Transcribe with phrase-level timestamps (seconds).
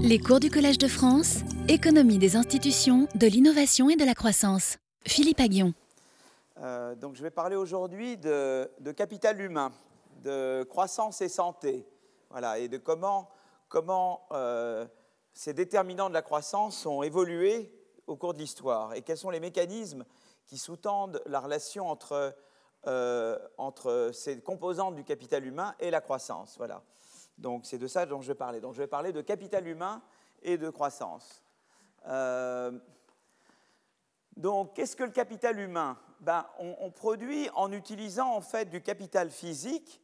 [0.00, 4.78] Les cours du Collège de France, économie des institutions, de l'innovation et de la croissance.
[5.06, 5.74] Philippe Aguillon.
[6.60, 9.72] Euh, donc je vais parler aujourd'hui de, capital humain,
[10.22, 11.86] de croissance et santé,
[12.30, 13.28] voilà, et de comment,
[13.68, 14.86] comment euh,
[15.32, 17.72] ces déterminants de la croissance ont évolué
[18.06, 20.04] au cours de l'histoire et quels sont les mécanismes
[20.46, 22.34] qui sous-tendent la relation entre,
[22.86, 26.54] euh, entre ces composantes du capital humain et la croissance.
[26.58, 26.82] Voilà.
[27.38, 28.60] Donc c'est de ça dont je vais parler.
[28.60, 30.02] Donc je vais parler de capital humain
[30.42, 31.42] et de croissance.
[32.06, 32.78] Euh,
[34.36, 35.98] donc qu'est-ce que le capital humain?
[36.20, 40.00] Ben, on, produit en utilisant en fait du capital physique,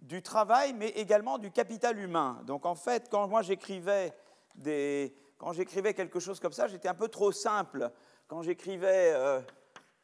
[0.00, 2.40] du travail, mais également du capital humain.
[2.44, 4.12] Donc en fait, quand moi j'écrivais
[4.56, 7.90] des, quand j'écrivais quelque chose comme ça, j'étais un peu trop simple.
[8.26, 9.40] Quand j'écrivais euh,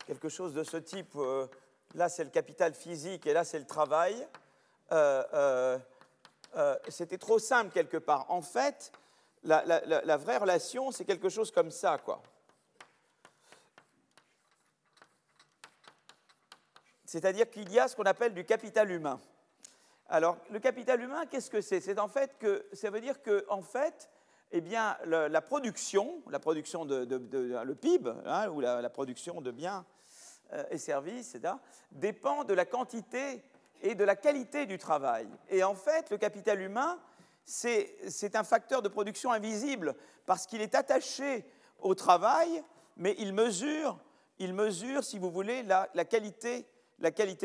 [0.06, 1.48] quelque chose de ce type, euh,
[1.94, 4.14] là c'est le capital physique et là c'est le travail.
[6.56, 8.30] Euh, c'était trop simple quelque part.
[8.30, 8.90] En fait,
[9.44, 12.22] la, vraie relation, c'est quelque chose comme ça, quoi.
[17.04, 19.20] C'est-à-dire qu'il y a ce qu'on appelle du capital humain.
[20.08, 21.80] Alors, le capital humain, qu'est-ce que c'est?
[21.80, 24.10] C'est en fait que ça veut dire que, fait,
[24.50, 29.84] eh bien, la production, la production de, le PIB, hein, ou la, production de biens
[30.52, 31.54] euh, et services, etc.,
[31.92, 33.42] dépend de la quantité
[33.82, 35.26] et de la qualité du travail.
[35.48, 36.98] Et en fait, le capital humain,
[37.44, 39.94] c'est un facteur de production invisible
[40.26, 41.44] parce qu'il est attaché
[41.80, 42.62] au travail,
[42.96, 43.98] mais il mesure,
[44.38, 46.66] il mesure si vous voulez, la, qualité,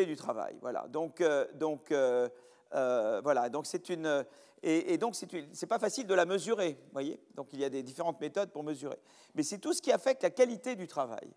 [0.06, 0.58] du travail.
[0.62, 0.88] Voilà.
[0.88, 2.28] Donc, euh, donc euh,
[2.74, 3.50] euh, voilà.
[3.50, 4.26] Donc c'est une
[4.64, 7.20] et, et donc c'est pas facile de la mesurer, voyez.
[7.36, 8.98] Donc il y a des différentes méthodes pour mesurer.
[9.36, 11.34] Mais c'est tout ce qui affecte la qualité du travail.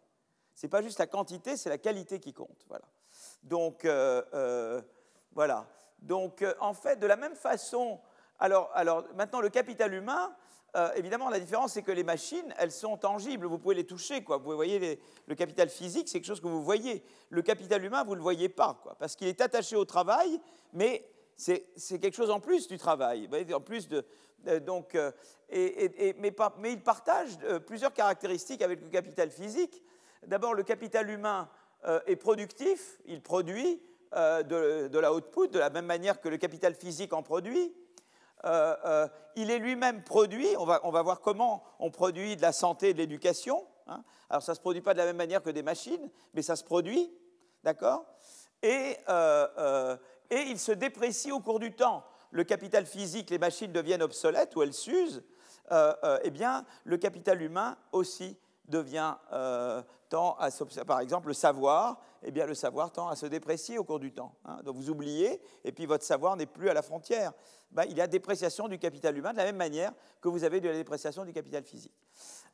[0.55, 2.65] C'est pas juste la quantité, c'est la qualité qui compte.
[2.69, 2.85] Voilà.
[3.45, 4.81] Donc, euh, euh,
[5.33, 5.67] voilà.
[6.01, 8.01] Donc, euh, en fait, de la même façon,
[8.39, 8.73] alors,
[9.15, 10.35] maintenant, le capital humain,
[10.97, 14.39] évidemment, la différence, c'est que les machines, elles sont tangibles, vous pouvez les toucher, quoi.
[14.39, 17.05] Vous voyez, le capital physique, c'est quelque chose que vous voyez.
[17.31, 20.41] Le capital humain, vous ne le voyez pas, quoi, parce qu'il est attaché au travail,
[20.73, 21.63] mais c'est
[22.01, 23.29] quelque chose en plus du travail.
[23.55, 24.05] En plus de,
[24.59, 24.99] donc,
[25.49, 29.81] mais, il partage plusieurs caractéristiques avec le capital physique.
[30.27, 31.49] D'abord, le capital humain,
[31.87, 33.83] euh, est productif, il produit
[34.15, 37.75] euh, de, la output de la même manière que le capital physique en produit.
[38.47, 39.07] Euh,
[39.37, 42.91] il est lui-même produit, on va, on va, voir comment on produit de la santé
[42.91, 43.67] et de l'éducation.
[43.87, 44.03] Hein.
[44.31, 46.57] Alors ça ne se produit pas de la même manière que des machines, mais ça
[46.57, 47.13] se produit,
[47.65, 48.07] d'accord?
[48.63, 48.97] Et,
[50.31, 52.03] et il se déprécie au cours du temps.
[52.31, 55.23] Le capital physique, les machines deviennent obsolètes ou elles s'usent.
[55.71, 58.39] eh bien, le capital humain aussi
[58.69, 60.49] devient, euh, tend à
[60.87, 64.13] par exemple le savoir, eh bien le savoir tend à se déprécier au cours du
[64.13, 64.35] temps.
[64.45, 64.61] Hein.
[64.65, 67.33] Donc vous oubliez, et puis votre savoir n'est plus à la frontière.
[67.71, 70.61] Ben, il y a dépréciation du capital humain de la même manière que vous avez
[70.61, 71.95] de la dépréciation du capital physique.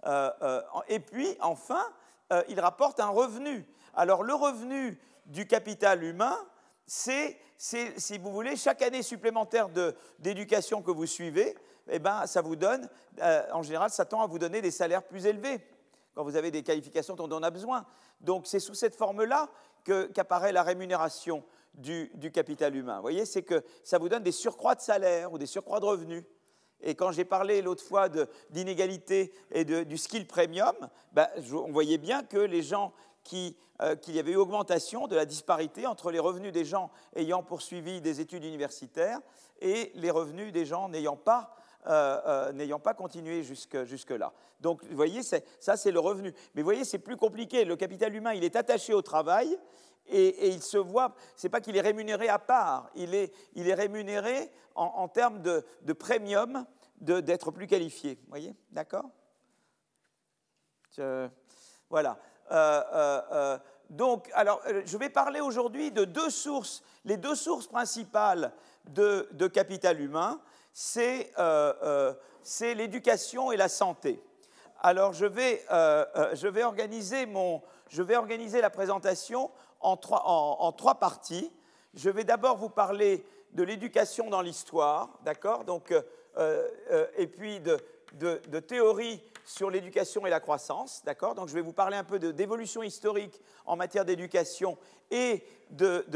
[0.06, 1.84] Euh, euh, et puis enfin,
[2.48, 3.66] il rapporte un revenu.
[3.92, 6.37] Alors le revenu du capital humain,
[6.87, 9.69] c'est, si vous voulez, chaque année supplémentaire
[10.21, 11.56] d'éducation que vous suivez,
[11.88, 12.88] eh ben, ça vous donne,
[13.53, 15.60] en général, ça tend à vous donner des salaires plus élevés
[16.25, 17.84] vous avez des qualifications dont on a besoin.
[18.20, 19.48] Donc c'est sous cette forme-là
[19.84, 21.44] qu'apparaît la rémunération
[21.75, 22.97] du, capital humain.
[22.97, 25.86] Vous voyez, c'est que ça vous donne des surcroîts de salaire ou des surcroîts de
[25.86, 26.25] revenus.
[26.82, 28.09] Et quand j'ai parlé l'autre fois
[28.50, 30.75] d'inégalité et du skill premium,
[31.12, 32.92] ben, on voyait bien que les gens
[33.22, 36.91] qui, euh, qu'il y avait eu augmentation de la disparité entre les revenus des gens
[37.14, 39.20] ayant poursuivi des études universitaires
[39.60, 41.54] et les revenus des gens n'ayant pas
[41.86, 44.32] euh, euh, n'ayant pas continué jusque, jusque-là.
[44.60, 46.34] Donc, vous voyez, ça, c'est le revenu.
[46.54, 47.64] Mais vous voyez, c'est plus compliqué.
[47.64, 49.58] Le capital humain, il est attaché au travail
[50.06, 53.74] et, il se voit, c'est pas qu'il est rémunéré à part, il est, il est
[53.74, 56.66] rémunéré en, termes de, de premium
[56.98, 58.18] d'être plus qualifié.
[58.22, 58.54] Vous voyez?
[58.70, 59.08] D'accord?
[61.88, 62.18] Voilà.
[62.50, 63.58] Euh,
[63.88, 68.52] donc, alors, je vais parler aujourd'hui de deux sources, les deux sources principales
[68.88, 70.41] de, de capital humain.
[70.96, 74.22] Euh, euh, c'est l'éducation et la santé.
[74.82, 76.06] Alors je vais, euh,
[76.62, 77.27] organiser,
[78.60, 79.50] la présentation
[79.80, 81.53] en trois, parties.
[81.94, 85.65] Je vais d'abord vous parler de l'éducation dans l'histoire, d'accord?
[85.65, 85.92] Donc,
[87.18, 87.78] et puis de,
[88.15, 91.34] de, de théorie sur l'éducation et la croissance, d'accord?
[91.34, 94.78] Donc je vais vous parler un peu d'évolution historique en matière d'éducation
[95.10, 96.06] et de,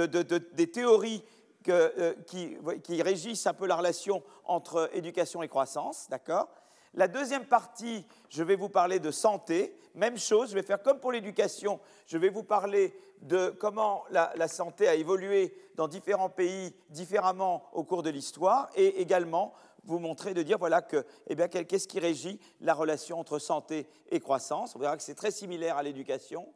[0.53, 1.23] des théories
[1.69, 6.49] euh, qui, régissent un peu la relation entre éducation et croissance, d'accord?
[6.93, 11.01] La deuxième partie, je vais vous parler de santé, même chose, je vais faire comme
[11.01, 16.75] pour l'éducation, je vais vous parler de comment la, santé a évolué dans différents pays
[16.91, 21.49] différemment au cours de l'histoire et également vous montrer, de dire voilà que, eh bien,
[21.49, 24.77] qu'est-ce qui régit la relation entre santé et croissance?
[24.77, 26.47] On verra que c'est très similaire à l'éducation.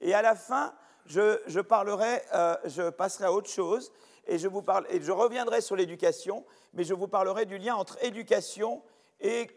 [0.00, 0.72] Et à la fin,
[1.06, 3.92] je, parlerai, euh, je passerai à autre chose
[4.26, 7.74] et je, vous parle, et je reviendrai sur l'éducation, mais je vous parlerai du lien
[7.74, 8.82] entre éducation
[9.20, 9.50] et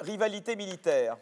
[0.00, 1.16] rivalité militaire.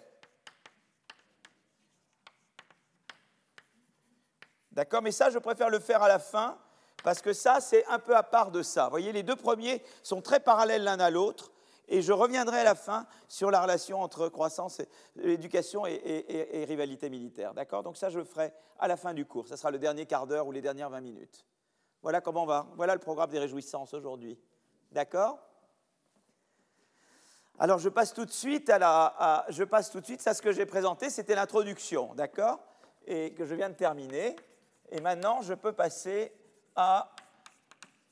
[4.78, 6.56] D'accord Mais ça, je préfère le faire à la fin,
[7.02, 8.84] parce que ça, c'est un peu à part de ça.
[8.84, 11.50] Vous voyez, les deux premiers sont très parallèles l'un à l'autre,
[11.88, 14.80] et je reviendrai à la fin sur la relation entre croissance,
[15.20, 17.54] éducation et, rivalité militaire.
[17.54, 19.48] D'accord Donc ça, je le ferai à la fin du cours.
[19.48, 21.44] Ça sera le dernier quart d'heure ou les dernières 20 minutes.
[22.02, 22.66] Voilà comment on va.
[22.76, 24.38] Voilà le programme des réjouissances aujourd'hui.
[24.92, 25.38] D'accord?
[27.58, 30.40] Alors je passe tout de suite à, la, je passe tout de suite à ce
[30.40, 32.60] que j'ai présenté, c'était l'introduction, d'accord?
[33.06, 34.36] Et que je viens de terminer.
[34.90, 36.32] Et maintenant, je peux passer
[36.76, 37.10] à,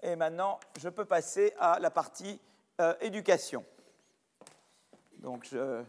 [0.02, 2.40] et maintenant, je peux passer à la partie
[2.80, 3.64] euh, éducation.
[5.18, 5.82] Donc, je,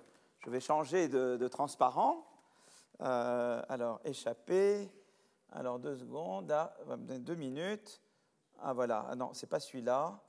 [0.46, 2.26] vais changer de, transparent.
[3.02, 4.90] Euh, alors, échapper.
[5.58, 6.52] Alors, deux secondes.
[6.52, 8.00] Ah, deux minutes.
[8.60, 9.08] Ah, voilà.
[9.10, 10.20] Ah, non, c'est pas celui-là.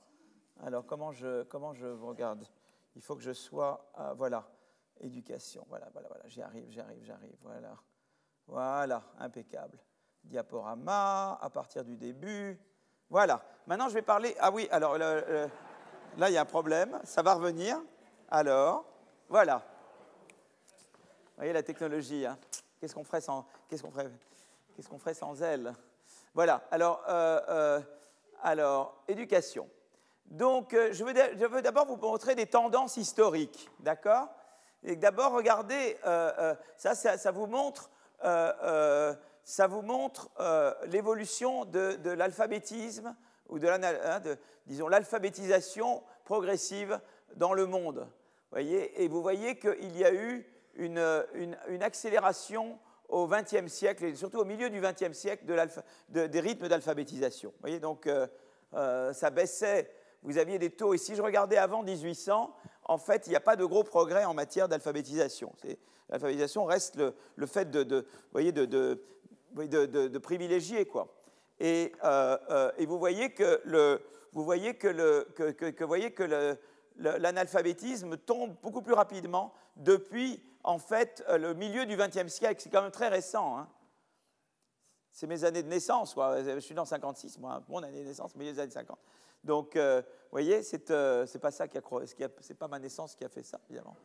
[0.63, 2.47] Alors, comment je, comment je regarde?
[2.95, 3.91] Il faut que je sois.
[3.93, 4.43] Ah, voilà.
[4.99, 5.63] Éducation.
[5.69, 6.23] Voilà, voilà, voilà.
[6.27, 7.35] J'y arrive, j'y arrive, j'y arrive.
[7.41, 7.75] Voilà.
[8.47, 9.77] Voilà, impeccable
[10.23, 12.59] diaporama à partir du début.
[13.09, 13.43] Voilà.
[13.67, 14.35] Maintenant, je vais parler.
[14.39, 15.47] Ah oui, alors là,
[16.27, 16.99] il y a un problème.
[17.03, 17.79] Ça va revenir.
[18.29, 18.83] Alors,
[19.29, 19.57] voilà.
[20.97, 22.25] Vous voyez la technologie.
[22.25, 22.37] Hein.
[22.79, 24.09] Qu'est-ce qu'on ferait sans, qu'est-ce qu'on ferait,
[24.79, 25.75] qu'est-ce qu'on ferait sans elle?
[26.33, 26.63] Voilà.
[26.71, 27.81] Alors, euh, euh,
[28.41, 29.69] alors, éducation.
[30.27, 34.29] Donc, euh, je veux, d'abord vous montrer des tendances historiques, d'accord?
[34.83, 35.97] Et d'abord, regardez,
[36.77, 37.89] ça, ça, vous montre
[38.23, 40.29] ça vous montre
[40.85, 43.13] l'évolution de, l'alphabétisme
[43.49, 44.21] ou de, hein,
[44.65, 47.01] disons l'alphabétisation progressive
[47.35, 48.07] dans le monde.
[48.51, 49.03] Voyez?
[49.03, 52.79] Et vous voyez qu'il y a eu une, accélération
[53.09, 57.53] au XXe siècle et surtout au milieu du XXe siècle de des rythmes d'alphabétisation.
[57.61, 58.27] Voyez donc euh,
[58.75, 59.91] euh, ça baissait.
[60.21, 62.53] Vous aviez des taux et si je regardais avant 1800,
[62.83, 65.53] en fait, il n'y a pas de gros progrès en matière d'alphabétisation.
[66.09, 71.07] L'alphabétisation reste le, fait de, voyez, de, de, privilégier, quoi.
[71.59, 74.01] Et, euh, vous voyez que le,
[74.33, 76.57] vous voyez que le, que, voyez que
[76.99, 82.61] l'analphabétisme tombe beaucoup plus rapidement depuis en fait le milieu du XXe siècle.
[82.61, 83.57] C'est quand même très récent.
[83.57, 83.67] Hein.
[85.11, 86.15] C'est mes années de naissance.
[86.15, 88.97] Je suis dans 56, moi, mon année de naissance, milieu des années 50.
[89.43, 91.81] Donc, euh, vous voyez, c'est pas ça qui a,
[92.41, 93.95] c'est pas ma naissance qui a fait ça, évidemment.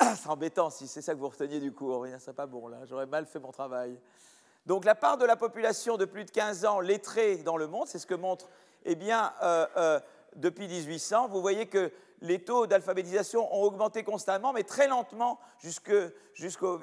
[0.16, 2.06] c'est embêtant si c'est ça que vous reteniez du cours.
[2.06, 2.78] Ce serait pas bon, là.
[2.84, 3.98] J'aurais mal fait mon travail.
[4.64, 7.88] Donc, la part de la population de plus de 15 ans lettrée dans le monde,
[7.88, 8.48] c'est ce que montre,
[8.84, 10.00] eh bien, euh, euh,
[10.36, 16.78] depuis 1800, vous voyez que les taux d'alphabétisation ont augmenté constamment, mais très lentement jusqu'au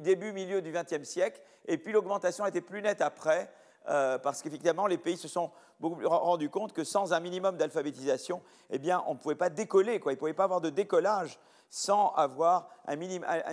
[0.00, 1.40] début, milieu du XXe siècle.
[1.66, 3.52] Et puis l'augmentation était plus nette après,
[3.88, 5.50] euh, parce qu'effectivement, les pays se sont
[5.80, 8.40] rendus compte que sans un minimum d'alphabétisation,
[8.70, 10.12] eh bien, on ne pouvait pas décoller, quoi.
[10.12, 12.96] il ne pouvait pas avoir de décollage sans avoir un,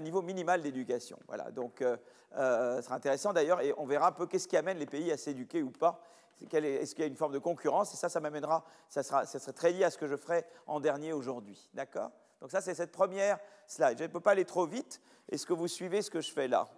[0.01, 1.17] niveau minimal d'éducation.
[1.27, 1.97] Voilà, donc euh,
[2.37, 5.11] euh, ce sera intéressant d'ailleurs, et on verra un peu qu'est-ce qui amène les pays
[5.11, 6.01] à s'éduquer ou pas.
[6.41, 7.93] Est-ce qu'il y a une forme de concurrence?
[7.93, 10.45] Et ça, ça m'amènera, ça, sera, ça serait très lié à ce que je ferai
[10.67, 11.69] en dernier aujourd'hui.
[11.73, 12.11] D'accord?
[12.41, 13.97] Donc ça, c'est cette première slide.
[13.97, 15.01] Je ne peux pas aller trop vite.
[15.29, 16.69] Est-ce que vous suivez ce que je fais là?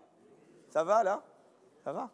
[0.72, 1.24] Ça va là?
[1.84, 2.10] Ça va?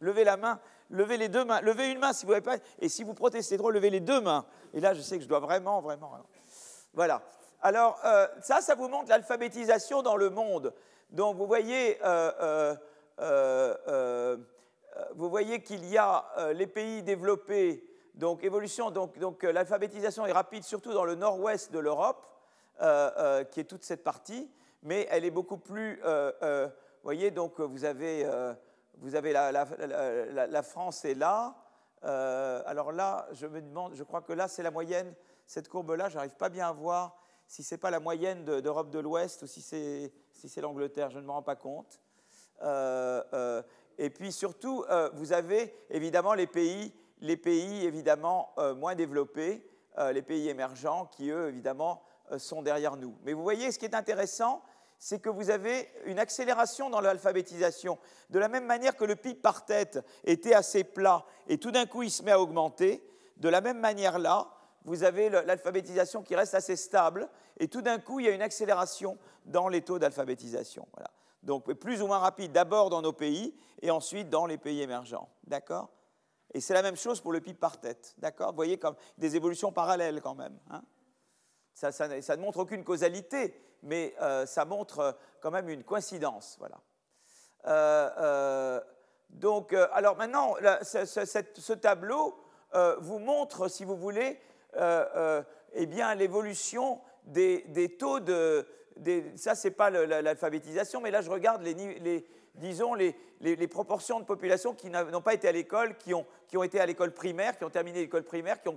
[0.00, 0.60] Levez la main,
[0.90, 2.56] levez les deux mains, levez une main si vous n'avez pas.
[2.78, 4.46] Et si vous protestez trop, levez les deux mains.
[4.72, 6.12] Et là, je sais que je dois vraiment, vraiment.
[6.92, 7.22] Voilà.
[7.60, 10.72] Alors, euh, ça, ça vous montre l'alphabétisation dans le monde.
[11.10, 12.76] Donc, vous voyez, euh,
[13.18, 14.36] euh,
[15.14, 20.64] vous voyez qu'il y a les pays développés, donc évolution, donc, donc l'alphabétisation est rapide
[20.64, 22.26] surtout dans le nord-ouest de l'Europe,
[22.78, 24.50] qui est toute cette partie,
[24.82, 26.70] mais elle est beaucoup plus, vous
[27.02, 28.28] voyez, donc vous avez,
[28.98, 31.54] vous avez la, France est là,
[32.02, 35.14] alors là, je me demande, je crois que là, c'est la moyenne,
[35.46, 37.16] cette courbe-là, j'arrive pas bien à voir
[37.48, 41.18] si ce n'est pas la moyenne d'Europe de, l'Ouest ou si c'est si l'Angleterre, je
[41.18, 42.00] ne me rends pas compte.
[42.62, 43.62] Euh, euh,
[43.98, 49.68] et puis surtout, euh, vous avez évidemment les pays, les pays évidemment moins développés,
[50.12, 52.04] les pays émergents qui, eux, évidemment,
[52.36, 53.16] sont derrière nous.
[53.24, 54.62] Mais vous voyez, ce qui est intéressant,
[55.00, 57.98] c'est que vous avez une accélération dans l'alphabétisation.
[58.30, 61.86] De la même manière que le PIB par tête était assez plat et tout d'un
[61.86, 63.04] coup il se met à augmenter,
[63.36, 64.48] de la même manière là,
[64.84, 67.28] vous avez l'alphabétisation qui reste assez stable,
[67.58, 70.86] et tout d'un coup, il y a une accélération dans les taux d'alphabétisation.
[70.94, 71.10] Voilà.
[71.42, 75.28] Donc plus ou moins rapide, d'abord dans nos pays, et ensuite dans les pays émergents.
[75.44, 75.90] D'accord?
[76.54, 78.14] Et c'est la même chose pour le PIB par tête.
[78.18, 78.50] D'accord?
[78.50, 80.58] Vous voyez comme des évolutions parallèles quand même.
[80.70, 80.82] Hein.
[81.74, 86.56] ça, ne montre aucune causalité, mais euh, ça montre euh, quand même une coïncidence.
[86.58, 86.80] Voilà.
[87.66, 88.80] Euh,
[89.30, 92.34] donc, alors maintenant, ce, tableau
[92.98, 94.40] vous montre, si vous voulez,
[94.74, 98.66] eh bien l'évolution des, taux de.
[98.98, 102.26] Des, ça, c'est pas l'alphabétisation, mais là, je regarde les, les
[102.58, 103.14] disons, les,
[103.68, 106.26] proportions de population qui n'ont pas été à l'école, qui ont,
[106.62, 108.76] été à l'école primaire, qui ont terminé l'école primaire, qui ont,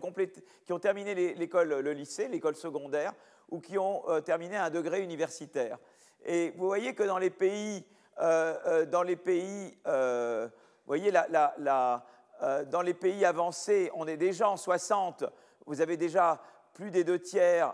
[0.65, 3.13] qui ont terminé l'école, le lycée, l'école secondaire,
[3.49, 5.77] ou qui ont euh, terminé un degré universitaire.
[6.25, 7.85] Et vous voyez que dans les pays,
[8.19, 9.77] euh, euh, dans les pays,
[10.85, 15.25] voyez dans les pays avancés, on est déjà en 60,
[15.65, 16.41] vous avez déjà
[16.73, 17.73] plus des deux tiers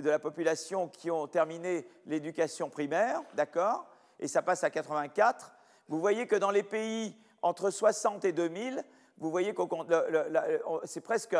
[0.00, 3.86] de la population qui ont terminé l'éducation primaire, d'accord
[4.22, 5.52] et ça passe à 84.
[5.88, 8.84] Vous voyez que dans les pays entre 60 et 2000,
[9.18, 9.62] vous voyez que
[10.84, 11.36] c'est presque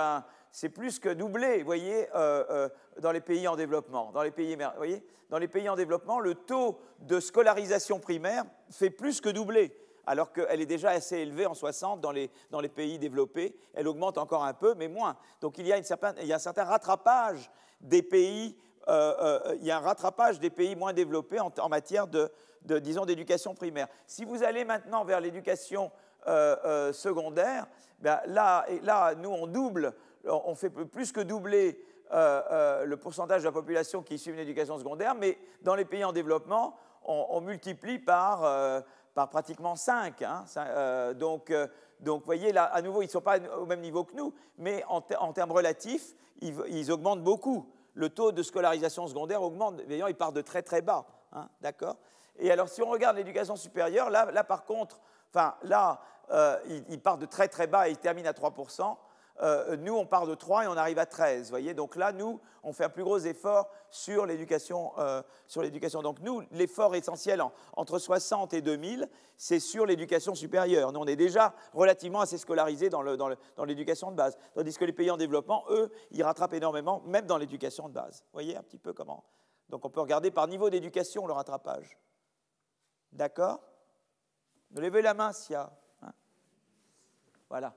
[0.50, 2.68] c'est plus que doublé, vous voyez, euh, euh,
[2.98, 4.12] dans les pays en développement.
[4.12, 8.44] Dans les pays, vous voyez, dans les pays en développement, le taux de scolarisation primaire
[8.70, 9.74] fait plus que doubler,
[10.06, 13.56] alors qu'elle est déjà assez élevée en 60 dans les, dans les pays développés.
[13.72, 15.16] Elle augmente encore un peu, mais moins.
[15.40, 17.50] Donc il y a, une certaine, il y a un certain rattrapage
[17.82, 18.56] des pays,
[18.88, 22.30] euh, il y a un rattrapage des pays moins développés en matière de,
[22.64, 23.88] disons, d'éducation primaire.
[24.06, 25.90] Si vous allez maintenant vers l'éducation
[26.26, 27.66] euh, euh, secondaire,
[28.00, 33.46] ben là, là, nous, on double, on fait plus que doubler euh, le pourcentage de
[33.46, 37.98] la population qui suit une éducation secondaire, mais dans les pays en développement, on, multiplie
[37.98, 38.84] par,
[39.14, 40.22] par, pratiquement 5.
[40.22, 41.52] Hein, donc,
[42.02, 44.84] donc, voyez, là, à nouveau, ils ne sont pas au même niveau que nous, mais
[44.88, 47.70] en, termes relatifs, ils, augmentent beaucoup.
[47.94, 49.76] Le taux de scolarisation secondaire augmente.
[49.86, 51.06] D'ailleurs, il part de très très bas.
[51.32, 51.96] Hein, D'accord?
[52.38, 54.98] Et alors, si on regarde l'éducation supérieure, là, par contre,
[55.62, 58.96] là, euh, il, part de très très bas et il termine à 3%.
[59.42, 61.50] Euh, nous, on part de 3 et on arrive à 13.
[61.50, 64.92] Voyez Donc là, nous, on fait un plus gros effort sur l'éducation.
[64.98, 65.22] Euh.
[66.02, 67.42] Donc nous, l'effort essentiel
[67.76, 70.92] entre 60 et 2000, c'est sur l'éducation supérieure.
[70.92, 73.02] Nous, on est déjà relativement assez scolarisés dans,
[73.64, 74.38] l'éducation de base.
[74.54, 78.20] Tandis que les pays en développement, eux, ils rattrapent énormément, même dans l'éducation de base.
[78.26, 79.24] Vous voyez un petit peu comment
[79.68, 81.98] Donc on peut regarder par niveau d'éducation le rattrapage.
[83.10, 83.60] D'accord?
[84.74, 85.70] Levez la main s'il y a.
[86.02, 86.12] Hein?
[87.50, 87.74] voilà.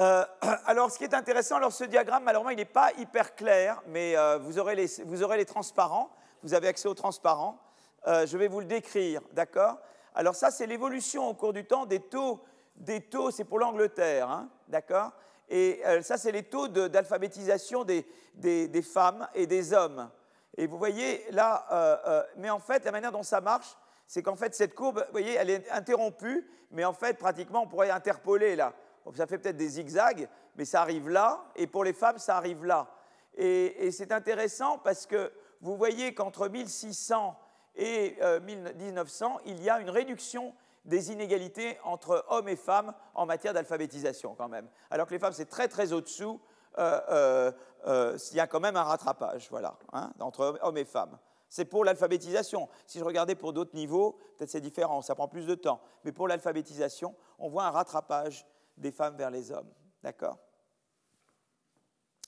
[0.00, 0.24] Euh,
[0.66, 4.16] alors, ce qui est intéressant, alors ce diagramme, malheureusement, il n'est pas hyper clair, mais
[4.16, 6.10] euh, vous, aurez les, vous, aurez les, transparents.
[6.42, 7.58] Vous avez accès aux transparents.
[8.06, 9.78] Euh, je vais vous le décrire, d'accord?
[10.14, 12.42] Alors, ça, c'est l'évolution au cours du temps des taux.
[12.76, 15.12] Des taux, c'est pour l'Angleterre, hein, d'accord?
[15.50, 20.08] Et ça, c'est les taux d'alphabétisation des, des, des, femmes et des hommes.
[20.56, 23.76] Et vous voyez là, mais en fait, la manière dont ça marche,
[24.06, 27.66] c'est qu'en fait, cette courbe, vous voyez, elle est interrompue, mais en fait, pratiquement, on
[27.66, 28.72] pourrait interpoler là.
[29.14, 32.64] Ça fait peut-être des zigzags, mais ça arrive là, et pour les femmes, ça arrive
[32.64, 32.88] là.
[33.36, 37.38] Et, c'est intéressant parce que vous voyez qu'entre 1600
[37.76, 40.54] et 1900, euh, il y a une réduction
[40.84, 44.68] des inégalités entre hommes et femmes en matière d'alphabétisation quand même.
[44.90, 46.40] Alors que les femmes, c'est très très au-dessous,
[46.78, 47.52] euh,
[47.86, 51.18] euh, il y a quand même un rattrapage, voilà, hein, entre hommes et femmes.
[51.48, 52.68] C'est pour l'alphabétisation.
[52.86, 55.80] Si je regardais pour d'autres niveaux, peut-être c'est différent, ça prend plus de temps.
[56.04, 58.46] Mais pour l'alphabétisation, on voit un rattrapage
[58.80, 59.70] des femmes vers les hommes.
[60.02, 60.38] D'accord?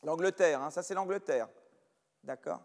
[0.03, 1.49] L'Angleterre, hein, ça c'est l'Angleterre.
[2.23, 2.63] D'accord?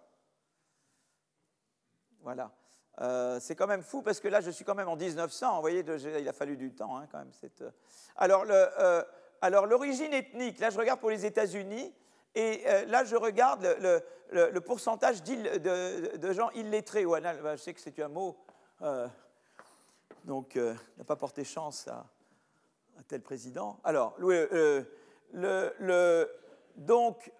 [2.22, 2.51] Voilà.
[3.00, 5.56] Euh, c'est quand même fou parce que là, je suis quand même en 1900.
[5.56, 5.86] Vous voyez,
[6.20, 7.32] il a fallu du temps hein, quand même.
[7.62, 7.72] Euh.
[8.15, 9.03] Alors, euh,
[9.41, 11.94] alors, l'origine ethnique, là, je regarde pour les États-Unis.
[12.36, 13.63] Et là, je regarde
[14.32, 18.38] le, pourcentage de, gens illettrés ou anal, je sais que c'est un mot,
[20.24, 22.06] donc n'a pas porté chance à,
[22.97, 23.79] un tel président.
[23.83, 24.83] Alors, euh,
[26.75, 27.31] donc,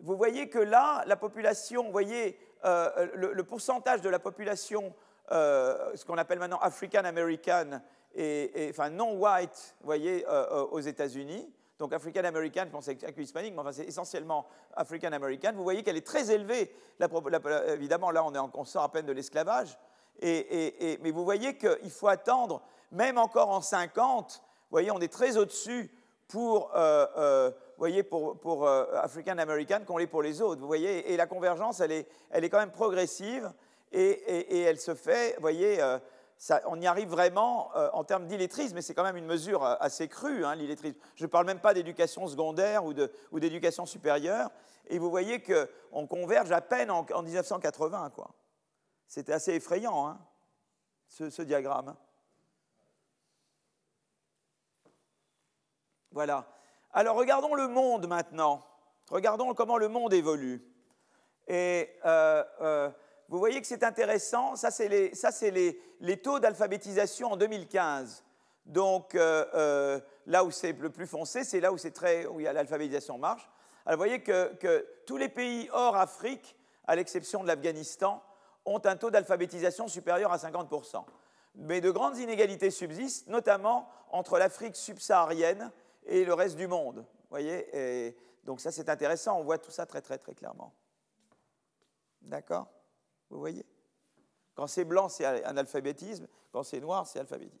[0.00, 4.94] vous voyez que là, la population, vous voyez, le, pourcentage de la population,
[5.30, 7.80] ce qu'on appelle maintenant African American,
[8.14, 10.24] et, enfin non white, vous voyez,
[10.70, 15.52] aux États-Unis, donc African American, je pense que hispanique, mais enfin c'est essentiellement African American,
[15.54, 16.72] vous voyez qu'elle est très élevée.
[17.68, 19.76] évidemment, là, on, est en, sort à peine de l'esclavage,
[20.20, 22.62] et, mais vous voyez qu'il faut attendre,
[22.92, 25.90] même encore en 50, vous voyez, on est très au-dessus
[26.28, 30.60] pour, euh, euh, voyez, pour, euh, African American qu'on l'est pour les autres.
[30.60, 33.52] Vous voyez, et la convergence, elle est, elle est quand même progressive,
[33.92, 35.80] et, elle se fait, vous voyez,
[36.66, 40.44] on y arrive vraiment en termes d'illettrisme, mais c'est quand même une mesure assez crue,
[40.44, 40.98] hein, l'illettrisme.
[41.14, 44.50] Je ne parle même pas d'éducation secondaire ou d'éducation supérieure.
[44.88, 48.12] Et vous voyez qu'on converge à peine en, 1980.
[49.06, 50.18] C'était assez effrayant, hein,
[51.08, 51.94] ce, diagramme.
[56.14, 56.46] Voilà.
[56.92, 58.62] Alors regardons le monde maintenant.
[59.10, 60.64] Regardons comment le monde évolue.
[61.48, 62.90] Et euh, euh,
[63.28, 64.54] vous voyez que c'est intéressant.
[64.54, 64.88] Ça, c'est
[65.50, 68.22] les, taux d'alphabétisation en 2015.
[68.64, 73.50] Donc euh, là où c'est le plus foncé, c'est là où, très, où l'alphabétisation marche.
[73.84, 76.56] Alors vous voyez que, tous les pays hors Afrique,
[76.86, 78.22] à l'exception de l'Afghanistan,
[78.64, 81.04] ont un taux d'alphabétisation supérieur à 50%.
[81.56, 85.72] Mais de grandes inégalités subsistent, notamment entre l'Afrique subsaharienne
[86.04, 86.98] et le reste du monde.
[86.98, 90.74] Vous voyez Donc ça, c'est intéressant, on voit tout ça très très très clairement.
[92.22, 92.68] D'accord?
[93.30, 93.66] Vous voyez?
[94.54, 97.58] Quand c'est blanc, c'est un alphabétisme, quand c'est noir, c'est alphabétisme.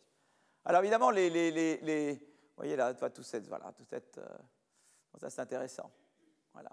[0.64, 2.20] Alors évidemment, les, les, les, vous
[2.56, 4.28] voyez là, tout cette, voilà, tout cette, euh,
[5.20, 5.90] ça c'est intéressant.
[6.52, 6.70] Voilà.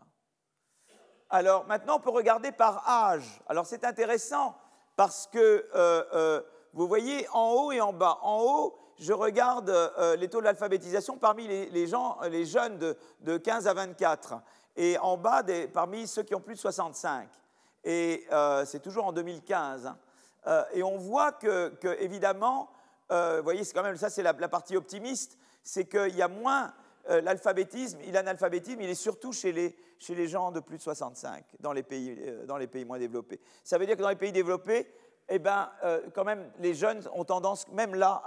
[1.29, 3.41] Alors maintenant, on peut regarder par âge.
[3.47, 4.55] Alors c'est intéressant
[4.95, 5.39] parce que
[5.73, 6.41] euh, euh,
[6.73, 8.19] vous voyez en haut et en bas.
[8.21, 13.67] En haut, je regarde euh, les taux d'alphabétisation parmi les, gens, les jeunes de, 15
[13.67, 14.35] à 24,
[14.77, 15.43] et en bas,
[15.73, 17.27] parmi ceux qui ont plus de 65.
[17.83, 18.25] Et
[18.65, 19.87] c'est toujours en 2015.
[20.45, 20.65] Hein.
[20.73, 22.69] et on voit que, évidemment,
[23.09, 26.73] vous voyez, c'est quand même ça, c'est la, partie optimiste, c'est qu'il y a moins
[27.09, 31.73] l'alphabétisme, l'analphabétisme, il est surtout chez les, chez les gens de plus de 65 dans
[31.73, 33.39] les pays, euh, dans les pays moins développés.
[33.63, 34.91] Ça veut dire que dans les pays développés,
[35.29, 38.21] eh ben, euh, quand même, les jeunes ont tendance, même là,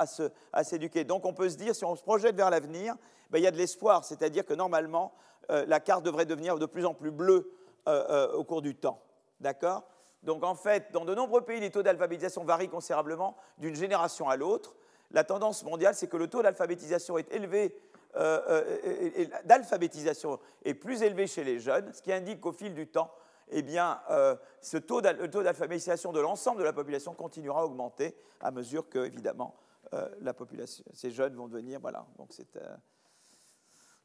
[0.53, 1.05] à, s'éduquer.
[1.05, 2.95] Donc on peut se dire, si on se projette vers l'avenir,
[3.31, 5.13] ben, il y a de l'espoir, c'est-à-dire que normalement,
[5.51, 7.51] euh, la carte devrait devenir de plus en plus bleue
[7.87, 9.03] au cours du temps.
[9.41, 9.83] D'accord?
[10.23, 14.37] Donc en fait, dans de nombreux pays, les taux d'alphabétisation varient considérablement d'une génération à
[14.37, 14.75] l'autre.
[15.11, 17.77] La tendance mondiale, c'est que le taux d'alphabétisation est élevé
[18.17, 18.41] euh,
[18.85, 23.11] euh, d'alphabétisation est plus élevé chez les jeunes, ce qui indique qu'au fil du temps,
[23.49, 28.51] eh bien, euh, ce taux d'alphabétisation de l'ensemble de la population continuera à augmenter à
[28.51, 29.55] mesure que, évidemment,
[30.21, 31.79] la population, ces jeunes vont devenir.
[31.79, 32.05] Voilà.
[32.19, 32.31] Donc,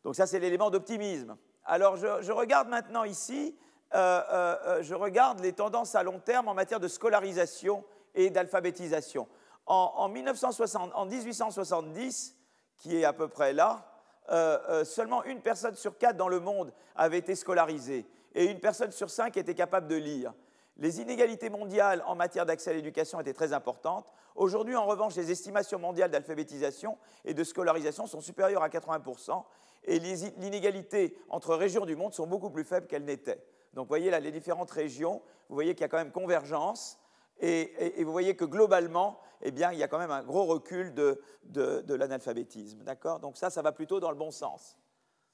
[0.04, 1.36] donc ça, c'est l'élément d'optimisme.
[1.66, 3.58] Alors, je, regarde maintenant ici,
[3.92, 7.84] je regarde les tendances à long terme en matière de scolarisation
[8.14, 9.28] et d'alphabétisation.
[9.66, 12.36] En, en 1870,
[12.80, 13.86] qui est à peu près là,
[14.32, 18.60] euh, euh, seulement une personne sur quatre dans le monde avait été scolarisée et une
[18.60, 20.34] personne sur cinq était capable de lire.
[20.78, 24.14] Les inégalités mondiales en matière d'accès à l'éducation étaient très importantes.
[24.36, 29.44] Aujourd'hui, en revanche, les estimations mondiales d'alphabétisation et de scolarisation sont supérieures à 80%,
[29.84, 33.44] et les inégalités entre régions du monde sont beaucoup plus faibles qu'elles n'étaient.
[33.74, 36.98] Donc, vous voyez là les différentes régions, vous voyez qu'il y a quand même convergence,
[37.42, 40.94] et, vous voyez que globalement, eh bien, il y a quand même un gros recul
[40.94, 42.84] de, de, l'analphabétisme.
[42.84, 43.20] D'accord?
[43.20, 44.78] Donc ça, ça va plutôt dans le bon sens,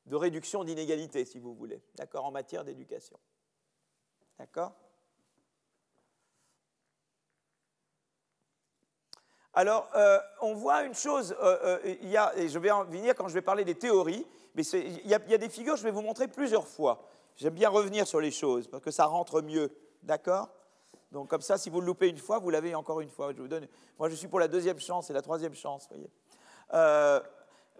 [0.05, 3.19] de réduction d'inégalités, si vous voulez, d'accord, en matière d'éducation.
[4.37, 4.73] D'accord?
[9.53, 13.15] Alors, euh, on voit une chose, euh, euh, y a, et je vais en venir
[13.15, 15.83] quand je vais parler des théories, mais il y, a, y, a, des figures, je
[15.83, 17.07] vais vous montrer plusieurs fois.
[17.37, 19.71] J'aime bien revenir sur les choses, parce que ça rentre mieux.
[20.03, 20.49] D'accord?
[21.11, 23.31] Donc comme ça, si vous le loupez une fois, vous l'avez encore une fois.
[23.31, 25.87] Je vous donne, moi, je suis pour la deuxième chance et la troisième chance.
[25.89, 26.09] Voyez.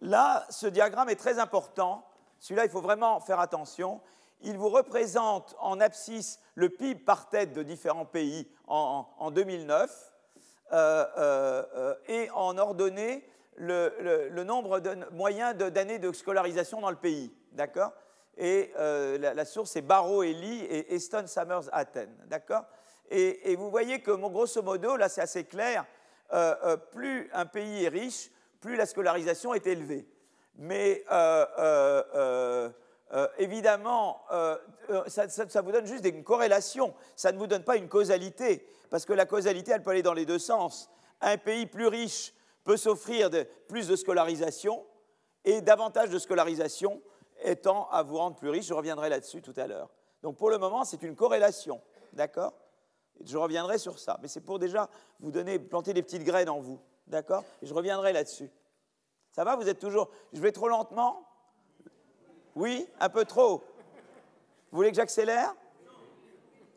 [0.02, 2.06] Là, ce diagramme est très important.
[2.46, 4.02] Celui-là, il faut vraiment faire attention.
[4.42, 10.14] Il vous représente en abscisse le PIB par tête de différents pays en, 2009
[10.72, 13.28] euh, euh, et en ordonnée
[13.58, 14.80] le, nombre
[15.12, 17.34] moyen d'années de scolarisation dans le pays.
[17.54, 17.94] D'accord?
[18.38, 22.16] Et la, source est Barrow et Lee et Eston Summers Athènes.
[22.28, 22.66] D'accord?
[23.10, 25.84] Et, vous voyez que, grosso modo, là c'est assez clair,
[26.32, 28.30] euh, euh, plus un pays est riche,
[28.62, 30.08] plus la scolarisation est élevée.
[30.58, 32.70] Mais euh,
[33.38, 34.22] évidemment,
[35.08, 39.14] ça, vous donne juste une corrélation, ça ne vous donne pas une causalité, parce que
[39.14, 40.90] la causalité, elle peut aller dans les deux sens.
[41.22, 43.30] Un pays plus riche peut s'offrir
[43.68, 44.86] plus de scolarisation,
[45.46, 47.02] et davantage de scolarisation
[47.44, 48.66] étant à vous rendre plus riche.
[48.66, 49.90] Je reviendrai là-dessus tout à l'heure.
[50.24, 51.82] Donc pour le moment, c'est une corrélation.
[52.14, 52.54] D'accord?
[53.24, 54.18] Je reviendrai sur ça.
[54.22, 54.90] Mais c'est pour déjà
[55.20, 56.80] vous donner, planter des petites graines en vous.
[57.08, 57.44] D'accord?
[57.62, 58.50] Et je reviendrai là-dessus.
[59.36, 60.10] Ça va Vous êtes toujours.
[60.32, 61.28] Je vais trop lentement?
[62.56, 63.66] Oui Un peu trop
[64.72, 65.54] Vous voulez que j'accélère?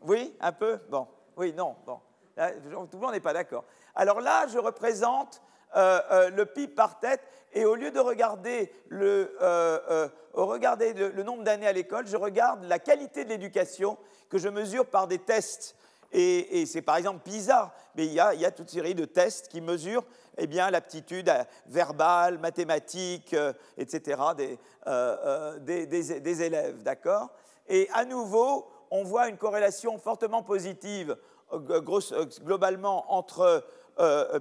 [0.01, 0.77] Oui Un peu?
[0.89, 1.07] Bon.
[1.37, 1.77] Oui, non.
[1.85, 2.01] Bon.
[2.35, 3.63] tout le monde n'est pas d'accord.
[3.95, 5.41] Alors là, je représente
[5.77, 7.21] euh, euh, le PIB par tête.
[7.53, 12.77] Et au lieu de regarder euh, regarder le nombre d'années à l'école, je regarde la
[12.77, 13.97] qualité de l'éducation
[14.29, 15.77] que je mesure par des tests
[16.11, 19.61] et, c'est par exemple PISA, mais il y, a, toute une série de tests qui
[19.61, 20.05] mesurent
[20.37, 21.31] eh l'aptitude
[21.67, 24.21] verbale, mathématique, euh, etc.
[24.39, 24.55] Euh,
[24.87, 26.81] euh, des, élèves.
[26.81, 27.29] D'accord?
[27.67, 31.15] Et à nouveau, on voit une corrélation fortement positive
[31.51, 33.65] globalement entre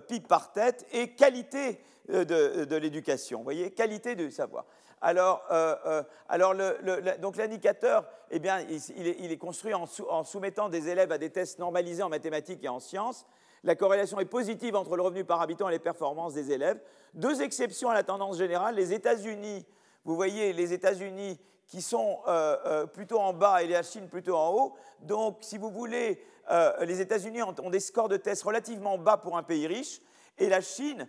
[0.08, 3.38] PIB par tête et qualité de, de l'éducation.
[3.38, 3.70] Vous voyez?
[3.70, 4.64] Qualité de savoir.
[5.00, 5.44] Alors,
[6.28, 6.54] alors
[7.20, 12.02] donc l'indicateur, eh bien, il, est, construit en, soumettant des élèves à des tests normalisés
[12.02, 13.26] en mathématiques et en sciences.
[13.64, 16.80] La corrélation est positive entre le revenu par habitant et les performances des élèves.
[17.14, 18.74] Deux exceptions à la tendance générale.
[18.76, 19.66] Les États-Unis,
[20.04, 24.36] vous voyez, les États-Unis qui sont euh, euh, plutôt en bas et la Chine plutôt
[24.36, 24.74] en haut.
[25.00, 29.36] Donc, si vous voulez, euh, les États-Unis ont, des scores de tests relativement bas pour
[29.36, 30.00] un pays riche,
[30.38, 31.06] et la Chine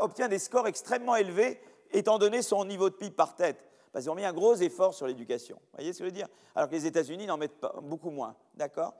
[0.00, 1.60] obtient des scores extrêmement élevés,
[1.94, 3.56] étant donné son niveau de PIB par tête.
[3.92, 5.56] Parce qu'ils ont mis un gros effort sur l'éducation.
[5.56, 6.28] Vous voyez ce que je veux dire?
[6.54, 8.34] Alors que les États-Unis n'en mettent pas, beaucoup moins.
[8.54, 8.92] D'accord?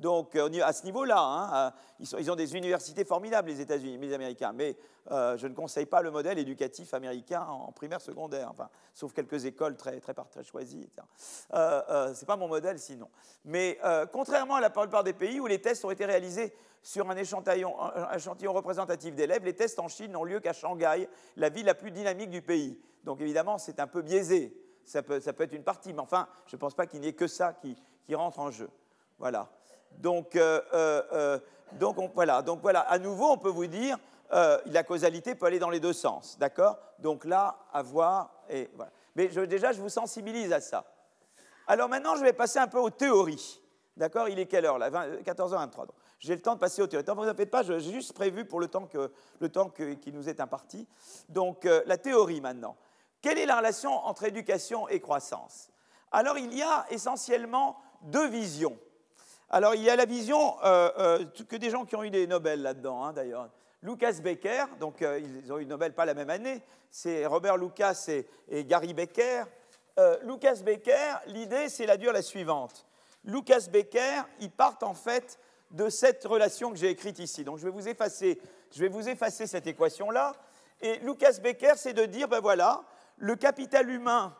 [0.00, 4.12] Donc, euh, à ce niveau-là, hein, euh, ils, ont des universités formidables, les États-Unis, les
[4.12, 4.76] Américains, mais
[5.10, 9.44] euh, je ne conseille pas le modèle éducatif américain en primaire, secondaire, enfin, sauf quelques
[9.44, 10.88] écoles très, très, très choisies.
[11.52, 13.08] ce n'est pas mon modèle sinon.
[13.44, 13.78] Mais
[14.12, 17.74] contrairement à la plupart des pays où les tests ont été réalisés sur un échantillon,
[18.52, 22.30] représentatif d'élèves, les tests en Chine n'ont lieu qu'à Shanghai, la ville la plus dynamique
[22.30, 22.80] du pays.
[23.04, 24.56] Donc évidemment, c'est un peu biaisé.
[24.84, 27.26] Ça peut, être une partie, mais enfin, je ne pense pas qu'il n'y ait que
[27.26, 27.76] ça qui
[28.14, 28.70] rentre en jeu.
[29.20, 29.50] Voilà.
[29.98, 31.38] Donc, euh, euh, euh,
[31.72, 32.42] donc, voilà.
[32.42, 33.98] donc voilà, à nouveau, on peut vous dire,
[34.30, 36.78] la causalité peut aller dans les deux sens, d'accord?
[36.98, 38.92] Donc là, à voir, et voilà.
[39.16, 40.84] Mais déjà, je vous sensibilise à ça.
[41.66, 43.60] Alors maintenant, je vais passer un peu aux théories.
[43.96, 44.28] D'accord?
[44.28, 44.88] Il est quelle heure là?
[44.90, 45.86] 14h23.
[46.20, 47.04] J'ai le temps de passer aux théories.
[47.06, 50.28] Ne vous en pas, j'ai juste prévu pour le temps, que, le temps qui nous
[50.28, 50.86] est imparti.
[51.28, 52.76] Donc, la théorie maintenant.
[53.20, 55.70] Quelle est la relation entre éducation et croissance?
[56.12, 58.78] Alors, il y a essentiellement deux visions.
[59.52, 62.28] Alors, il y a la vision euh, euh, que des gens qui ont eu des
[62.28, 63.50] Nobel là-dedans, hein, d'ailleurs.
[63.82, 68.08] Lucas Becker, donc euh, ils ont eu Nobel pas la même année, c'est Robert Lucas
[68.48, 69.44] et, Gary Becker.
[70.22, 72.86] Lucas Becker, l'idée, c'est la dure la suivante.
[73.24, 75.38] Lucas Becker, ils partent en fait
[75.72, 77.44] de cette relation que j'ai écrite ici.
[77.44, 78.40] Donc, je vais vous effacer,
[78.74, 80.32] je vais vous effacer cette équation-là.
[80.80, 82.82] Et Lucas Becker, c'est de dire, ben voilà,
[83.18, 84.34] le capital humain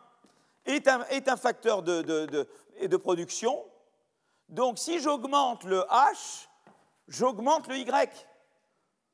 [0.64, 3.62] est un, facteur de production,
[4.50, 6.48] donc si j'augmente le H,
[7.08, 8.26] j'augmente le Y.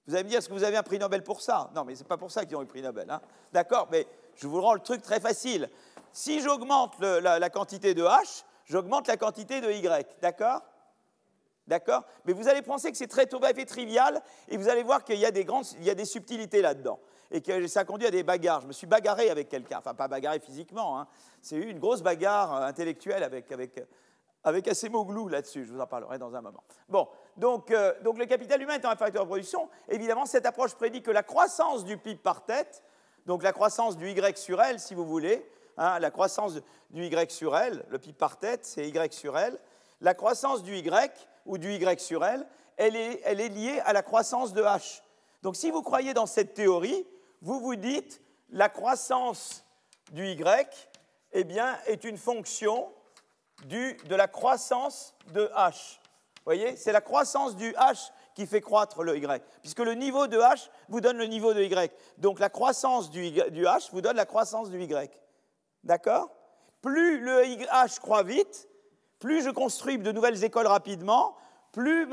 [0.07, 1.71] Vous allez me dire, est-ce que vous avez un prix Nobel pour ça?
[1.75, 3.11] Non, mais ce n'est pas pour ça qu'ils ont eu le prix Nobel.
[3.11, 3.21] Hein.
[3.53, 5.69] D'accord, mais je vous rends le truc très facile.
[6.13, 10.07] Si j'augmente la, quantité de H, j'augmente la quantité de Y.
[10.23, 10.63] D'accord?
[11.67, 12.05] D'accord?
[12.25, 15.27] Mais vous allez penser que c'est très et trivial, et vous allez voir qu'il y
[15.27, 17.01] a des, grandes, il y a des subtilités là-dedans.
[17.33, 18.61] Et que ça conduit à des bagarres.
[18.61, 21.09] Je me suis bagarré avec quelqu'un, enfin pas bagarré physiquement, hein.
[21.43, 23.85] c'est eu une grosse bagarre euh, intellectuelle avec, avec,
[24.47, 26.63] avec assez glou là-dessus, je vous en parlerai dans un moment.
[26.89, 30.77] Bon, donc, euh, donc le capital humain étant un facteur de production, évidemment, cette approche
[30.77, 32.85] prédit que la croissance du PIB par tête,
[33.27, 35.45] donc la croissance du Y sur L, si vous voulez,
[35.77, 39.59] hein, la croissance du Y sur L, le PIB par tête, c'est Y sur L,
[40.01, 43.93] la croissance du Y ou du Y sur L, elle est, elle est liée à
[43.93, 45.03] la croissance de H.
[45.43, 47.05] Donc si vous croyez dans cette théorie,
[47.43, 49.65] vous vous dites la croissance
[50.13, 50.93] du Y
[51.33, 52.89] eh bien, est une fonction
[53.65, 55.99] de la croissance de H.
[56.47, 60.27] Vous voyez, c'est la croissance du H qui fait croître le Y, puisque le niveau
[60.27, 61.93] de H vous donne le niveau de Y.
[62.19, 65.11] Donc la croissance du, H vous donne la croissance du Y.
[65.83, 66.31] D'accord?
[66.83, 68.69] Plus le H croît vite,
[69.19, 71.37] plus je construis de nouvelles écoles rapidement,
[71.73, 72.07] plus,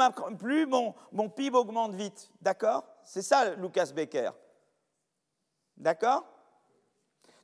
[0.66, 2.32] mon PIB augmente vite.
[2.42, 2.86] D'accord?
[3.04, 4.32] C'est ça, Lucas Becker.
[5.78, 6.26] D'accord?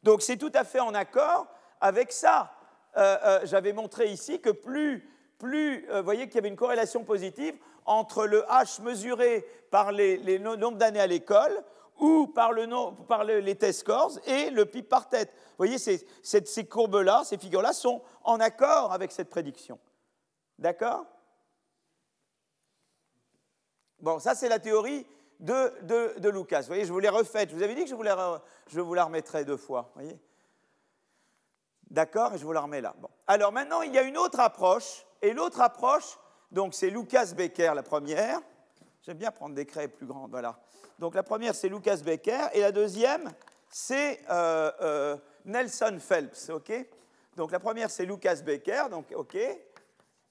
[0.04, 1.48] Donc c'est tout à fait en accord
[1.80, 2.52] avec ça.
[3.00, 6.58] Euh, euh, j'avais montré ici que plus, plus euh, vous voyez qu'il y avait une
[6.58, 11.64] corrélation positive entre le H mesuré par les, les nombres d'années à l'école
[11.98, 12.68] ou par, le,
[13.06, 15.30] par les test scores et le PIB par tête.
[15.32, 19.80] Vous voyez, ces, courbes-là, ces figures-là sont en accord avec cette prédiction.
[20.58, 21.06] D'accord?
[24.00, 25.08] Bon, ça c'est la théorie
[25.40, 26.62] de, Lucas.
[26.62, 27.50] Vous voyez, je vous l'ai refaite.
[27.50, 29.92] Je vous avais dit que je vous la, je vous la remettrais deux fois.
[29.96, 30.20] Vous voyez?
[31.90, 32.94] D'accord Et je vous la remets là.
[33.00, 33.10] Bon.
[33.28, 35.06] Alors maintenant, il y a une autre approche.
[35.22, 36.18] Et l'autre approche,
[36.52, 38.40] donc c'est Lucas Becker, la première.
[39.02, 40.32] J'aime bien prendre des craies plus grandes.
[40.32, 40.60] Voilà.
[40.98, 42.50] Donc la première, c'est Lucas Becker.
[42.54, 43.32] Et la deuxième,
[43.70, 46.50] c'est euh, euh, Nelson Phelps.
[46.50, 46.72] OK?
[47.36, 48.84] Donc la première, c'est Lucas Becker.
[48.90, 49.38] Donc OK?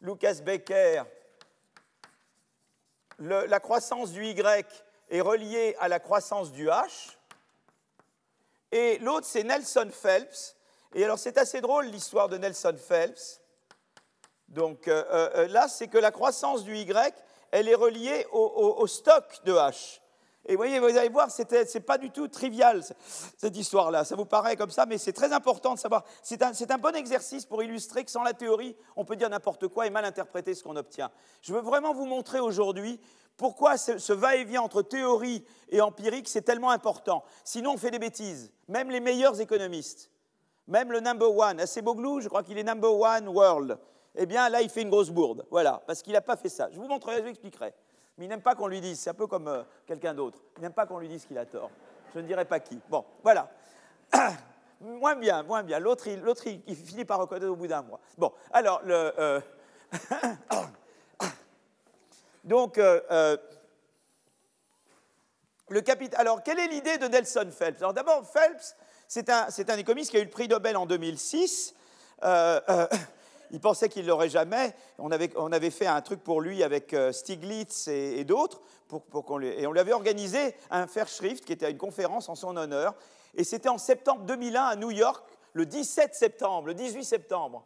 [0.00, 1.02] Lucas Becker,
[3.18, 4.66] la croissance du Y
[5.10, 7.16] est reliée à la croissance du H.
[8.70, 10.57] Et l'autre, c'est Nelson Phelps.
[10.94, 13.40] Et alors c'est assez drôle l'histoire de Nelson Phelps.
[14.48, 17.14] Donc euh, euh, euh, là, c'est que la croissance du Y,
[17.51, 20.01] elle est reliée au, stock de H.
[20.46, 22.83] Et vous voyez, vous allez voir, ce n'est pas du tout trivial,
[23.37, 24.05] cette histoire-là.
[24.05, 26.05] Ça vous paraît comme ça, mais c'est très important de savoir.
[26.22, 29.68] C'est un, un, bon exercice pour illustrer que sans la théorie, on peut dire n'importe
[29.68, 31.11] quoi et mal interpréter ce qu'on obtient.
[31.42, 32.98] Je veux vraiment vous montrer aujourd'hui
[33.37, 37.24] pourquoi ce va-et-vient entre théorie et empirique, c'est tellement important.
[37.44, 40.11] Sinon, on fait des bêtises, même les meilleurs économistes.
[40.68, 43.78] Même le number one, Aceboglou, je crois qu'il est number one world.
[44.14, 45.46] Eh bien, là, il fait une grosse bourde.
[45.50, 46.68] Voilà, parce qu'il n'a pas fait ça.
[46.70, 47.72] Je vous montrerai, je vous expliquerai.
[48.18, 50.38] Mais il n'aime pas qu'on lui dise, c'est un peu comme euh, quelqu'un d'autre.
[50.57, 51.70] Il n'aime pas qu'on lui dise qu'il a tort.
[52.14, 52.78] Je ne dirai pas qui.
[52.90, 53.48] Bon, voilà.
[54.81, 55.78] moins bien, moins bien.
[55.78, 58.00] L'autre, il, il, finit par reconnaître au bout d'un mois.
[58.18, 59.12] Bon, alors, le.
[59.18, 59.40] Euh,
[62.44, 63.37] donc, euh,
[65.68, 66.20] le capital.
[66.20, 67.81] Alors, quelle est l'idée de Nelson Phelps?
[67.81, 68.76] Alors, d'abord, Phelps,
[69.08, 71.74] c'est un, un, économiste qui a eu le prix Nobel en 2006.
[73.50, 74.74] il pensait qu'il ne l'aurait jamais.
[74.98, 78.60] On avait, fait un truc pour lui avec Stiglitz et, d'autres,
[79.42, 82.94] et on lui avait organisé un Fairschrift, qui était une conférence en son honneur.
[83.34, 87.64] Et c'était en septembre 2001 à New York, le 17 septembre, le 18 septembre.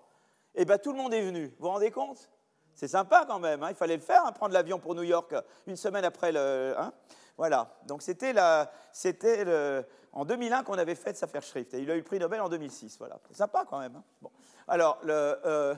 [0.55, 1.46] Et bien tout le monde est venu.
[1.59, 2.28] Vous vous rendez compte?
[2.74, 3.62] C'est sympa quand même.
[3.62, 3.68] Hein.
[3.70, 5.35] il fallait le faire, hein, prendre l'avion pour New York
[5.66, 6.74] une semaine après le.
[6.78, 6.92] Hein.
[7.37, 7.75] Voilà.
[7.87, 8.35] Donc c'était
[10.12, 11.75] en 2001 qu'on avait fait sa Fairschrift.
[11.75, 12.99] Et il a eu le prix Nobel en 2006.
[12.99, 13.18] Voilà.
[13.29, 14.01] C'est sympa quand même.
[14.21, 14.31] Bon.
[14.68, 15.75] Alors, le, euh,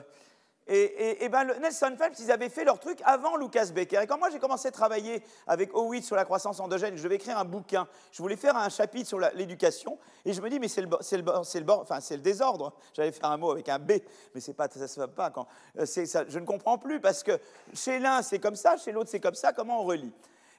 [0.67, 4.01] et, ben, Nelson Phelps, ils avaient fait leur truc avant Lucas Becker.
[4.01, 7.15] Et quand moi j'ai commencé à travailler avec Howitt sur la croissance endogène, je devais
[7.15, 10.67] écrire un bouquin, je voulais faire un chapitre sur l'éducation, et je me dis, mais
[10.67, 12.73] c'est le, le, le, enfin, le désordre.
[12.95, 13.91] J'allais faire un mot avec un B,
[14.33, 15.29] mais c'est pas, ça se fait pas.
[15.29, 15.45] Quand,
[15.77, 17.39] euh, ça, je ne comprends plus, parce que
[17.75, 20.11] chez l'un c'est comme ça, chez l'autre c'est comme ça, comment on relie?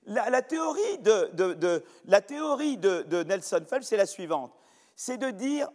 [0.06, 4.52] La, théorie de, Nelson Phelps, c'est la suivante.
[4.94, 5.68] C'est de dire,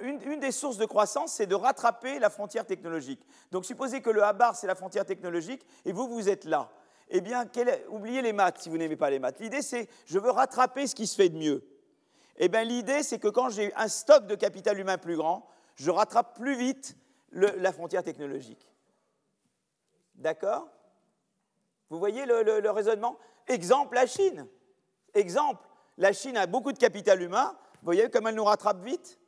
[0.00, 3.20] une, des sources de croissance, c'est de rattraper la frontière technologique.
[3.50, 6.70] Donc supposez que le A c'est la frontière technologique et vous, vous êtes là.
[7.08, 7.44] Eh bien,
[7.88, 9.40] oubliez les maths si vous n'aimez pas les maths.
[9.40, 11.64] L'idée, c'est je veux rattraper ce qui se fait de mieux.
[12.36, 15.90] Eh bien, l'idée, c'est que quand j'ai un stock de capital humain plus grand, je
[15.90, 16.96] rattrape plus vite
[17.32, 18.70] la frontière technologique.
[20.14, 20.68] D'accord?
[21.90, 23.18] Vous voyez le raisonnement?
[23.48, 24.46] Exemple, la Chine.
[25.14, 27.56] Exemple, la Chine a beaucoup de capital humain.
[27.74, 29.18] Vous voyez comme elle nous rattrape vite?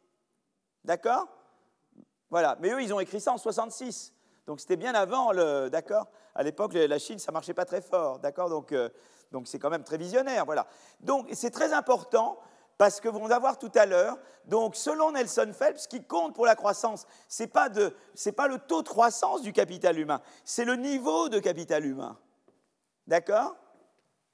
[0.85, 1.29] D'accord?
[2.31, 2.57] Voilà.
[2.61, 4.13] Mais eux, ils ont écrit ça en 66.
[4.47, 5.69] Donc c'était bien avant le.
[5.71, 6.09] D'accord?
[6.35, 8.19] À l'époque, la Chine, ça marchait pas très fort.
[8.19, 8.49] D'accord?
[8.49, 8.89] Donc euh,
[9.33, 10.45] donc c'est quand même très visionnaire.
[10.45, 10.67] Voilà.
[11.01, 12.39] Donc c'est très important
[12.79, 14.17] parce que vous allez voir tout à l'heure.
[14.47, 18.49] Donc selon Nelson Phelps, ce qui compte pour la croissance, c'est pas de c'est pas
[18.49, 22.19] le taux de croissance du capital humain, c'est le niveau de capital humain.
[23.07, 23.57] D'accord?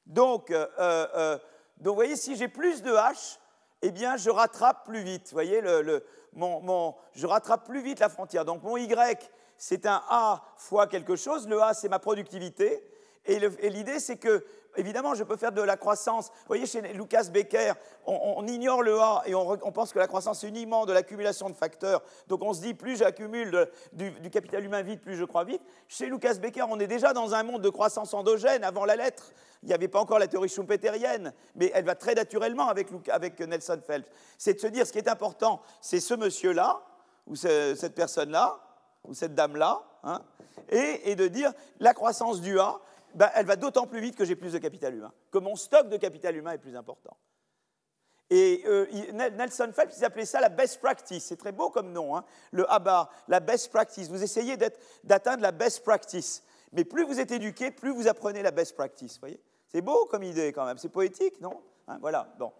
[0.07, 1.39] Donc, euh, euh,
[1.79, 3.39] donc, vous voyez, si j'ai plus de H,
[3.83, 5.29] eh bien, je rattrape plus vite.
[5.29, 6.05] Vous voyez, le,
[7.13, 8.45] je rattrape plus vite la frontière.
[8.45, 11.49] Donc mon Y, c'est un A fois quelque chose.
[11.49, 12.87] Le A, c'est ma productivité.
[13.27, 13.39] Et
[13.71, 14.45] l'idée, c'est que,
[14.77, 16.29] évidemment, je peux faire de la croissance.
[16.29, 17.73] Vous voyez, chez Lucas Becker,
[18.07, 21.55] on, ignore le A et on, pense que la croissance est uniquement de l'accumulation de
[21.55, 22.03] facteurs.
[22.29, 25.63] Donc on se dit, plus j'accumule du, capital humain vite, plus je crois vite.
[25.89, 29.33] Chez Lucas Becker, on est déjà dans un monde de croissance endogène avant la lettre.
[29.63, 33.81] Il n'y avait pas encore la théorie schumpeterienne, mais elle va très naturellement avec, Nelson
[33.87, 34.11] Phelps.
[34.37, 36.83] C'est de se dire, ce qui est important, c'est ce monsieur-là,
[37.27, 38.59] ou cette personne-là,
[39.09, 40.21] ou cette dame-là, hein,
[40.69, 42.79] et, de dire, la croissance du A,
[43.15, 45.89] ben, elle va d'autant plus vite que j'ai plus de capital humain, que mon stock
[45.89, 47.17] de capital humain est plus important.
[48.31, 51.27] Et euh, Nelson Phelps, il appelait ça la best practice.
[51.27, 52.25] C'est très beau comme nom, hein.
[52.53, 54.09] le ABA, la best practice.
[54.09, 54.57] Vous essayez
[55.05, 56.43] d'atteindre la best practice.
[56.73, 59.21] Mais plus vous êtes éduqué, plus vous apprenez la best practice.
[59.21, 59.41] Voyez
[59.75, 60.79] c'est beau comme idée quand même.
[60.79, 61.61] C'est poétique, non?
[61.89, 62.29] Hein, Voilà.
[62.39, 62.53] Bon.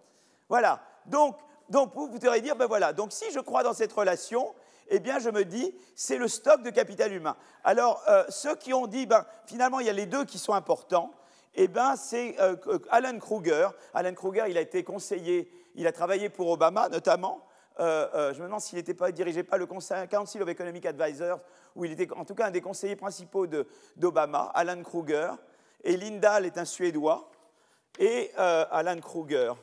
[0.49, 0.81] Voilà.
[1.05, 1.37] Donc,
[1.69, 2.91] donc vous, vous dire, ben voilà.
[2.91, 4.53] Donc si je crois dans cette relation,
[4.87, 7.35] eh bien, je me dis, c'est le stock de capital humain.
[7.63, 10.53] Alors, euh, ceux qui ont dit, ben, finalement, il y a les deux qui sont
[10.53, 11.11] importants,
[11.55, 12.55] eh bien, c'est euh,
[12.89, 13.69] Alan Kruger.
[13.93, 17.45] Alan Kruger, il a été conseiller, il a travaillé pour Obama, notamment.
[17.79, 21.39] Euh, je me demande s'il n'était pas, dirigeait pas le Council of Economic Advisors,
[21.75, 23.47] où il était en tout cas un des conseillers principaux
[23.97, 25.31] d'Obama, Alan Kruger.
[25.83, 27.29] Et Lindahl est un Suédois.
[27.99, 29.53] Et Alan Kruger,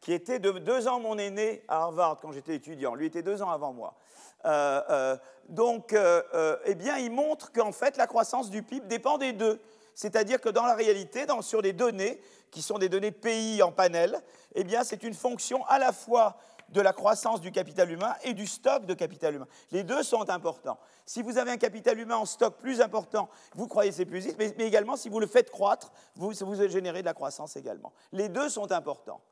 [0.00, 2.94] qui était de deux ans mon aîné à Harvard quand j'étais étudiant.
[2.94, 3.94] Lui était deux ans avant moi.
[4.44, 5.16] Euh, euh,
[5.48, 9.60] donc, euh, eh bien, il montre qu'en fait, la croissance du PIB dépend des deux.
[9.94, 12.20] C'est-à-dire que dans la réalité, sur les données,
[12.50, 14.20] qui sont des données pays en panel,
[14.54, 16.36] eh bien, c'est une fonction à la fois
[16.68, 19.48] de la croissance du capital humain et du stock de capital humain.
[19.70, 20.78] Les deux sont importants.
[21.06, 24.36] Si vous avez un capital humain en stock plus important, vous croyez c'est plus vite,
[24.38, 27.92] mais, également si vous le faites croître, vous, vous générez de la croissance également.
[28.12, 29.22] Les deux sont importants.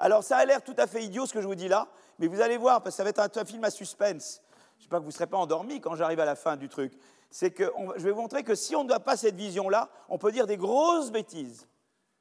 [0.00, 1.86] Alors ça a l'air tout à fait idiot ce que je vous dis là,
[2.18, 4.42] mais vous allez voir, parce que ça va être un, film à suspense.
[4.76, 6.56] Je ne sais pas que vous ne serez pas endormi quand j'arrive à la fin
[6.56, 6.94] du truc.
[7.30, 10.16] C'est que je vais vous montrer que si on ne doit pas cette vision-là, on
[10.16, 11.68] peut dire des grosses bêtises.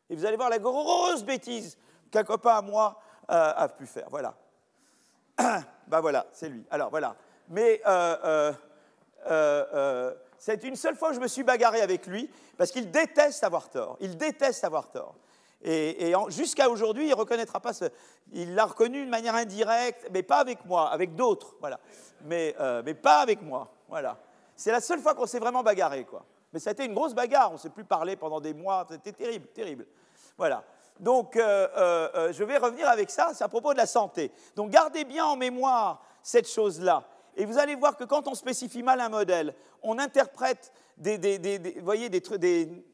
[0.10, 1.78] Et vous allez voir la grosse bêtise
[2.12, 3.00] qu'un copain à moi
[3.32, 4.08] euh, a pu faire.
[4.10, 4.36] Voilà.
[5.88, 6.65] ben voilà, c'est lui.
[6.70, 7.15] Alors voilà.
[7.48, 8.54] Mais euh,
[9.32, 13.44] euh, c'est une seule fois que je me suis bagarré avec lui, parce qu'il déteste
[13.44, 13.98] avoir tort.
[14.02, 15.15] Il déteste avoir tort.
[15.62, 17.86] Et, jusqu'à aujourd'hui, il ne reconnaîtra pas ce.
[18.32, 21.80] Il l'a reconnu de manière indirecte, mais pas avec moi, avec d'autres, voilà.
[22.26, 24.17] Mais, euh, mais pas avec moi, voilà.
[24.56, 26.26] C'est la seule fois qu'on s'est vraiment bagarré, quoi.
[26.54, 28.88] Mais ça a été une grosse bagarre, on ne s'est plus parlé pendant des mois,
[28.89, 29.86] c'était terrible, terrible.
[30.38, 30.63] Voilà.
[31.00, 34.32] Donc, euh, euh, je vais revenir avec ça, c'est à propos de la santé.
[34.56, 37.04] Donc, gardez bien en mémoire cette chose-là.
[37.36, 42.10] Et vous allez voir que quand on spécifie mal un modèle, on interprète des, voyez,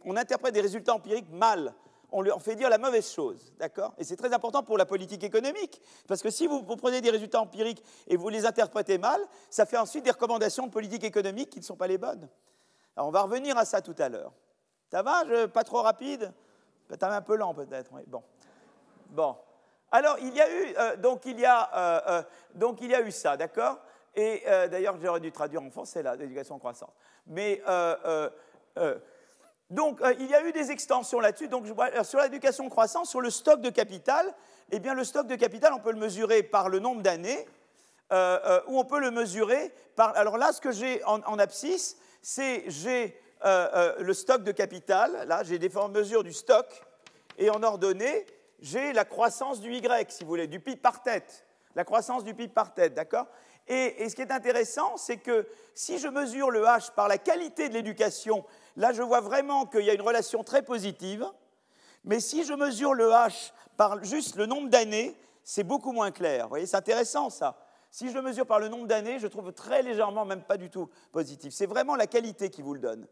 [0.03, 1.73] on interprète des résultats empiriques mal
[2.11, 3.93] on leur fait dire la mauvaise chose, d'accord?
[3.97, 7.41] Et c'est très important pour la politique économique, parce que si vous, prenez des résultats
[7.41, 11.59] empiriques et vous les interprétez mal, ça fait ensuite des recommandations de politique économique qui
[11.59, 12.27] ne sont pas les bonnes.
[12.95, 14.31] Alors on va revenir à ça tout à l'heure.
[14.91, 16.31] Ça va Pas trop rapide?
[16.87, 17.91] Peut-être un peu lent peut-être.
[18.07, 18.23] Bon.
[19.09, 19.35] Bon.
[19.91, 22.95] Alors il y a eu, euh, donc, il y a, euh, euh, donc il y
[22.95, 23.79] a eu ça, d'accord?
[24.17, 26.93] Et d'ailleurs j'aurais dû traduire en français là, l'éducation croissante.
[27.27, 27.61] Mais
[29.69, 31.49] donc, euh, il y a eu des extensions là-dessus.
[32.03, 34.31] Sur l'éducation croissance, sur le stock de capital,
[34.71, 37.47] eh bien, le stock de capital, on peut le mesurer par le nombre d'années,
[38.11, 40.15] euh, euh, ou on peut le mesurer par.
[40.15, 45.27] Alors là, ce que j'ai en, abscisse, c'est j'ai le stock de capital.
[45.27, 46.65] Là, j'ai des formes mesures du stock,
[47.37, 48.25] et en ordonnée,
[48.59, 51.45] j'ai la croissance du Y, si vous voulez, du PIB par tête.
[51.75, 53.27] La croissance du PIB par tête, d'accord?
[53.67, 57.67] Et, ce qui est intéressant, c'est que si je mesure le H par la qualité
[57.67, 61.25] de l'éducation, là je vois vraiment qu'il y a une relation très positive.
[62.03, 66.43] Mais si je mesure le H par juste le nombre d'années, c'est beaucoup moins clair.
[66.43, 67.57] Vous voyez, c'est intéressant ça.
[67.89, 70.69] Si je le mesure par le nombre d'années, je trouve très légèrement, même pas du
[70.69, 71.53] tout positif.
[71.53, 73.07] C'est vraiment la qualité qui vous le donne.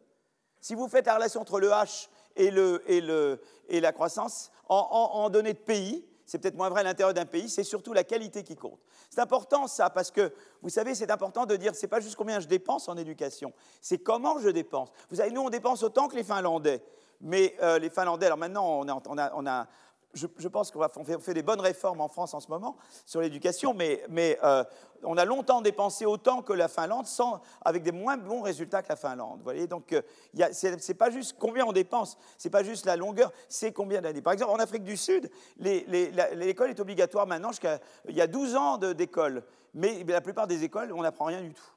[0.61, 4.51] Si vous faites la relation entre le H et, le, et, le, et la croissance
[4.69, 7.93] en, en données de pays, c'est peut-être moins vrai à l'intérieur d'un pays, c'est surtout
[7.93, 8.79] la qualité qui compte.
[9.11, 12.39] C'est important ça, parce que vous savez, c'est important de dire, c'est pas juste combien
[12.39, 14.89] je dépense en éducation, c'est comment je dépense.
[15.11, 16.81] Vous savez, nous, on dépense autant que les Finlandais.
[17.21, 19.67] Mais euh, les Finlandais, alors maintenant, on a, on a,
[20.13, 24.39] je, pense qu'on fait, des bonnes réformes en France en ce moment sur l'éducation, mais,
[24.43, 24.63] euh,
[25.05, 28.89] on a longtemps dépensé autant que la Finlande, sans, avec des moins bons résultats que
[28.89, 29.39] la Finlande.
[29.39, 30.01] Vous voyez Donc, euh,
[30.33, 34.21] ce n'est pas juste combien on dépense, c'est pas juste la longueur, c'est combien d'années.
[34.21, 38.55] Par exemple, en Afrique du Sud, l'école est obligatoire maintenant jusqu'à il y a 12
[38.55, 41.73] ans d'école, mais la plupart des écoles, on n'apprend rien du tout.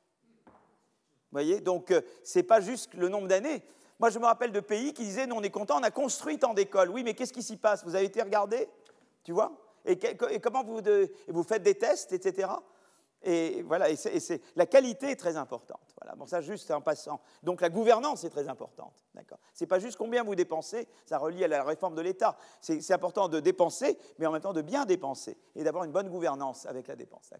[1.37, 3.63] Vous voyez Donc, euh, ce n'est pas juste le nombre d'années,
[3.99, 6.39] moi, je me rappelle de pays qui disaient, nous, on est content, on a construit
[6.39, 6.91] tant d'écoles.
[6.91, 7.85] Oui, mais qu'est-ce qui s'y passe?
[7.85, 8.69] Vous avez été regardé
[9.25, 9.53] Tu vois?
[9.87, 9.99] Et,
[10.41, 12.49] comment vous, faites des tests, etc.
[13.23, 13.87] Et voilà,
[14.57, 15.81] la qualité est très importante.
[16.17, 17.21] Bon, ça juste en passant.
[17.43, 19.05] Donc la gouvernance est très importante.
[19.15, 19.39] D'accord.
[19.53, 22.37] C'est pas juste combien vous dépensez, ça relie à la réforme de l'État.
[22.61, 26.09] C'est important de dépenser, mais en même temps de bien dépenser et d'avoir une bonne
[26.09, 27.31] gouvernance avec la dépense.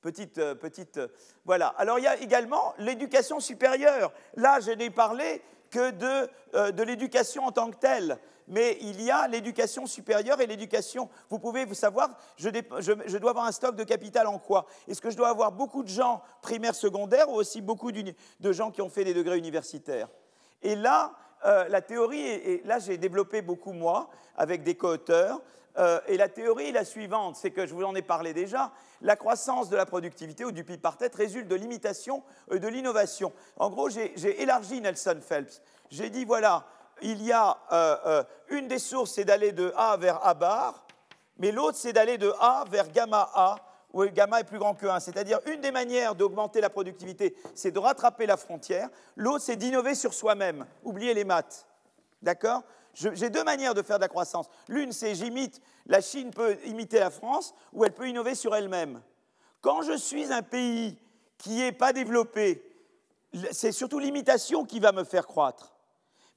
[0.00, 1.08] Petite, euh, petite, euh,
[1.44, 1.68] voilà.
[1.78, 4.12] Alors il y a également l'éducation supérieure.
[4.36, 5.42] Là, je n'ai parlé
[5.74, 8.18] que de, euh, de l'éducation en tant que telle.
[8.46, 11.08] Mais il y a l'éducation supérieure et l'éducation.
[11.30, 14.66] Vous pouvez vous savoir, je, je, dois avoir un stock de capital en quoi?
[14.86, 18.70] Est-ce que je dois avoir beaucoup de gens primaires, secondaires ou aussi beaucoup de gens
[18.70, 20.08] qui ont fait des degrés universitaires?
[20.62, 21.14] Et là,
[21.46, 25.40] euh, la théorie, et là j'ai développé beaucoup moi, avec des co-auteurs,
[25.76, 28.72] euh, et la théorie est la suivante, c'est que je vous en ai parlé déjà,
[29.00, 33.32] la croissance de la productivité ou du PIB par tête résulte de l'imitation de l'innovation.
[33.56, 35.62] En gros, j'ai élargi Nelson Phelps.
[35.90, 36.64] J'ai dit, voilà,
[37.02, 40.86] il y a euh, euh, une des sources, c'est d'aller de A vers A bar,
[41.38, 43.56] mais l'autre, c'est d'aller de A vers gamma A,
[43.92, 45.00] où gamma est plus grand que 1.
[45.00, 48.88] C'est-à-dire, une des manières d'augmenter la productivité, c'est de rattraper la frontière.
[49.16, 50.66] L'autre, c'est d'innover sur soi-même.
[50.82, 51.66] Oubliez les maths.
[52.22, 52.62] D'accord?
[52.94, 54.46] J'ai deux manières de faire de la croissance.
[54.68, 59.02] L'une, c'est j'imite, la Chine peut imiter la France, ou elle peut innover sur elle-même.
[59.60, 60.98] Quand je suis un pays
[61.38, 62.62] qui n'est pas développé,
[63.50, 65.74] c'est surtout l'imitation qui va me faire croître.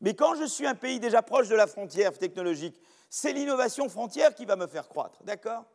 [0.01, 4.35] Mais quand je suis un pays déjà proche de la frontière technologique, c'est l'innovation frontière
[4.35, 5.23] qui va me faire croître.
[5.23, 5.65] D'accord?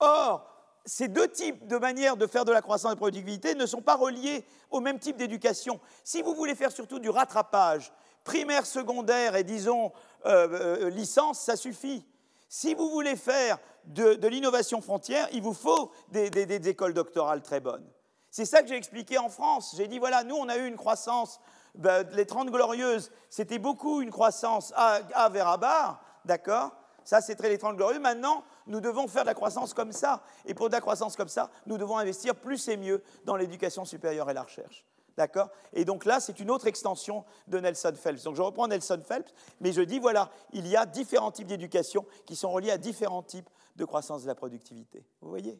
[0.00, 3.66] Or, ces deux types de manières de faire de la croissance et de productivité ne
[3.66, 5.80] sont pas reliés au même type d'éducation.
[6.04, 7.92] Si vous voulez faire surtout du rattrapage,
[8.24, 9.92] primaire, secondaire et disons
[10.26, 12.06] euh, euh, licence, ça suffit.
[12.48, 17.86] Si vous voulez faire de, l'innovation frontière, il vous faut des, écoles doctorales très bonnes.
[18.30, 19.74] C'est ça que j'ai expliqué en France.
[19.76, 21.40] J'ai dit, voilà, nous, on a eu une croissance,
[21.74, 26.72] ben, les 30 glorieuses, c'était beaucoup une croissance A, vers A d'accord?
[27.04, 28.00] Ça, c'est très les 30 glorieuses.
[28.00, 30.22] Maintenant, nous devons faire de la croissance comme ça.
[30.46, 33.84] Et pour de la croissance comme ça, nous devons investir plus et mieux dans l'éducation
[33.84, 34.84] supérieure et la recherche.
[35.16, 35.48] D'accord?
[35.72, 38.22] Et donc là, c'est une autre extension de Nelson Phelps.
[38.22, 42.06] Donc je reprends Nelson Phelps, mais je dis, voilà, il y a différents types d'éducation
[42.24, 45.04] qui sont reliés à différents types de croissance de la productivité.
[45.20, 45.58] Vous voyez?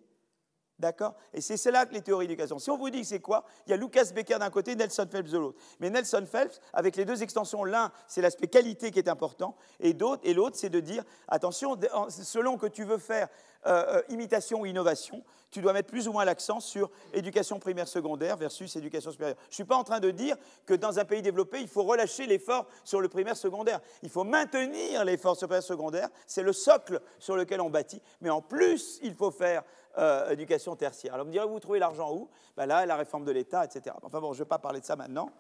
[0.79, 1.15] D'accord?
[1.35, 2.59] Et c'est là que les théories d'éducation.
[2.61, 5.31] Si on vous dit c'est quoi Il y a Lucas Becker d'un côté, Nelson Phelps
[5.31, 5.59] de l'autre.
[5.81, 9.93] Mais Nelson Phelps, avec les deux extensions, l'un, c'est l'aspect qualité qui est important, et
[9.93, 11.77] l'autre, c'est de dire, attention,
[12.09, 13.29] selon que tu veux faire
[13.67, 17.89] euh, euh, imitation ou innovation, tu dois mettre plus ou moins l'accent sur éducation primaire
[17.89, 19.37] secondaire versus éducation supérieure.
[19.45, 21.83] Je ne suis pas en train de dire que dans un pays développé, il faut
[21.83, 23.81] relâcher l'effort sur le primaire secondaire.
[24.03, 28.01] Il faut maintenir l'effort sur le primaire secondaire, c'est le socle sur lequel on bâtit,
[28.21, 29.65] mais en plus, il faut faire
[29.99, 31.15] euh, éducation tertiaire.
[31.15, 32.29] Alors, vous me direz, vous trouvez l'argent où?
[32.57, 33.97] Ben Là, la réforme de l'État, etc.
[34.03, 35.31] Enfin bon, je ne vais pas parler de ça maintenant.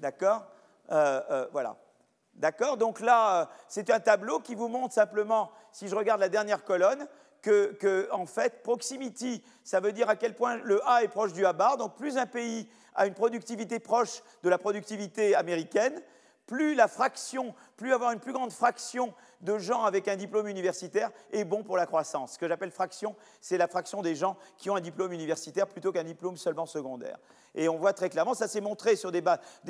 [0.00, 0.44] D'accord?
[0.92, 1.76] Euh, euh, Voilà.
[2.34, 2.76] D'accord?
[2.76, 7.06] Donc là, c'est un tableau qui vous montre simplement, si je regarde la dernière colonne,
[7.42, 11.32] que, que, en fait, proximity, ça veut dire à quel point le A est proche
[11.32, 11.76] du A bar.
[11.76, 16.00] Donc, plus un pays a une productivité proche de la productivité américaine,
[16.46, 21.10] plus la fraction, plus avoir une plus grande fraction de gens avec un diplôme universitaire
[21.32, 22.34] est bon pour la croissance.
[22.34, 25.92] Ce que j'appelle fraction, c'est la fraction des gens qui ont un diplôme universitaire plutôt
[25.92, 27.18] qu'un diplôme seulement secondaire.
[27.54, 29.22] Et on voit très clairement, ça s'est montré sur des,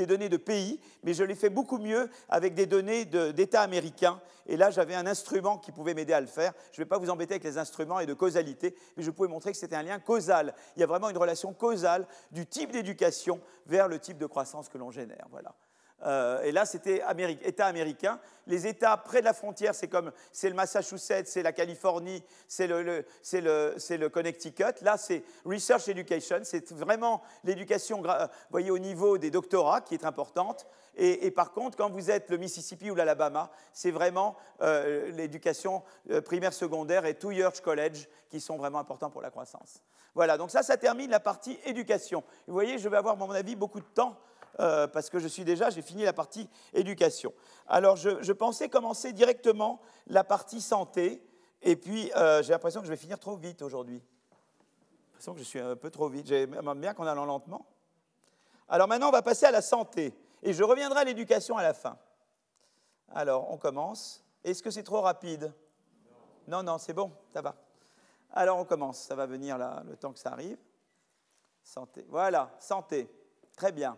[0.07, 4.21] données de pays, mais je l'ai fait beaucoup mieux avec des données d'États américains.
[4.47, 6.53] Et là, j'avais un instrument qui pouvait m'aider à le faire.
[6.73, 9.29] Je ne vais pas vous embêter avec les instruments et de causalité, mais je pouvais
[9.29, 10.55] montrer que c'était un lien causal.
[10.77, 14.71] Il y a vraiment une relation causale du type d'éducation vers le type de croissance
[14.71, 15.27] que l'on génère.
[15.31, 15.55] Voilà.
[16.03, 17.03] Euh, et là, c'était
[17.43, 18.19] État américain.
[18.47, 22.67] Les États près de la frontière, c'est comme c'est le Massachusetts, c'est la Californie, c'est
[22.67, 24.83] le, le, Connecticut.
[24.83, 26.41] Là, c'est Research Education.
[26.43, 28.03] C'est vraiment l'éducation,
[28.51, 30.67] voyez, au niveau des doctorats qui est importante.
[30.97, 36.21] Et, par contre, quand vous êtes le Mississippi ou l'Alabama, c'est vraiment euh, l'éducation euh,
[36.21, 39.83] primaire, secondaire et two years college qui sont vraiment importants pour la croissance.
[40.15, 42.23] Voilà, donc ça, ça termine la partie éducation.
[42.47, 44.17] Vous voyez, je vais avoir, à mon avis, beaucoup de temps
[44.61, 47.33] euh, parce que je suis déjà, j'ai fini la partie éducation.
[47.67, 51.23] Alors, je, pensais commencer directement la partie santé,
[51.63, 54.01] et puis euh, j'ai l'impression que je vais finir trop vite aujourd'hui.
[54.01, 56.27] J'ai l'impression que je suis un peu trop vite.
[56.27, 57.67] J'aime bien qu'on allant lentement.
[58.69, 61.75] Alors maintenant, on va passer à la santé, et je reviendrai à l'éducation à la
[61.75, 61.99] fin.
[63.15, 64.25] Alors, on commence.
[64.43, 65.53] Est-ce que c'est trop rapide?
[66.47, 67.57] Non, non, c'est bon, ça va.
[68.33, 68.99] Alors, on commence.
[68.99, 70.59] Ça va venir là, le temps que ça arrive.
[71.63, 72.05] Santé.
[72.09, 73.09] Voilà, santé.
[73.57, 73.97] Très bien.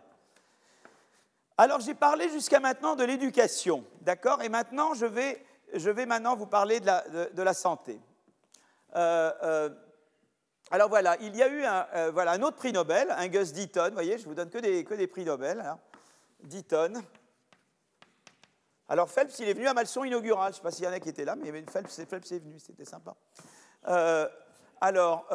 [1.59, 4.43] Alors j'ai parlé jusqu'à maintenant de l'éducation, d'accord?
[4.43, 7.99] Et maintenant je vais, maintenant vous parler de la, santé.
[8.95, 9.69] Euh, euh,
[10.69, 13.93] alors voilà, il y a eu un, euh, autre prix Nobel, un Gus Deaton, vous
[13.93, 15.59] voyez, je vous donne que des, que des prix Nobel.
[15.61, 15.79] Hein.
[16.43, 16.93] Deaton.
[18.87, 20.87] Alors Phelps, il est venu à ma leçon inaugurale, je ne sais pas s'il y
[20.87, 23.15] en a qui étaient là, mais Phelps, Phelps est venu, c'était sympa.
[24.79, 25.27] alors,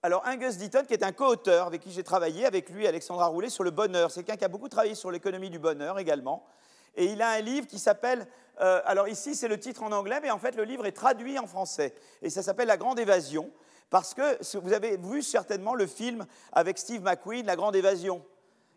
[0.00, 3.50] alors, Angus Deaton, qui est un co-auteur avec qui j'ai travaillé, avec lui, Alexandra Roulet,
[3.50, 4.12] sur le bonheur.
[4.12, 6.46] C'est quelqu'un qui a beaucoup travaillé sur l'économie du bonheur également.
[6.94, 8.28] Et il a un livre qui s'appelle.
[8.60, 11.36] Euh, alors, ici, c'est le titre en anglais, mais en fait, le livre est traduit
[11.36, 11.96] en français.
[12.22, 13.50] Et ça s'appelle La Grande Évasion.
[13.90, 18.24] Parce que vous avez vu certainement le film avec Steve McQueen, La Grande Évasion.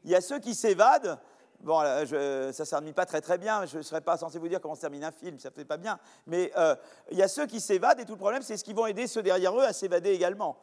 [0.03, 1.19] Il y a ceux qui s'évadent.
[1.59, 4.59] Bon, ça ne termine pas très très bien, je ne serais pas censé vous dire
[4.59, 5.99] comment se termine un film, ça ne fait pas bien.
[6.25, 6.75] Mais euh,
[7.11, 9.05] il y a ceux qui s'évadent et tout le problème, c'est ce qu'ils vont aider
[9.05, 10.57] ceux derrière eux à s'évader également.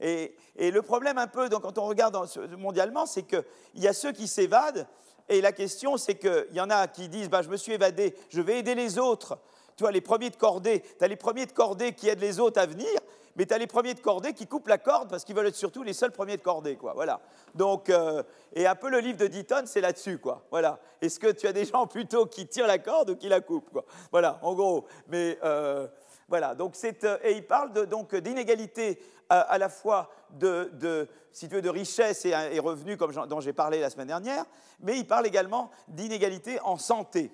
[0.00, 2.16] Et, le problème un peu, donc, quand on regarde
[2.58, 3.44] mondialement, c'est qu'il
[3.76, 4.86] y a ceux qui s'évadent,
[5.28, 8.14] et la question c'est qu'il y en a qui disent, bah, je me suis évadé,
[8.28, 9.38] je vais aider les autres.
[9.76, 12.40] Tu vois, les premiers de cordée, tu as les premiers de cordée qui aident les
[12.40, 12.88] autres à venir,
[13.36, 15.54] mais tu as les premiers de cordée qui coupent la corde parce qu'ils veulent être
[15.54, 16.78] surtout les seuls premiers de cordée.
[16.94, 17.20] Voilà.
[17.54, 18.22] Donc, euh,
[18.54, 20.46] et un peu le livre de Deaton, c'est là-dessus, quoi.
[20.50, 20.78] Voilà.
[21.02, 23.70] Est-ce que tu as des gens plutôt qui tirent la corde ou qui la coupent,
[23.70, 24.86] quoi Voilà, en gros.
[25.08, 25.86] Mais euh,
[26.28, 26.54] voilà.
[26.54, 31.08] Donc, euh, et il parle donc d'inégalité à, la fois de, de,
[31.60, 34.44] de richesse et, et revenus, comme dont j'ai parlé la semaine dernière,
[34.80, 37.32] mais il parle également d'inégalité en santé.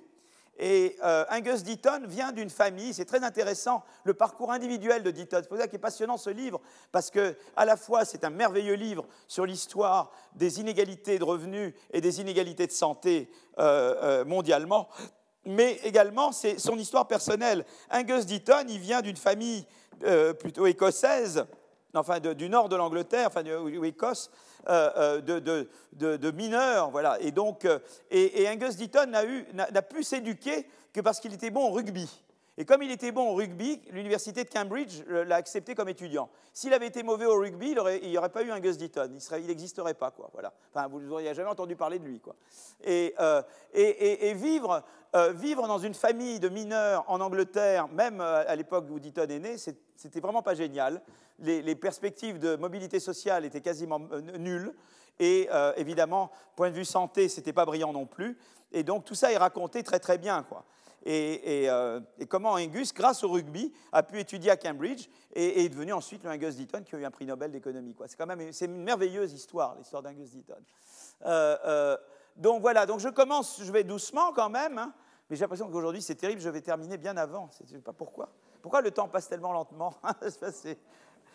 [0.59, 5.39] Et euh, Angus Deaton vient d'une famille, c'est très intéressant, le parcours individuel de Deaton.
[5.43, 6.61] C'est pour ça qu'il est passionnant ce livre,
[6.93, 11.75] parce que à la fois c'est un merveilleux livre sur l'histoire des inégalités de revenus
[11.91, 14.89] et des inégalités de santé euh, euh, mondialement,
[15.45, 17.65] mais également c'est son histoire personnelle.
[17.91, 19.67] Angus Deaton, il vient d'une famille
[20.39, 21.45] plutôt écossaise,
[21.95, 23.43] enfin du nord de l'Angleterre, enfin
[24.69, 27.21] euh, euh, de, mineurs, voilà.
[27.21, 27.79] Et donc, euh,
[28.11, 32.09] et, Angus Deaton n'a pu s'éduquer que parce qu'il était bon au rugby.
[32.59, 36.29] Et comme il était bon au rugby, l'université de Cambridge l'a accepté comme étudiant.
[36.53, 39.17] S'il avait été mauvais au rugby, il n'y aurait pas eu un Gus Deaton.
[39.39, 40.31] Il n'existerait pas, quoi.
[40.75, 42.37] Enfin, vous n'auriez jamais entendu parler de lui, quoi.
[42.85, 43.15] Et,
[43.73, 44.83] et, vivre,
[45.33, 49.57] vivre dans une famille de mineurs en Angleterre, même à l'époque où Deaton est né,
[49.57, 51.01] c'était vraiment pas génial
[51.43, 54.73] les, perspectives de mobilité sociale étaient quasiment euh, nulles.
[55.19, 58.39] Et euh, évidemment, point de vue santé, ce n'était pas brillant non plus.
[58.73, 60.43] Et donc tout ça est raconté très très bien.
[60.43, 60.65] Quoi.
[61.05, 61.69] Et,
[62.29, 66.31] comment Angus, grâce au rugby, a pu étudier à Cambridge et, est devenu ensuite le
[66.31, 67.97] Angus Deaton qui a eu un prix Nobel d'économie.
[68.07, 70.63] C'est quand même c'est une merveilleuse histoire, l'histoire d'Angus Deaton.
[72.37, 74.93] donc voilà, donc je commence, je vais doucement quand même, hein,
[75.29, 77.51] mais j'ai l'impression qu'aujourd'hui c'est terrible, je vais terminer bien avant.
[77.59, 78.31] Je ne sais pas pourquoi.
[78.61, 79.95] Pourquoi le temps passe tellement lentement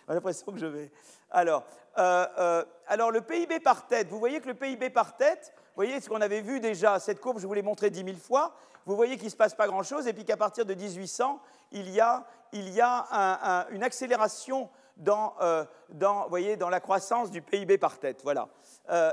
[0.08, 0.92] J'ai l'impression que je vais.
[1.30, 1.66] Alors,
[1.98, 6.02] euh, euh, alors, le PIB par tête, vous voyez que le PIB par tête, voyez
[6.02, 8.54] ce qu'on avait vu déjà, cette courbe, je vous l'ai montré dix mille fois,
[8.86, 11.40] vous voyez qu'il ne se passe pas grand-chose, et puis qu'à partir de 1800,
[11.72, 17.42] il y a, il y a une accélération dans, euh, dans, voyez, la croissance du
[17.42, 18.22] PIB par tête.
[18.24, 18.50] Voilà.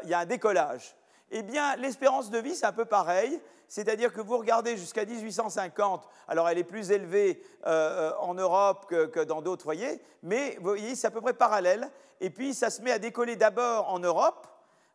[0.02, 0.96] il y a un décollage.
[1.30, 3.40] Eh bien, l'espérance de vie, c'est un peu pareil.
[3.68, 8.86] C'est-à-dire que vous regardez jusqu'à 1850, alors elle est plus élevée euh, euh, en Europe
[8.88, 11.90] que, dans d'autres foyers, mais vous voyez, c'est à peu près parallèle.
[12.20, 14.46] Et puis ça se met à décoller d'abord en Europe,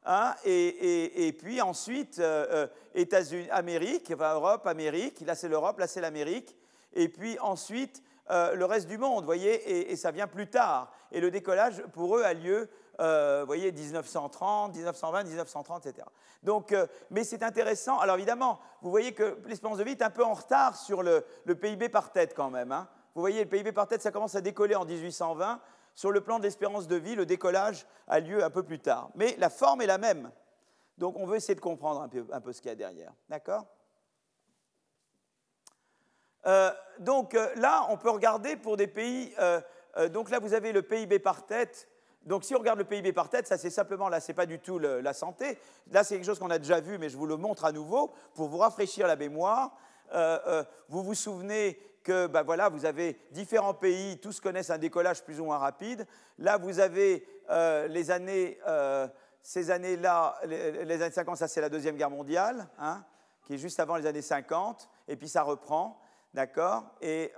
[0.09, 6.57] hein, et, puis ensuite euh, États-Unis, Amérique, Europe, Amérique, là c'est l'Europe, là c'est l'Amérique,
[6.93, 10.91] et puis ensuite le reste du monde, voyez, et, ça vient plus tard.
[11.11, 16.05] Et le décollage pour eux a lieu vous voyez, 1930, 1920, 1930, etc.
[16.43, 17.99] Donc, euh, mais c'est intéressant.
[17.99, 21.23] Alors évidemment, vous voyez que l'espérance de vie est un peu en retard sur le,
[21.45, 22.71] PIB par tête quand même.
[22.71, 22.87] Hein.
[23.15, 25.59] Vous voyez, le PIB par tête, ça commence à décoller en 1820.
[25.95, 29.09] Sur le plan de l'espérance de vie, le décollage a lieu un peu plus tard.
[29.15, 30.31] Mais la forme est la même.
[30.97, 33.13] Donc on veut essayer de comprendre un peu, ce qu'il y a derrière.
[33.29, 33.65] D'accord?
[36.45, 39.33] Euh, Donc euh, là, on peut regarder pour des pays.
[40.11, 41.89] donc là, vous avez le PIB par tête
[42.25, 44.59] donc si on regarde le PIB par tête, ça c'est simplement, là c'est pas du
[44.59, 45.57] tout la santé,
[45.91, 48.13] là c'est quelque chose qu'on a déjà vu, mais je vous le montre à nouveau
[48.33, 49.71] pour vous rafraîchir la mémoire.
[50.13, 51.79] Euh, euh, vous vous souvenez
[52.09, 56.07] que ben voilà, vous avez différents pays, tous connaissent un décollage plus ou moins rapide.
[56.37, 58.57] Là vous avez euh, les années,
[59.41, 63.03] ces années-là, les, années 50, ça c'est la Deuxième Guerre mondiale, hein,
[63.45, 66.01] qui est juste avant les années 50, et puis ça reprend,
[66.33, 66.95] d'accord?
[67.01, 67.31] Et,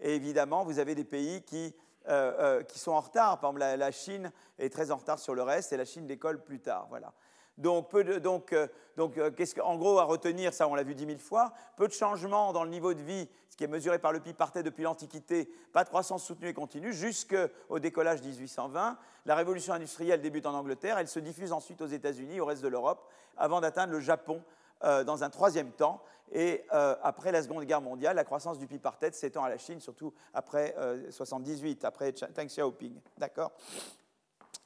[0.00, 1.74] et évidemment vous avez des pays qui
[2.06, 3.40] euh, euh, qui sont en retard.
[3.40, 6.44] Par exemple, la, Chine est très en retard sur le reste et la Chine décolle
[6.44, 6.86] plus tard.
[6.90, 7.14] Voilà.
[7.58, 10.94] Donc, peu de, donc, euh, donc qu'est-ce en gros, à retenir, ça on l'a vu
[10.94, 13.98] dix mille fois, peu de changements dans le niveau de vie, ce qui est mesuré
[13.98, 18.98] par le PIB partait depuis l'Antiquité, pas de croissance soutenue et continue, jusqu'au décollage 1820.
[19.26, 22.68] La révolution industrielle débute en Angleterre, elle se diffuse ensuite aux États-Unis, au reste de
[22.68, 24.42] l'Europe, avant d'atteindre le Japon
[24.82, 26.02] dans un troisième temps.
[26.32, 29.48] Et euh, après la Seconde Guerre mondiale, la croissance du PIB par tête s'étend à
[29.48, 33.00] la Chine, surtout après 1978, euh, après Deng Xiaoping.
[33.18, 33.52] D'accord?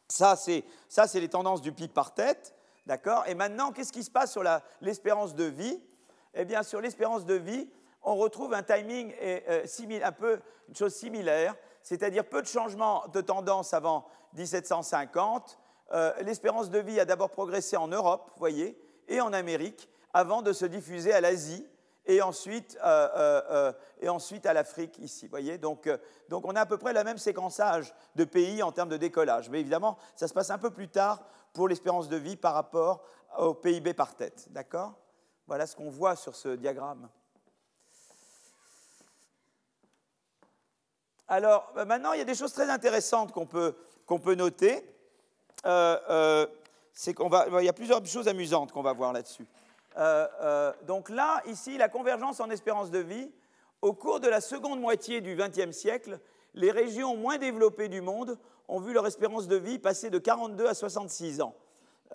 [0.09, 0.64] Ça, c'est
[1.14, 2.55] les tendances du PIB par tête.
[2.89, 4.43] D'accord Et maintenant, qu'est-ce qui se passe sur
[4.80, 5.78] l'espérance de vie?
[6.32, 7.68] Eh bien, sur l'espérance de vie,
[8.03, 9.66] on retrouve un timing euh,
[10.03, 15.59] un peu une chose similaire, c'est-à-dire peu de changements de tendance avant 1750.
[16.20, 20.64] l'espérance de vie a d'abord progressé en Europe, voyez, et en Amérique, avant de se
[20.64, 21.66] diffuser à l'Asie
[22.09, 25.28] et ensuite, euh, euh, euh, et ensuite à l'Afrique ici.
[25.28, 25.89] Voyez donc,
[26.30, 29.51] donc on a à peu près le même séquençage de pays en termes de décollage.
[29.51, 31.22] Mais évidemment, ça se passe un peu plus tard
[31.53, 33.03] pour l'espérance de vie par rapport
[33.38, 34.46] au PIB par tête.
[34.51, 34.94] D'accord?
[35.46, 37.09] Voilà ce qu'on voit sur ce diagramme.
[41.26, 43.76] Alors maintenant, il y a des choses très intéressantes qu'on peut,
[44.07, 44.82] qu'on peut noter.
[45.64, 49.46] c'est qu'on va, il y a plusieurs choses amusantes qu'on va voir là-dessus.
[49.99, 53.30] Euh, euh, donc là, ici, la convergence en espérance de vie,
[53.82, 56.20] au cours de la seconde moitié du XXe siècle,
[56.59, 58.38] les régions moins développées du monde
[58.68, 61.54] ont vu leur espérance de vie passer de 42 à 66 ans.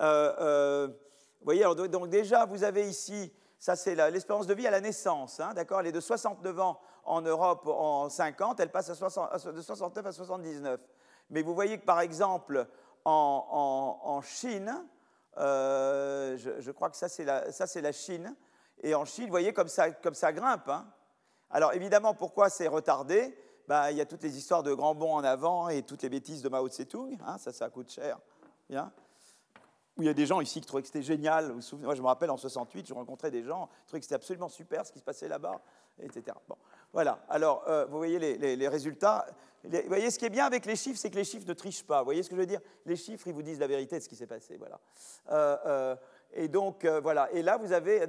[0.00, 4.80] Euh, vous voyez, donc déjà, vous avez ici, ça c'est l'espérance de vie à la
[4.80, 8.94] naissance, hein, d'accord Elle est de 69 ans en Europe en 50, elle passe de
[8.94, 10.80] 69 à 79.
[11.30, 12.66] Mais vous voyez que par exemple,
[13.04, 14.72] en Chine,
[15.38, 18.34] euh, je, crois que ça, c'est la, Chine.
[18.82, 20.68] Et en Chine, vous voyez comme ça, comme ça grimpe.
[20.68, 20.86] Hein.
[21.50, 23.36] Alors évidemment, pourquoi c'est retardé?
[23.68, 26.08] Bah, Il y a toutes les histoires de grands bonds en avant et toutes les
[26.08, 27.18] bêtises de Mao Tse-tung.
[27.26, 28.18] Hein, ça, ça coûte cher.
[28.70, 31.54] Il y a des gens ici qui trouvaient que c'était génial.
[31.72, 34.48] Moi, je me rappelle en 68, je rencontrais des gens qui trouvaient que c'était absolument
[34.48, 35.60] super ce qui se passait là-bas,
[36.02, 36.36] etc.
[36.48, 36.56] Bon,
[36.92, 37.24] voilà.
[37.28, 39.26] Alors, euh, vous voyez les, résultats
[39.62, 41.86] vous voyez, ce qui est bien avec les chiffres, c'est que les chiffres ne trichent
[41.86, 42.00] pas.
[42.00, 42.60] Vous voyez ce que je veux dire?
[42.84, 44.58] Les chiffres, ils vous disent la vérité de ce qui s'est passé.
[44.58, 44.78] Voilà.
[45.30, 45.96] Euh, euh,
[46.32, 47.30] et donc, voilà.
[47.32, 48.06] Et là, vous avez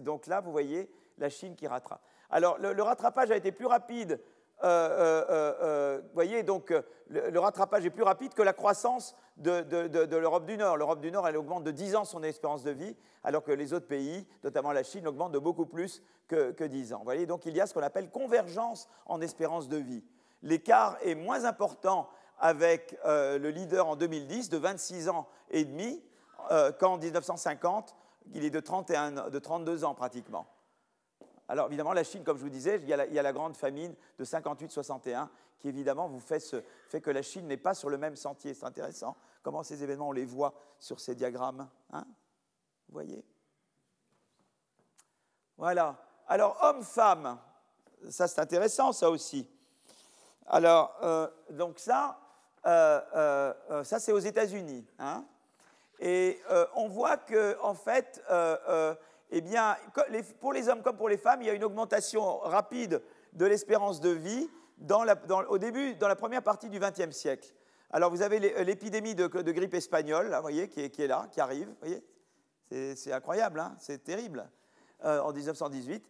[0.00, 0.88] donc là, vous voyez
[1.18, 2.02] la Chine qui rattrape.
[2.30, 4.20] Alors, le, rattrapage a été plus rapide.
[4.64, 6.72] Vous voyez, donc,
[7.08, 10.76] le, rattrapage est plus rapide que la croissance de, l'Europe du Nord.
[10.76, 13.72] L'Europe du Nord, elle augmente de 10 ans son espérance de vie, alors que les
[13.72, 16.98] autres pays, notamment la Chine, augmentent de beaucoup plus que, que 10 ans.
[16.98, 20.02] Vous voyez, donc il y a ce qu'on appelle convergence en espérance de vie.
[20.42, 22.08] L'écart est moins important
[22.38, 26.02] avec euh, le leader en 2010 de 26 ans et demi
[26.50, 27.94] euh, qu'en 1950,
[28.34, 30.46] il est de, 31, de 32 ans pratiquement.
[31.48, 34.24] Alors évidemment, la Chine, comme je vous disais, il y a la, grande famine de
[34.24, 35.28] 58-61
[35.58, 38.54] qui évidemment fait, que la Chine n'est pas sur le même sentier.
[38.54, 41.68] C'est intéressant comment ces événements, on les voit sur ces diagrammes.
[41.92, 42.04] Hein?
[42.88, 43.24] Vous voyez?
[45.56, 45.96] Voilà.
[46.26, 47.38] Alors, homme-femme,
[48.10, 49.48] ça c'est intéressant, ça aussi.
[50.46, 52.18] Alors, euh, donc ça,
[52.66, 54.86] euh, euh, ça c'est aux États-Unis.
[54.98, 55.24] Hein
[56.00, 56.40] et
[56.74, 58.20] on voit que, en fait,
[59.30, 59.76] eh bien,
[60.40, 63.02] pour les hommes comme pour les femmes, il y a une augmentation rapide
[63.32, 64.48] de l'espérance de vie
[64.78, 65.04] dans
[65.48, 67.48] au début, dans la première partie du XXe siècle.
[67.90, 72.02] Alors, vous avez l'épidémie de, grippe espagnole, vous voyez, qui est, là, qui arrive, voyez.
[72.96, 74.48] C'est incroyable, hein c'est terrible,
[75.02, 76.04] en 1918.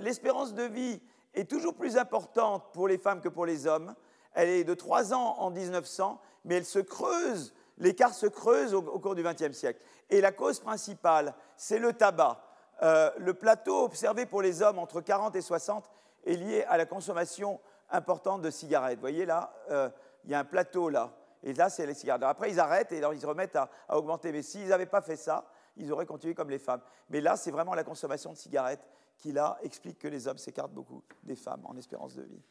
[0.00, 1.00] L'espérance de vie
[1.32, 3.94] est toujours plus importante pour les femmes que pour les hommes.
[4.34, 8.82] Elle est de 3 ans en 1900, mais elle se creuse, l'écart se creuse au,
[8.82, 9.80] cours du XXe siècle.
[10.10, 12.40] Et la cause principale, c'est le tabac.
[12.82, 15.90] Euh, le plateau observé pour les hommes entre 40 et 60
[16.26, 17.60] est lié à la consommation
[17.90, 18.96] importante de cigarettes.
[18.96, 19.88] Vous voyez là, euh,
[20.24, 21.12] il y a un plateau là.
[21.42, 22.22] Et là, c'est les cigarettes.
[22.22, 24.32] après, ils arrêtent et ils se remettent à, à augmenter.
[24.32, 25.44] Mais s'ils n'avaient pas fait ça,
[25.76, 26.80] ils auraient continué comme les femmes.
[27.10, 30.72] Mais là, c'est vraiment la consommation de cigarettes qui, là, explique que les hommes s'écartent
[30.72, 32.42] beaucoup des femmes en espérance de vie.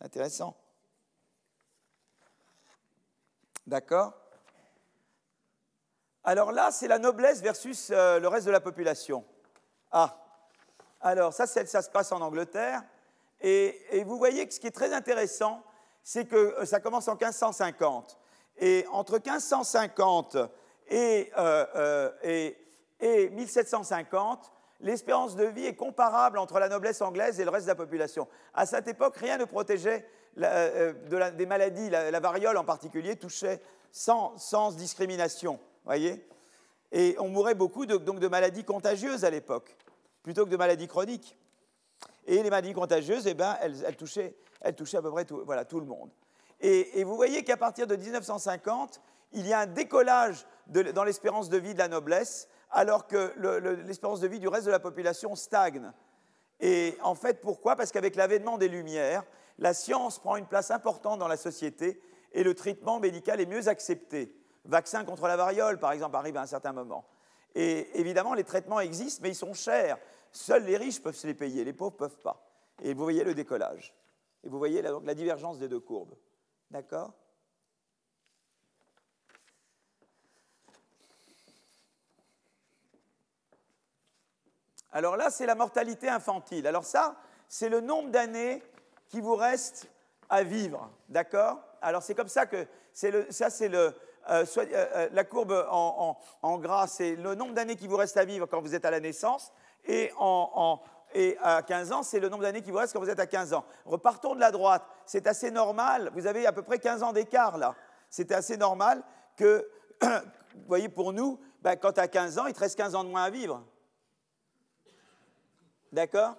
[0.00, 0.56] Intéressant.
[3.66, 4.14] D'accord?
[6.28, 9.24] Alors là, c'est la noblesse versus euh, le reste de la population.
[9.92, 10.18] Ah,
[11.00, 12.82] alors ça, ça se passe en Angleterre.
[13.40, 15.62] Et, vous voyez que ce qui est très intéressant,
[16.02, 18.18] c'est que euh, ça commence en 1550.
[18.58, 20.36] Et entre 1550
[20.88, 22.58] et, euh, et,
[22.98, 27.70] et 1750, l'espérance de vie est comparable entre la noblesse anglaise et le reste de
[27.70, 28.26] la population.
[28.52, 30.08] À cette époque, rien ne protégeait
[30.38, 33.60] euh, de des maladies, la, variole en particulier touchait
[33.90, 36.26] sans discrimination, voyez
[36.92, 39.76] Et on mourait beaucoup de, donc de maladies contagieuses à l'époque,
[40.22, 41.36] plutôt que de maladies chroniques.
[42.26, 45.64] Et les maladies contagieuses, eh ben, elles, touchaient, elles, touchaient, à peu près tout, voilà,
[45.64, 46.10] tout le monde.
[46.60, 49.00] Et, vous voyez qu'à partir de 1950,
[49.32, 53.32] il y a un décollage dans l'espérance de vie de la noblesse alors que
[53.86, 55.92] l'espérance de vie du reste de la population stagne.
[56.60, 57.76] Et en fait, pourquoi?
[57.76, 59.24] Parce qu'avec l'avènement des Lumières,
[59.58, 62.00] la science prend une place importante dans la société
[62.32, 64.34] et le traitement médical est mieux accepté.
[64.66, 67.04] Vaccin contre la variole, par exemple, arrive à un certain moment.
[67.54, 69.98] Et évidemment, les traitements existent, mais ils sont chers.
[70.30, 72.46] Seuls les riches peuvent se les payer, les pauvres ne peuvent pas.
[72.82, 73.94] Et vous voyez le décollage.
[74.44, 76.14] Et vous voyez la divergence des deux courbes.
[76.70, 77.14] D'accord?
[84.96, 86.66] Alors là, c'est la mortalité infantile.
[86.66, 87.16] Alors ça,
[87.48, 88.62] c'est le nombre d'années
[89.08, 89.88] qui vous reste
[90.28, 90.90] à vivre.
[91.08, 91.60] D'accord?
[91.82, 93.94] Alors c'est comme ça que ça, c'est le,
[94.28, 98.24] euh, euh, euh, la courbe en, gras, c'est le nombre d'années qui vous reste à
[98.24, 99.52] vivre quand vous êtes à la naissance.
[99.84, 100.12] Et,
[101.40, 103.54] à 15 ans, c'est le nombre d'années qui vous reste quand vous êtes à 15
[103.54, 103.64] ans.
[103.84, 104.84] Repartons de la droite.
[105.06, 106.10] C'est assez normal.
[106.14, 107.74] Vous avez à peu près 15 ans d'écart là.
[108.10, 109.02] C'est assez normal
[109.36, 109.68] que,
[110.02, 113.04] vous voyez, pour nous, ben, quand tu as 15 ans, il te reste 15 ans
[113.04, 113.64] de moins à vivre.
[115.92, 116.34] D'accord?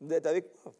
[0.00, 0.72] Vous êtes avec moi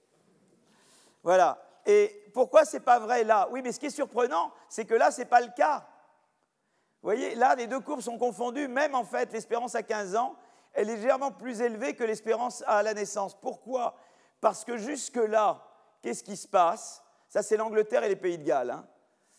[1.22, 1.59] Voilà.
[1.86, 3.49] Et pourquoi ce n'est pas vrai là?
[3.53, 5.87] Oui, mais ce qui est surprenant, c'est que là, ce n'est pas le cas.
[7.01, 8.68] Vous voyez, là, les deux courbes sont confondues.
[8.68, 10.35] Même en fait, l'espérance à 15 ans
[10.74, 13.41] est légèrement plus élevée que l'espérance à la naissance.
[13.41, 13.95] Pourquoi?
[14.41, 15.64] Parce que jusque-là,
[16.03, 17.05] qu'est-ce qui se passe?
[17.28, 18.72] Ça, c'est l'Angleterre et les Pays de Galles.
[18.72, 18.87] Hein.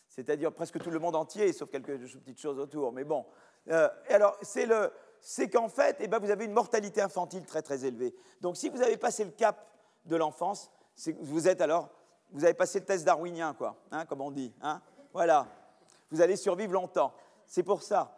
[0.08, 2.92] C'est-à-dire presque tout le monde entier, sauf quelques petites choses autour.
[2.92, 3.26] Mais bon.
[3.68, 4.90] Euh, alors, c'est le,
[5.20, 8.14] c'est qu'en fait, eh ben, vous avez une mortalité infantile très très élevée.
[8.40, 9.68] Donc si vous avez passé le cap
[10.06, 10.70] de l'enfance,
[11.20, 11.90] vous êtes alors,
[12.32, 14.52] vous avez passé le test darwinien, quoi, hein, comme on dit.
[14.62, 14.80] Hein.
[15.12, 15.46] voilà,
[16.10, 17.12] vous allez survivre longtemps.
[17.46, 18.16] C'est pour ça.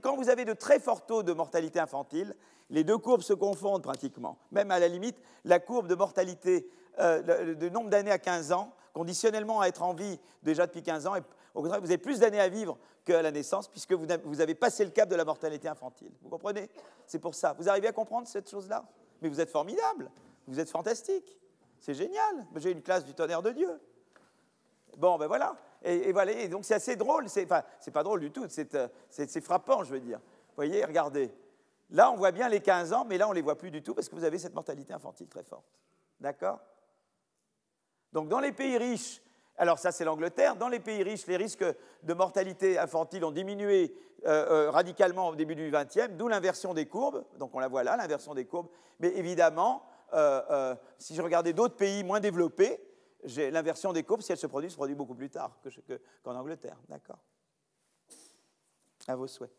[0.00, 2.34] Quand vous avez de très forts taux de mortalité infantile,
[2.70, 4.38] les deux courbes se confondent pratiquement.
[4.50, 8.72] Même à la limite, la courbe de mortalité euh, de nombre d'années à 15 ans,
[8.92, 11.14] conditionnellement à être en vie déjà depuis 15 ans,
[11.54, 14.84] au contraire, vous avez plus d'années à vivre qu'à la naissance, puisque vous avez passé
[14.84, 16.12] le cap de la mortalité infantile.
[16.22, 16.70] Vous comprenez?
[17.06, 17.54] C'est pour ça.
[17.58, 18.84] Vous arrivez à comprendre cette chose-là?
[19.20, 20.10] Mais vous êtes formidable,
[20.46, 21.38] vous êtes fantastique,
[21.82, 22.46] c'est génial.
[22.56, 23.80] J'ai une classe du tonnerre de Dieu.
[24.96, 25.56] Bon, ben voilà.
[25.82, 26.46] Et, voilà.
[26.46, 27.28] Donc c'est assez drôle.
[27.28, 27.62] C'est enfin,
[27.92, 28.44] pas drôle du tout.
[28.44, 30.18] Euh, c'est frappant, je veux dire.
[30.18, 31.34] Vous voyez, regardez.
[31.90, 33.82] Là, on voit bien les 15 ans, mais là, on ne les voit plus du
[33.82, 35.66] tout parce que vous avez cette mortalité infantile très forte.
[36.20, 36.60] D'accord?
[38.12, 39.20] Donc, dans les pays riches,
[39.56, 40.54] alors ça c'est l'Angleterre.
[40.54, 41.64] Dans les pays riches, les risques
[42.04, 43.92] de mortalité infantile ont diminué
[44.24, 47.24] euh, euh, radicalement au début du XXe, d'où l'inversion des courbes.
[47.40, 48.68] Donc on la voit là, l'inversion des courbes.
[49.00, 49.82] Mais évidemment,
[50.98, 52.80] si je regardais d'autres pays moins développés,
[53.24, 55.56] l'inversion des courbes, si elle se produit, se produit beaucoup plus tard
[56.22, 56.76] qu'en Angleterre.
[56.88, 57.18] D'accord
[59.06, 59.52] À vos souhaits.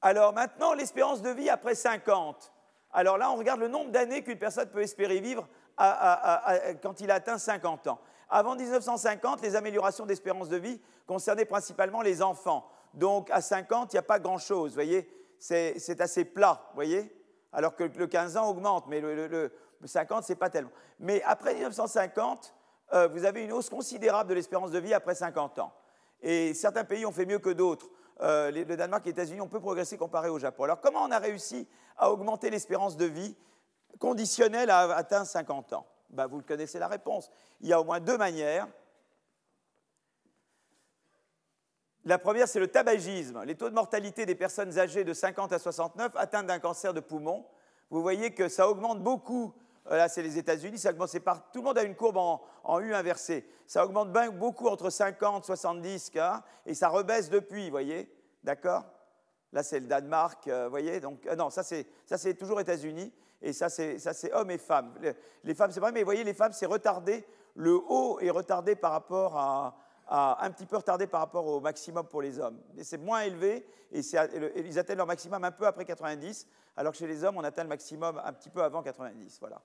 [0.00, 2.52] Alors maintenant, l'espérance de vie après 50.
[2.92, 7.14] Alors là, on regarde le nombre d'années qu'une personne peut espérer vivre quand il a
[7.14, 8.00] atteint 50 ans.
[8.28, 12.70] Avant 1950, les améliorations d'espérance de vie concernaient principalement les enfants.
[12.94, 17.17] Donc à 50, il n'y a pas grand-chose, vous voyez, c'est assez plat, vous voyez,
[17.52, 19.52] alors que le 15 ans augmente, mais le,
[19.84, 20.70] 50, ce n'est pas tellement.
[20.98, 22.54] Mais après 1950,
[22.92, 25.72] euh, vous avez une hausse considérable de l'espérance de vie après 50 ans.
[26.20, 27.88] Et certains pays ont fait mieux que d'autres.
[28.20, 30.64] Euh, le Danemark et les États-Unis ont peu progressé comparé au Japon.
[30.64, 33.36] Alors comment on a réussi à augmenter l'espérance de vie
[34.00, 35.86] conditionnelle à atteindre 50 ans?
[36.10, 37.30] Ben, Vous connaissez la réponse.
[37.60, 38.66] Il y a au moins deux manières.
[42.08, 43.42] La première, c'est le tabagisme.
[43.44, 47.00] Les taux de mortalité des personnes âgées de 50 à 69 atteintes d'un cancer de
[47.00, 47.44] poumon.
[47.90, 49.52] Vous voyez que ça augmente beaucoup.
[49.90, 51.18] Euh, là, c'est les États-Unis, ça augmente.
[51.18, 53.46] Par, tout le monde a une courbe en, U inversée.
[53.66, 58.10] Ça augmente beaucoup entre 50 70 cas et ça rebaisse depuis, vous voyez
[58.42, 58.86] D'accord?
[59.52, 63.12] Là, c'est le Danemark, euh, vous voyez Donc, euh, non, ça, c'est toujours États-Unis.
[63.42, 64.94] Et ça, c'est hommes et femmes.
[65.44, 67.26] Les, femmes, c'est vrai, mais vous voyez, les femmes, c'est retardé.
[67.54, 69.76] Le haut est retardé par rapport à,
[70.08, 72.58] un petit peu retardé par rapport au maximum pour les hommes.
[72.82, 76.46] C'est moins élevé et, ils atteignent leur maximum un peu après 90,
[76.76, 79.38] alors que chez les hommes, on atteint le maximum un petit peu avant 90.
[79.40, 79.60] Voilà.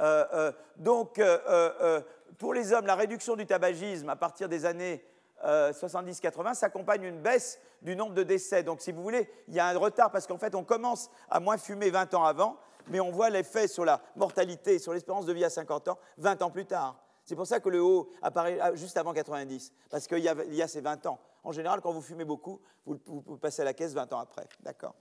[0.00, 2.00] Euh, euh, donc, euh,
[2.38, 5.04] pour les hommes, la réduction du tabagisme à partir des années
[5.44, 8.62] 70-80 s'accompagne d'une baisse du nombre de décès.
[8.62, 11.38] Donc, si vous voulez, il y a un retard parce qu'en fait, on commence à
[11.38, 12.56] moins fumer 20 ans avant,
[12.88, 16.42] mais on voit l'effet sur la mortalité, sur l'espérance de vie à 50 ans, 20
[16.42, 17.03] ans plus tard.
[17.24, 20.68] C'est pour ça que le haut apparaît ah, juste avant 90, parce qu'il y, a
[20.68, 21.18] ces 20 ans.
[21.42, 22.98] En général, quand vous fumez beaucoup, vous,
[23.38, 24.46] passez à la caisse 20 ans après.
[24.60, 24.94] D'accord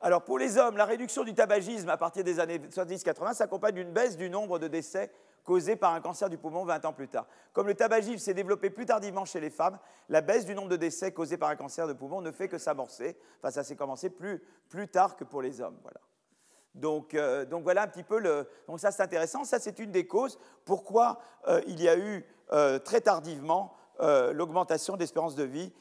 [0.00, 3.90] alors pour les hommes, la réduction du tabagisme à partir des années 70-80 s'accompagne d'une
[3.90, 5.10] baisse du nombre de décès
[5.44, 7.26] causés par un cancer du poumon 20 ans plus tard.
[7.54, 9.78] Comme le tabagisme s'est développé plus tardivement chez les femmes,
[10.10, 12.58] la baisse du nombre de décès causés par un cancer de poumon ne fait que
[12.58, 13.16] s'amorcer.
[13.38, 15.78] Enfin, ça s'est commencé plus, plus tard que pour les hommes.
[15.82, 16.00] Voilà.
[16.82, 18.20] Euh, donc, voilà un petit peu
[18.76, 19.44] ça c'est intéressant.
[19.44, 23.76] Ça c'est une des causes pourquoi euh, il y a eu euh, très tardivement
[24.32, 25.72] l'augmentation d'espérance de vie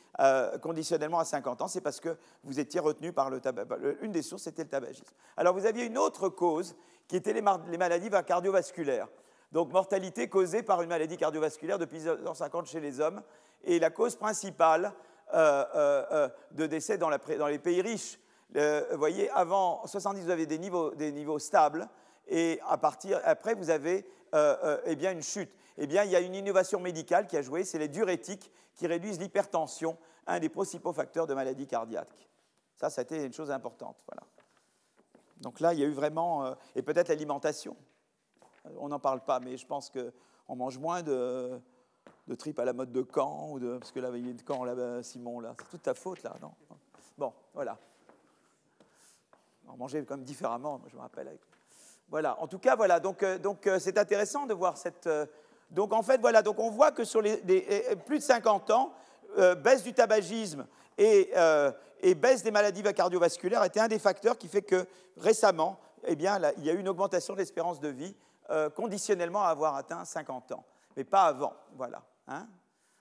[0.62, 1.68] conditionnellement à 50 ans.
[1.68, 3.66] C'est parce que vous étiez retenu par le tabac.
[4.02, 5.16] Une des sources c'était le tabagisme.
[5.36, 6.76] Alors vous aviez une autre cause
[7.08, 9.08] qui était les, maladies cardiovasculaires.
[9.52, 13.24] Donc mortalité causée par une maladie cardiovasculaire depuis 1950 chez les hommes.
[13.64, 14.94] Et la cause principale
[15.34, 18.20] de décès dans les pays riches
[18.54, 21.90] vous voyez, avant 70, vous avez des niveaux, stables,
[22.28, 25.52] et à partir, après, vous avez euh, euh, eh bien, une chute.
[25.78, 28.88] Eh bien, il y a une innovation médicale qui a joué, c'est les diurétiques qui
[28.88, 32.30] réduisent l'hypertension, un des principaux facteurs de maladie cardiaque.
[32.76, 34.04] Ça, ça a été une chose importante.
[34.08, 34.24] Voilà.
[35.38, 37.76] Donc là, il y a eu vraiment, euh, et peut-être l'alimentation.
[38.78, 41.60] On n'en parle pas, mais je pense qu'on mange moins de,
[42.28, 44.34] de tripes à la mode de Caen, ou de, parce que là, il y a
[44.34, 45.56] de Caen, là, Simon, là.
[45.60, 46.54] C'est toute ta faute, là, non?
[47.18, 47.78] Bon, voilà
[49.68, 51.38] on mangeait comme différemment, je me rappelle.
[52.10, 55.08] Voilà, en tout cas, voilà, donc euh, donc euh, c'est intéressant de voir cette...
[55.08, 55.26] Euh,
[55.72, 57.38] donc en fait, voilà, donc on voit que sur les,
[58.06, 58.94] plus de 50 ans,
[59.64, 60.68] baisse du tabagisme
[61.00, 61.34] et,
[62.16, 64.86] baisse des maladies cardiovasculaires était un des facteurs qui fait que
[65.18, 68.16] récemment, eh bien, il y a eu une augmentation de l'espérance de vie
[68.76, 70.64] conditionnellement à avoir atteint 50 ans,
[70.96, 72.04] mais pas avant, voilà.
[72.28, 72.46] Hein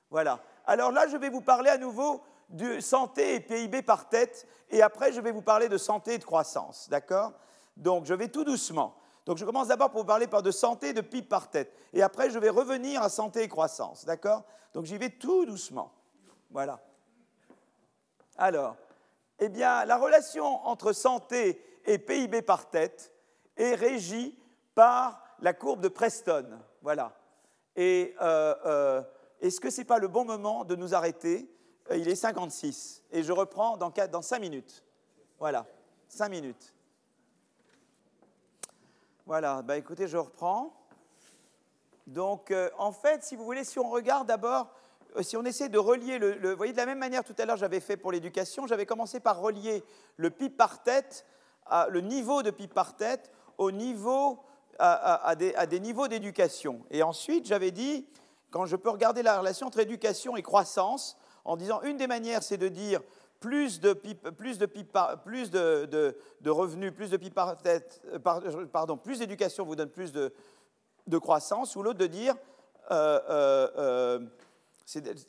[0.09, 0.41] voilà.
[0.65, 2.23] Alors là, je vais vous parler à nouveau
[2.53, 6.19] de santé et PIB par tête, et après je vais vous parler de santé et
[6.19, 7.33] de croissance, d'accord?
[7.77, 8.95] Donc je vais tout doucement.
[9.27, 12.03] Donc je commence d'abord pour vous parler de santé et de PIB par tête, et
[12.03, 14.45] après je vais revenir à santé et croissance, d'accord?
[14.75, 15.93] Donc j'y vais tout doucement.
[16.51, 16.81] Voilà.
[18.37, 18.77] Alors,
[19.39, 23.13] eh bien, la relation entre santé et PIB par tête
[23.57, 24.39] est régie
[24.75, 26.47] par la courbe de Preston.
[26.81, 27.13] Voilà.
[27.77, 29.03] Et euh, euh,
[29.41, 31.51] est-ce que ce n'est pas le bon moment de nous arrêter?
[31.91, 33.03] Il est 56.
[33.13, 34.85] Et je reprends dans, 4, dans 5 minutes.
[35.39, 35.67] Voilà,
[36.09, 36.75] 5 minutes.
[39.27, 40.75] Voilà, bah écoutez, je reprends.
[42.07, 44.69] Donc, euh, en fait, si vous voulez, si on regarde d'abord,
[45.17, 47.45] euh, si on essaie de relier le, Vous voyez, de la même manière, tout à
[47.45, 49.85] l'heure, j'avais fait pour l'éducation, j'avais commencé par relier
[50.17, 51.25] le PIB par tête,
[51.89, 54.41] le niveau de PIB par tête, au niveau,
[54.79, 56.85] à des niveaux d'éducation.
[56.91, 58.07] Et ensuite, j'avais dit,
[58.51, 62.43] quand je peux regarder la relation entre éducation et croissance, en disant une des manières,
[62.43, 63.01] c'est de dire
[63.41, 66.15] plus de, plus de, plus de,
[66.47, 70.33] revenus, plus de pipe par euh, plus d'éducation vous donne plus de,
[71.19, 72.37] croissance, ou l'autre de dire,
[72.93, 73.21] euh,
[73.77, 74.21] euh,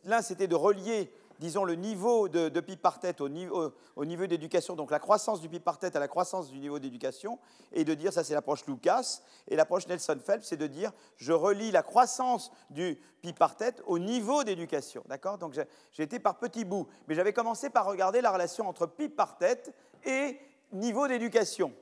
[0.05, 4.25] l'un c'était de relier disons, le niveau de, PIB par tête au niveau, au niveau
[4.27, 7.39] d'éducation, donc la croissance du PIB par tête à la croissance du niveau d'éducation,
[7.71, 11.34] et de dire, ça c'est l'approche Lucas, et l'approche Nelson Phelps, c'est de dire, je
[11.34, 15.03] relie la croissance du PIB par tête au niveau d'éducation.
[15.07, 15.38] D'accord?
[15.38, 15.53] Donc
[15.91, 19.38] j'ai été par petits bouts, mais j'avais commencé par regarder la relation entre PIB par
[19.38, 19.73] tête
[20.05, 20.39] et
[20.71, 21.73] niveau d'éducation.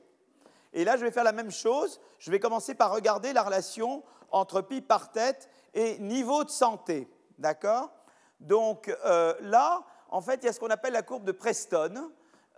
[0.72, 2.00] Et là, je vais faire la même chose.
[2.18, 7.08] Je vais commencer par regarder la relation entre PIB par tête et niveau de santé.
[7.38, 7.90] D'accord?
[8.42, 12.10] Donc euh, là, en fait, il y a ce qu'on appelle la courbe de Preston.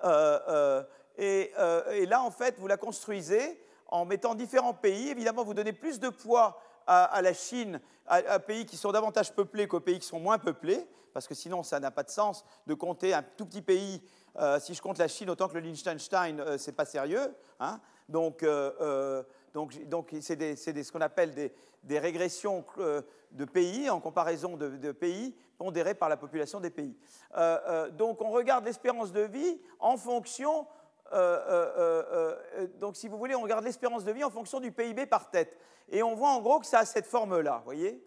[0.05, 0.83] Euh,
[1.19, 5.11] euh, et, là, en fait, vous la construisez en mettant différents pays.
[5.11, 9.69] Évidemment, vous donnez plus de poids à, la Chine, à, pays qui sont davantage peuplés
[9.69, 12.75] qu'aux pays qui sont moins peuplés, parce que sinon, ça n'a pas de sens de
[12.75, 14.03] compter un tout petit pays.
[14.61, 17.35] si je compte la Chine autant que le Liechtenstein, c'est pas sérieux.
[17.61, 18.45] Hein donc,
[19.55, 21.33] donc, c'est ce qu'on appelle
[21.85, 26.97] des, régressions euh, de pays en comparaison de, pays pondérés par la population des pays.
[27.37, 30.67] Euh, euh, donc, on regarde l'espérance de vie en fonction.
[32.81, 35.57] donc, si vous voulez, on regarde l'espérance de vie en fonction du PIB par tête.
[35.89, 38.03] Et on voit en gros que ça a cette forme-là, voyez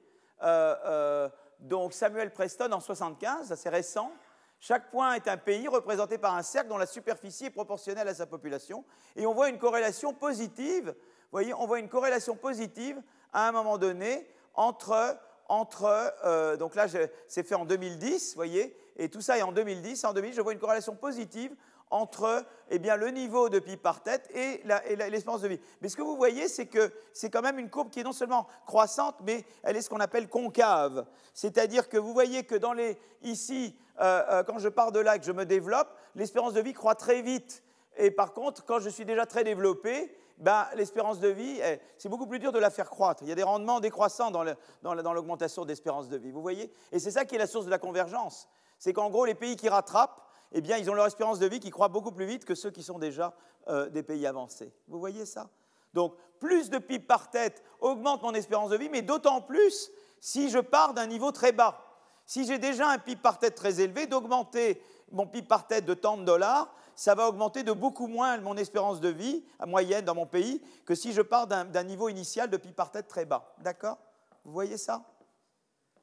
[1.60, 4.12] Donc, Samuel Preston en 75, c'est récent.
[4.60, 8.16] Chaque point est un pays représenté par un cercle dont la superficie est proportionnelle à
[8.16, 8.84] sa population.
[9.16, 10.96] Et on voit une corrélation positive
[11.32, 13.02] voyez, on voit une corrélation positive
[13.34, 15.18] à un moment donné entre,
[15.50, 16.88] entre euh, donc là
[17.28, 20.06] c'est fait en 2010, voyez, et tout ça est en 2010.
[20.06, 21.56] En 2010, je vois une corrélation positive
[21.90, 24.62] entre eh bien, le niveau de PIB par tête et
[25.10, 25.60] l'espérance de vie.
[25.82, 28.12] Mais ce que vous voyez, c'est que c'est quand même une courbe qui est non
[28.12, 31.06] seulement croissante, mais elle est ce qu'on appelle concave.
[31.34, 35.16] C'est-à-dire que vous voyez que dans les, ici, euh, euh, quand je pars de là
[35.16, 37.64] et que je me développe, l'espérance de vie croît très vite.
[37.96, 42.10] Et par contre, quand je suis déjà très développé, ben, l'espérance de vie, eh, c'est
[42.10, 43.24] beaucoup plus dur de la faire croître.
[43.24, 46.72] Il y a des rendements décroissants dans l'augmentation d'espérance de vie, vous voyez?
[46.92, 48.48] Et c'est ça qui est la source de la convergence.
[48.78, 50.22] C'est qu'en gros, les pays qui rattrapent,
[50.52, 52.72] eh bien, ils ont leur espérance de vie qui croît beaucoup plus vite que ceux
[52.72, 53.34] qui sont déjà
[53.68, 54.72] euh, des pays avancés.
[54.88, 55.50] Vous voyez ça?
[55.94, 60.50] Donc, plus de PIB par tête augmente mon espérance de vie, mais d'autant plus si
[60.50, 61.84] je pars d'un niveau très bas.
[62.26, 64.82] Si j'ai déjà un PIB par tête très élevé, d'augmenter
[65.12, 68.58] mon PIB par tête de tant de dollars, ça va augmenter de beaucoup moins mon
[68.58, 72.58] espérance de vie moyenne dans mon pays que si je pars d'un niveau initial de
[72.58, 73.54] PIB par tête très bas.
[73.60, 74.00] D'accord?
[74.44, 75.06] Vous voyez ça?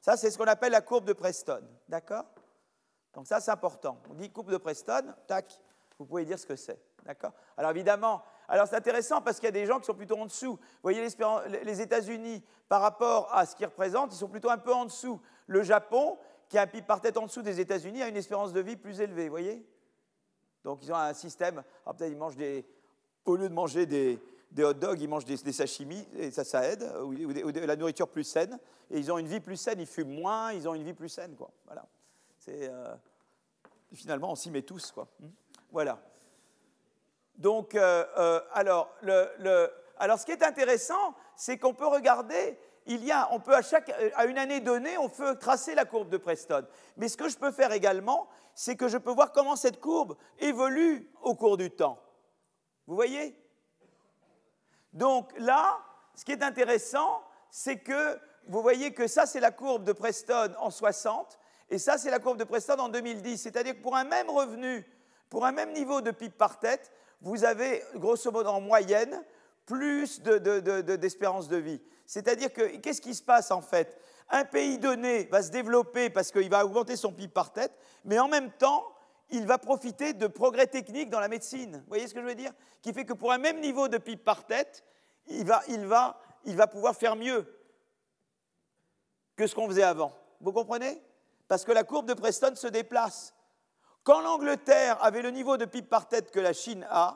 [0.01, 1.62] Ça, c'est ce qu'on appelle la courbe de Preston.
[1.88, 2.24] D'accord?
[3.12, 3.99] Donc ça, c'est important.
[4.09, 5.59] On dit courbe de Preston, tac,
[5.99, 6.80] vous pouvez dire ce que c'est.
[7.05, 7.32] D'accord?
[7.57, 10.26] Alors évidemment, alors c'est intéressant parce qu'il y a des gens qui sont plutôt en
[10.26, 10.53] dessous.
[10.53, 11.05] Vous voyez,
[11.64, 15.20] les États-Unis, par rapport à ce qu'ils représentent, ils sont plutôt un peu en dessous.
[15.49, 16.18] Le Japon,
[16.49, 18.76] qui a un PIB par tête en dessous des États-Unis, a une espérance de vie
[18.76, 19.24] plus élevée.
[19.24, 19.66] Vous voyez?
[20.65, 22.65] Donc ils ont un système, peut-être ils mangent des,
[23.25, 24.19] au lieu de manger des,
[24.59, 28.25] hot dogs, ils mangent des, sashimi, et ça, ça aide, ou, de la nourriture plus
[28.25, 28.59] saine,
[28.91, 31.09] et ils ont une vie plus saine, ils fument moins, ils ont une vie plus
[31.09, 31.51] saine, quoi.
[31.67, 31.87] Voilà.
[32.39, 32.95] C'est, euh,
[33.93, 35.09] finalement, on s'y met tous, quoi.
[35.21, 35.29] Hmm.
[35.71, 36.01] Voilà.
[37.37, 43.05] Donc, euh, euh, alors, le, alors, ce qui est intéressant, c'est qu'on peut regarder il
[43.05, 46.11] y a, on peut à, chaque, à une année donnée, on peut tracer la courbe
[46.11, 46.66] de Preston.
[46.97, 50.16] Mais ce que je peux faire également, c'est que je peux voir comment cette courbe
[50.39, 51.99] évolue au cours du temps.
[52.87, 53.37] Vous voyez?
[54.93, 55.78] Donc là,
[56.14, 60.53] ce qui est intéressant, c'est que vous voyez que ça, c'est la courbe de Preston
[60.59, 61.39] en 60,
[61.70, 63.39] et ça, c'est la courbe de Preston en 2010.
[63.39, 64.87] C'est-à-dire que pour un même revenu,
[65.30, 69.24] pour un même niveau de PIB par tête, vous avez, grosso modo, en moyenne,
[69.67, 71.81] plus d'espérance de, de, vie.
[72.07, 73.99] C'est-à-dire que qu'est-ce qui se passe en fait?
[74.29, 77.73] Un pays donné va se développer parce qu'il va augmenter son PIB par tête,
[78.05, 78.95] mais en même temps,
[79.31, 81.77] il va profiter de progrès techniques dans la médecine.
[81.79, 82.53] Vous voyez ce que je veux dire?
[82.83, 84.85] Qui fait que pour un même niveau de PIB par tête,
[85.27, 87.47] il va, il va, il va pouvoir faire mieux
[89.37, 90.12] que ce qu'on faisait avant.
[90.41, 91.03] Vous comprenez?
[91.49, 93.35] Parce que la courbe de Preston se déplace.
[94.03, 97.15] Quand l'Angleterre avait le niveau de PIB par tête que la Chine a,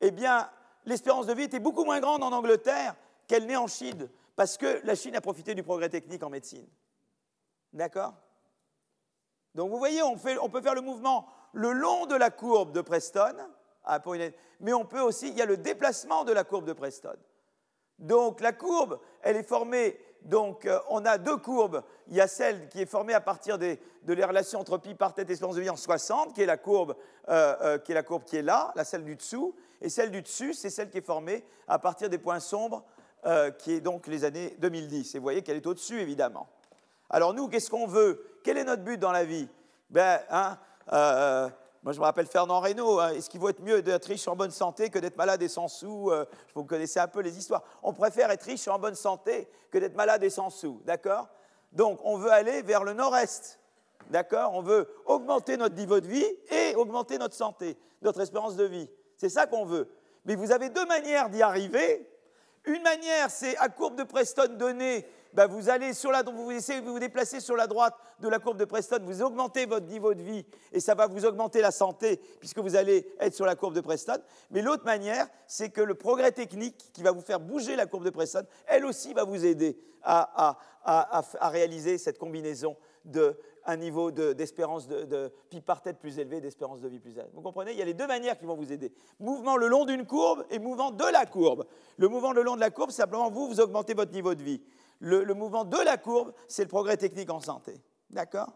[0.00, 0.50] eh bien,
[0.84, 2.94] l'espérance de vie était beaucoup moins grande en Angleterre
[3.26, 6.66] qu'elle n'est en Chine, parce que la Chine a profité du progrès technique en médecine.
[7.72, 8.14] D'accord?
[9.54, 13.34] Donc vous voyez, on, peut faire le mouvement le long de la courbe de Preston,
[14.60, 17.16] mais on peut aussi, il y a le déplacement de la courbe de Preston.
[17.98, 21.82] Donc la courbe, elle est formée, donc euh, on a deux courbes.
[22.08, 23.76] Il y a celle qui est formée à partir de
[24.06, 26.56] les relations entre pi par tête et espérance de vie en 60, qui est la
[26.56, 26.96] courbe,
[27.28, 30.10] euh, euh, qui est la courbe qui est là, la celle du dessous, et celle
[30.10, 32.84] du dessus, c'est celle qui est formée à partir des points sombres,
[33.58, 35.14] qui est donc les années 2010.
[35.14, 36.48] Et vous voyez qu'elle est au-dessus, évidemment.
[37.08, 38.24] Alors nous, qu'est-ce qu'on veut?
[38.42, 39.48] Quel est notre but dans la vie?
[39.90, 40.58] Ben, hein,
[41.82, 43.00] moi, je me rappelle Fernand Reynaud.
[43.00, 43.12] Hein.
[43.12, 45.66] Est-ce qu'il vaut être mieux d'être riche en bonne santé que d'être malade et sans
[45.66, 46.10] sous?
[46.10, 47.62] Euh, Vous connaissez un peu les histoires.
[47.82, 50.82] On préfère être riche en bonne santé que d'être malade et sans sous.
[50.84, 51.28] D'accord?
[51.72, 53.58] Donc, on veut aller vers le nord-est.
[54.10, 54.52] D'accord?
[54.52, 58.90] On veut augmenter notre niveau de vie et augmenter notre santé, notre espérance de vie.
[59.20, 59.86] C'est ça qu'on veut.
[60.24, 62.08] Mais vous avez deux manières d'y arriver.
[62.64, 66.80] Une manière, c'est à courbe de Preston donnée, ben vous allez sur la, vous essayez
[66.80, 70.22] vous déplacer sur la droite de la courbe de Preston, vous augmentez votre niveau de
[70.22, 73.74] vie et ça va vous augmenter la santé puisque vous allez être sur la courbe
[73.74, 74.18] de Preston.
[74.50, 78.04] Mais l'autre manière, c'est que le progrès technique qui va vous faire bouger la courbe
[78.04, 80.56] de Preston, elle aussi va vous aider à
[81.42, 86.88] réaliser cette combinaison de un niveau d'espérance de, pi par tête plus élevé, d'espérance de
[86.88, 87.30] vie plus élevée.
[87.32, 87.72] Vous comprenez?
[87.72, 88.92] Il y a les deux manières qui vont vous aider.
[89.18, 91.66] Mouvement le long d'une courbe et mouvement de la courbe.
[91.96, 94.62] Le mouvement le long de la courbe, simplement vous, vous augmentez votre niveau de vie.
[95.00, 97.80] Le mouvement de la courbe, c'est le progrès technique en santé.
[98.10, 98.52] D'accord?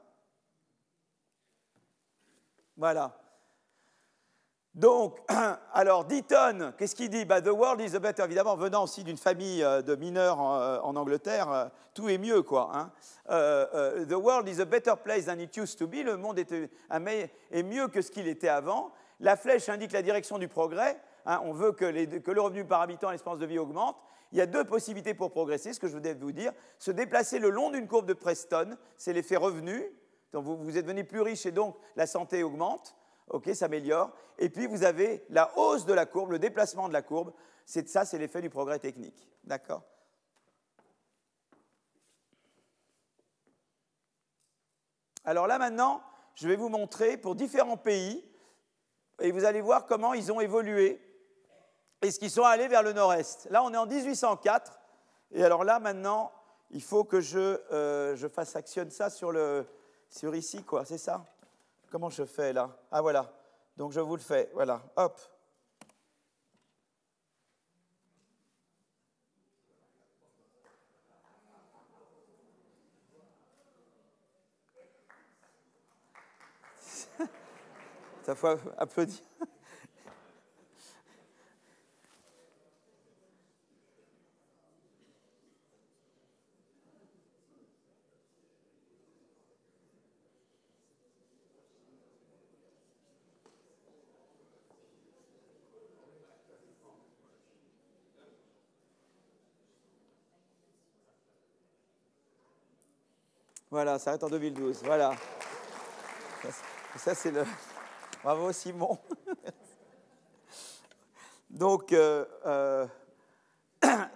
[2.77, 3.17] Voilà.
[4.75, 5.21] Donc,
[5.73, 7.25] alors, Deaton, qu'est-ce qu'il dit?
[7.25, 10.61] Bah, The world is a better, évidemment, venant aussi d'une famille euh, de mineurs en,
[10.61, 12.73] euh, Angleterre, euh, tout est mieux, quoi.
[12.75, 12.91] Hein.
[14.09, 17.87] the world is a better place than it used to be, le monde est, mieux
[17.87, 18.91] que ce qu'il était avant.
[19.21, 21.41] La flèche indique la direction du progrès, hein.
[21.45, 24.03] on veut que, le revenu par habitant et l'espérance de vie augmentent.
[24.33, 26.51] Il y a deux possibilités pour progresser, ce que je voulais vous dire.
[26.81, 29.85] Se déplacer le long d'une courbe de Preston, c'est l'effet revenu,
[30.33, 32.97] donc vous, vous êtes devenu plus riche et donc la santé augmente
[33.29, 34.11] ok, s'améliore.
[34.39, 37.33] Et puis vous avez la hausse de la courbe, le déplacement de la courbe.
[37.65, 39.29] C'est ça, c'est l'effet du progrès technique.
[39.45, 39.83] D'accord?
[45.25, 46.03] Alors là maintenant,
[46.35, 48.25] je vais vous montrer pour différents pays,
[49.21, 51.01] et vous allez voir comment ils ont évolué,
[52.03, 53.47] et ce qu'ils sont allés vers le nord-est.
[53.51, 54.79] Là, on est en 1804,
[55.33, 56.33] et alors là maintenant,
[56.71, 57.39] il faut que je,
[57.73, 59.67] euh, je fasse actionne ça sur, le,
[60.11, 61.25] sur ici, quoi, c'est ça?
[61.95, 62.77] Comment je fais là?
[62.91, 63.33] Ah voilà.
[63.77, 64.51] Donc je vous le fais.
[64.53, 64.83] Voilà.
[64.97, 65.17] Hop.
[78.25, 79.21] Ça faut applaudir.
[103.75, 104.83] Voilà, ça arrête en 2012.
[104.85, 105.11] Voilà.
[106.97, 107.45] Ça, c'est le.
[108.23, 108.97] Bravo, Simon.
[111.51, 112.87] donc, euh, euh,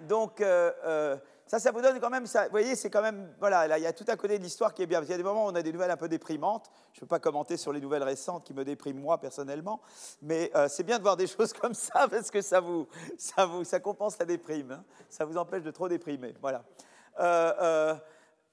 [0.03, 2.25] donc euh, ça, ça vous donne quand même.
[2.25, 3.35] Vous voyez, c'est quand même.
[3.41, 5.03] Voilà, là, il y a tout à côté de l'histoire qui est bien.
[5.03, 6.71] il y a des moments où on a des nouvelles un peu déprimantes.
[6.93, 9.81] Je ne peux pas commenter sur les nouvelles récentes qui me dépriment moi personnellement.
[10.23, 12.87] Mais c'est bien de voir des choses comme ça parce que ça vous,
[13.19, 14.71] ça vous, ça compense la déprime.
[14.71, 14.85] Hein.
[15.09, 16.33] Ça vous empêche de trop déprimer.
[16.41, 16.63] Voilà.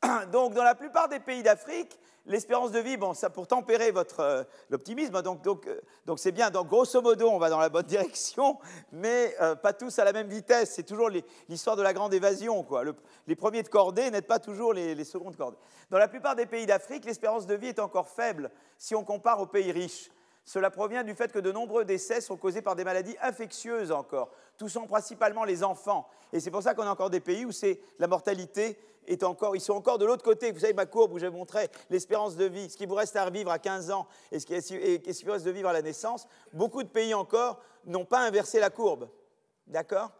[0.31, 4.19] Donc, dans la plupart des pays d'Afrique, l'espérance de vie, bon, ça pour tempérer votre
[4.19, 6.49] euh, l'optimisme, donc donc euh, donc c'est bien.
[6.49, 8.57] Donc grosso modo, on va dans la bonne direction,
[8.91, 10.73] mais euh, pas tous à la même vitesse.
[10.73, 11.09] C'est toujours
[11.49, 12.83] l'histoire de la grande évasion, quoi.
[13.27, 15.57] les premiers de cordée n'êtes pas toujours les, les seconds de cordée.
[15.89, 19.39] Dans la plupart des pays d'Afrique, l'espérance de vie est encore faible si on compare
[19.39, 20.09] aux pays riches.
[20.47, 24.29] Cela provient du fait que de nombreux décès sont causés par des maladies infectieuses encore,
[24.57, 26.07] touchant principalement les enfants.
[26.31, 28.77] Et c'est pour ça qu'on a encore des pays où c'est la mortalité
[29.07, 30.51] ils sont encore de l'autre côté.
[30.51, 33.29] Vous savez, ma courbe où je montrais l'espérance de vie, ce qui vous reste à
[33.29, 36.27] vivre à 15 ans et ce qui, vous reste de vivre à la naissance.
[36.53, 39.09] Beaucoup de pays encore n'ont pas inversé la courbe.
[39.67, 40.11] D'accord?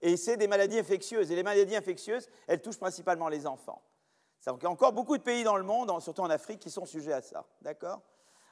[0.00, 1.30] Et c'est des maladies infectieuses.
[1.30, 3.82] Et les maladies infectieuses, elles touchent principalement les enfants.
[4.46, 6.86] Il y a encore beaucoup de pays dans le monde, surtout en Afrique, qui sont
[6.86, 7.44] sujets à ça.
[7.60, 8.00] D'accord?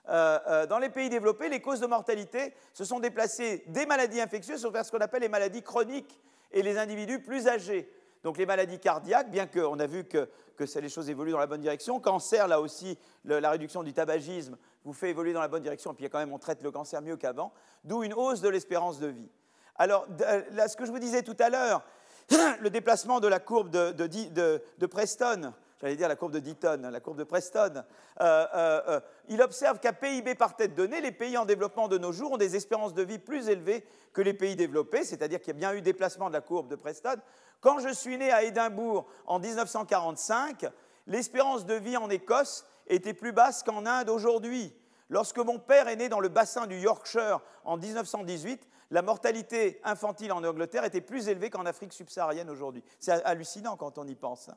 [0.08, 4.20] Euh, euh, dans les pays développés, les causes de mortalité se sont déplacées des maladies
[4.20, 6.20] infectieuses vers ce qu'on appelle les maladies chroniques
[6.52, 7.90] et les individus plus âgés.
[8.26, 11.46] Donc les maladies cardiaques, bien qu'on a vu que, que les choses évoluent dans la
[11.46, 15.62] bonne direction, cancer, là aussi, la réduction du tabagisme vous fait évoluer dans la bonne
[15.62, 17.52] direction, et puis quand même on traite le cancer mieux qu'avant,
[17.84, 19.28] d'où une hausse de l'espérance de vie.
[19.76, 21.84] Alors, ce que je vous disais tout à l'heure,
[22.60, 27.18] le déplacement de la courbe de Preston, j'allais dire la courbe de Deaton, la courbe
[27.18, 27.82] de Preston,
[28.20, 31.98] euh, euh, euh, il observe qu'à PIB par tête donnée, les pays en développement de
[31.98, 35.48] nos jours ont des espérances de vie plus élevées que les pays développés, c'est-à-dire qu'il
[35.48, 37.16] y a bien eu déplacement de la courbe de Preston.
[37.60, 40.66] Quand je suis né à Édimbourg en 1945,
[41.06, 44.74] l'espérance de vie en Écosse était plus basse qu'en Inde aujourd'hui.
[45.08, 50.32] Lorsque mon père est né dans le bassin du Yorkshire en 1918, la mortalité infantile
[50.32, 52.84] en Angleterre était plus élevée qu'en Afrique subsaharienne aujourd'hui.
[52.98, 54.50] C'est hallucinant quand on y pense.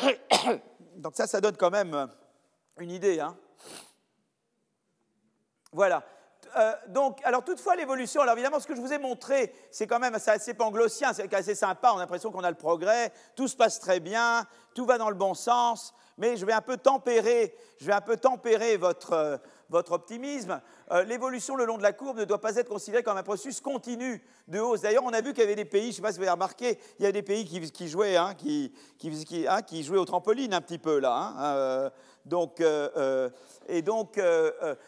[0.96, 2.08] Donc ça, ça donne quand même
[2.78, 3.20] une idée.
[3.20, 3.36] Hein.
[5.72, 6.04] Voilà.
[6.88, 10.14] Donc, alors toutefois, l'évolution, alors évidemment, ce que je vous ai montré, c'est quand même
[10.14, 13.80] assez panglossien, c'est assez sympa, on a l'impression qu'on a le progrès, tout se passe
[13.80, 17.86] très bien, tout va dans le bon sens, mais je vais un peu tempérer, je
[17.86, 19.40] vais un peu tempérer votre,
[19.70, 20.60] votre optimisme.
[20.90, 23.60] Euh, l'évolution le long de la courbe ne doit pas être considérée comme un processus
[23.60, 24.80] continu de hausse.
[24.80, 26.24] D'ailleurs, on a vu qu'il y avait des pays, je ne sais pas si vous
[26.24, 28.72] avez remarqué, il y a des pays qui, jouaient, hein, qui,
[29.48, 31.12] hein, jouaient au trampoline un petit peu là.
[31.12, 31.90] Hein, euh,
[32.28, 33.30] donc, euh,
[33.68, 34.20] et donc,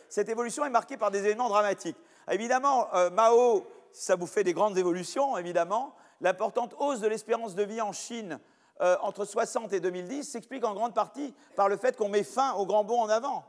[0.08, 1.96] cette évolution est marquée par des événements dramatiques.
[2.30, 5.94] Évidemment, Mao, ça vous fait des grandes évolutions, évidemment.
[6.20, 8.38] L'importante hausse de l'espérance de vie en Chine
[9.02, 12.66] entre 60 et 2010 s'explique en grande partie par le fait qu'on met fin au
[12.66, 13.44] grand bond en avant.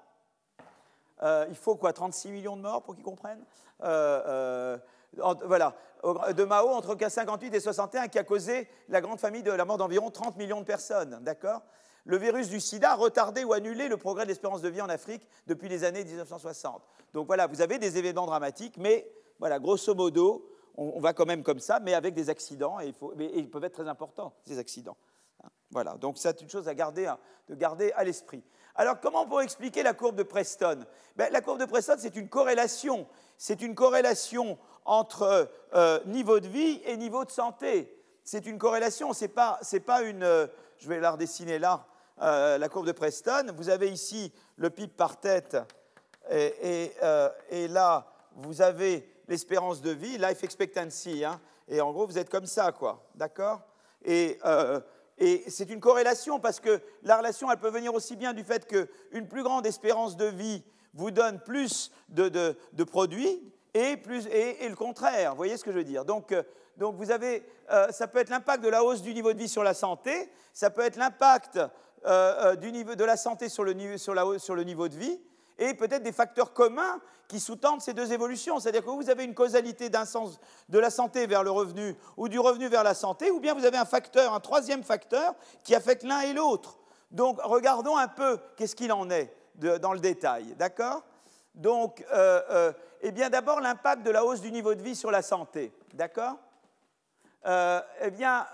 [1.24, 3.44] Euh, il faut quoi 36 millions de morts pour qu'ils comprennent?
[3.84, 4.78] Euh,
[5.18, 9.52] euh, Voilà, de Mao entre 58 et 61 qui a causé la grande famille de
[9.52, 11.62] la mort d'environ 30 millions de personnes, d'accord?
[12.06, 14.90] Le virus du sida a retardé ou annulé le progrès de l'espérance de vie en
[14.90, 16.82] Afrique depuis les années 1960.
[17.14, 21.44] Donc voilà, vous avez des événements dramatiques, mais voilà, grosso modo, on, va quand même
[21.44, 24.98] comme ça, mais avec des accidents, et, ils peuvent être très importants, ces accidents.
[25.72, 27.18] Voilà, donc c'est une chose à garder, hein,
[27.96, 28.44] à l'esprit.
[28.76, 30.86] Alors, comment on expliquer la courbe de Preston?
[31.16, 33.08] Ben, La courbe de Preston, c'est une corrélation.
[33.38, 37.98] C'est une corrélation entre euh, niveau de vie et niveau de santé.
[38.24, 40.24] C'est une corrélation, ce n'est pas, pas, une...
[40.24, 40.48] Euh,
[40.78, 41.86] je vais la redessiner là,
[42.22, 43.48] euh, la courbe de Preston.
[43.56, 45.58] Vous avez ici le PIB par tête,
[46.30, 46.94] et,
[47.70, 51.26] là, vous avez l'espérance de vie, life expectancy.
[51.26, 53.10] Hein, et en gros, vous êtes comme ça, quoi.
[53.16, 53.62] D'accord?
[54.06, 54.40] Et,
[55.18, 58.66] et c'est une corrélation parce que la relation, elle peut venir aussi bien du fait
[58.66, 60.64] qu'une plus grande espérance de vie
[60.94, 63.42] vous donne plus de, produits
[63.74, 65.32] et, plus, et, le contraire.
[65.32, 66.06] Vous voyez ce que je veux dire?
[66.06, 66.44] Donc, euh,
[66.78, 69.48] donc, vous avez, euh, ça peut être l'impact de la hausse du niveau de vie
[69.48, 71.60] sur la santé, ça peut être l'impact
[72.06, 75.20] euh, du niveau de la santé sur le, sur, la, sur le niveau de vie,
[75.58, 78.60] et peut-être des facteurs communs qui sous-tendent ces deux évolutions.
[78.60, 82.28] C'est-à-dire que vous avez une causalité d'un sens de la santé vers le revenu ou
[82.28, 85.34] du revenu vers la santé, ou bien vous avez un facteur, un troisième facteur
[85.64, 86.80] qui affecte l'un et l'autre.
[87.12, 91.04] Donc regardons un peu qu'est-ce qu'il en est dans le détail, d'accord?
[91.54, 95.12] Donc, euh, euh, eh bien d'abord l'impact de la hausse du niveau de vie sur
[95.12, 96.38] la santé, d'accord?
[97.46, 98.46] Euh, eh bien,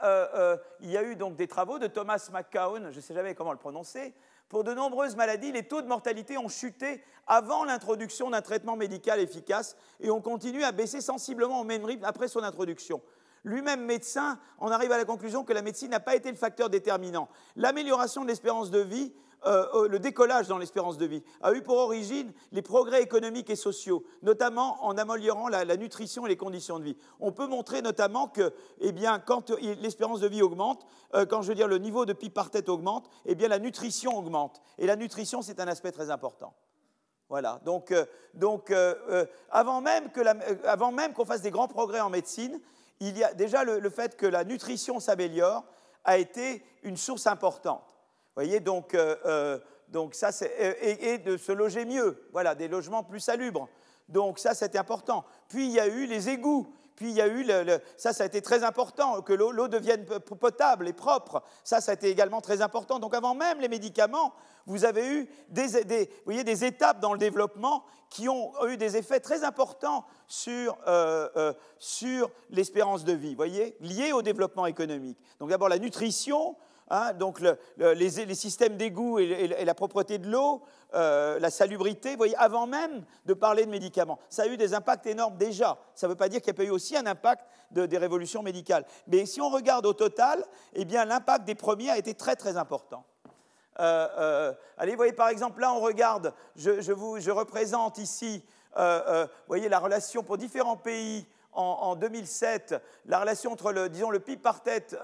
[0.79, 3.51] il y a eu donc des travaux de Thomas McCown, je ne sais jamais comment
[3.51, 4.13] le prononcer,
[4.49, 9.19] pour de nombreuses maladies, les taux de mortalité ont chuté avant l'introduction d'un traitement médical
[9.19, 13.01] efficace et ont continué à baisser sensiblement au même rythme après son introduction.
[13.43, 16.69] Lui-même médecin en arrive à la conclusion que la médecine n'a pas été le facteur
[16.69, 17.27] déterminant.
[17.57, 19.13] L'amélioration de l'espérance de vie
[19.45, 23.51] euh, euh, le décollage dans l'espérance de vie a eu pour origine les progrès économiques
[23.51, 26.97] et sociaux, notamment en améliorant la, nutrition et les conditions de vie.
[27.19, 31.49] On peut montrer notamment que, eh bien, quand l'espérance de vie augmente, euh, quand je
[31.49, 34.59] veux dire le niveau de PIB par tête augmente, eh bien, la nutrition augmente.
[34.79, 36.53] Et la nutrition, c'est un aspect très important.
[37.29, 37.61] Voilà.
[37.65, 37.93] Donc,
[38.33, 38.73] donc
[39.51, 40.09] avant même
[41.13, 42.59] qu'on fasse des grands progrès en médecine,
[43.01, 45.65] il y a déjà le fait que la nutrition s'améliore
[46.05, 47.96] a été une source importante
[48.37, 49.59] voyez, donc, euh, euh,
[49.89, 50.53] donc ça, c'est,
[51.01, 53.67] et, de se loger mieux, voilà, des logements plus salubres.
[54.09, 55.25] Donc ça, c'était important.
[55.49, 56.71] Puis il y a eu les égouts.
[56.95, 60.05] Puis il y a eu, le, ça, ça a été très important, que l'eau, devienne
[60.05, 61.43] potable et propre.
[61.63, 62.99] Ça, ça a été également très important.
[62.99, 64.33] Donc avant même les médicaments,
[64.65, 68.77] vous avez eu des, des vous voyez, des étapes dans le développement qui ont eu
[68.77, 75.17] des effets très importants sur, euh, sur l'espérance de vie, voyez, liés au développement économique.
[75.39, 76.55] Donc d'abord la nutrition,
[76.89, 77.41] Hein, donc
[77.77, 80.61] les, systèmes d'égout et, la propreté de l'eau,
[80.93, 84.19] euh, la salubrité, vous voyez, avant même de parler de médicaments.
[84.29, 85.77] Ça a eu des impacts énormes déjà.
[85.95, 88.41] Ça ne veut pas dire qu'il n'y a pas eu aussi un impact des révolutions
[88.41, 88.85] médicales.
[89.07, 92.55] Mais si on regarde au total, eh bien l'impact des premiers a été très très
[92.55, 93.03] important.
[93.79, 98.45] Euh, euh, allez, vous voyez par exemple là, on regarde, je, vous, je représente ici,
[98.77, 102.75] vous voyez la relation pour différents pays en, en, 2007,
[103.07, 104.95] la relation entre le, disons, le PIB par tête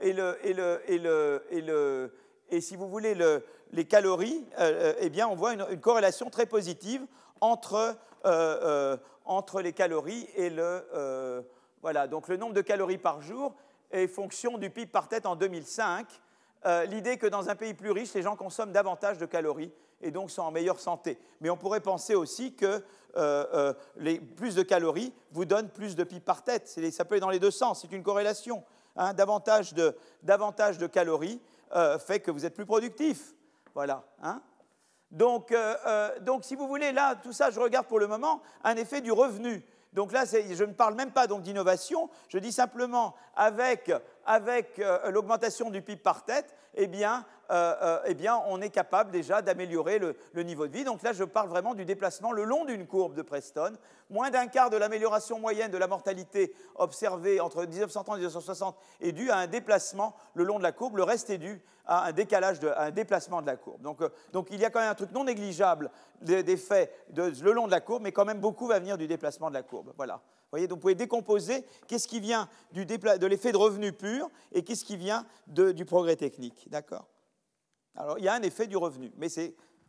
[0.00, 2.12] et, le, et, le, et, le, et, le,
[2.50, 3.14] et si vous voulez,
[3.72, 7.04] les calories, euh, euh, eh bien, on voit une, corrélation très positive
[7.40, 11.44] entre, euh, entre les calories et le...
[11.82, 13.54] voilà, donc le nombre de calories par jour
[13.90, 16.06] est fonction du PIB par tête en 2005.
[16.86, 20.30] L'idée que dans un pays plus riche, les gens consomment davantage de calories et donc
[20.30, 21.18] sont en meilleure santé.
[21.40, 22.82] Mais on pourrait penser aussi que
[24.36, 26.68] plus de calories vous donnent plus de PIB par tête.
[26.90, 28.64] Ça peut aller dans les deux sens, c'est une corrélation.
[28.96, 31.40] Hein, davantage, de, calories
[31.74, 33.34] euh, fait que vous êtes plus productif.
[33.74, 34.02] Voilà.
[34.22, 34.42] Hein.
[35.10, 38.42] donc, euh, euh, donc, si vous voulez, là, tout ça, je regarde pour le moment
[38.64, 39.64] un effet du revenu.
[39.92, 43.90] Donc là, je ne parle même pas d'innovation, je dis simplement avec,
[44.28, 46.88] avec l'augmentation du PIB par tête, eh
[47.50, 50.84] euh, euh, eh on est capable déjà d'améliorer le, niveau de vie.
[50.84, 53.72] Donc là, je parle vraiment du déplacement le long d'une courbe de Preston.
[54.10, 59.12] Moins d'un quart de l'amélioration moyenne de la mortalité observée entre 1930 et 1960 est
[59.12, 60.98] due à un déplacement le long de la courbe.
[60.98, 63.80] Le reste est dû à un décalage, à un déplacement de la courbe.
[63.80, 65.90] Donc, euh, donc, il y a quand même un truc non négligeable
[66.20, 69.48] d'effet de, le long de la courbe, mais quand même beaucoup va venir du déplacement
[69.48, 69.92] de la courbe.
[69.96, 70.16] Voilà.
[70.16, 74.62] Vous voyez, donc vous pouvez décomposer qu'est-ce qui vient de l'effet de revenu pur et
[74.62, 76.68] qu'est-ce qui vient du progrès technique.
[76.70, 77.06] D'accord?
[77.96, 79.28] Alors, il y a un effet du revenu, mais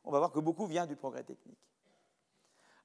[0.03, 1.59] on va voir que beaucoup vient du progrès technique.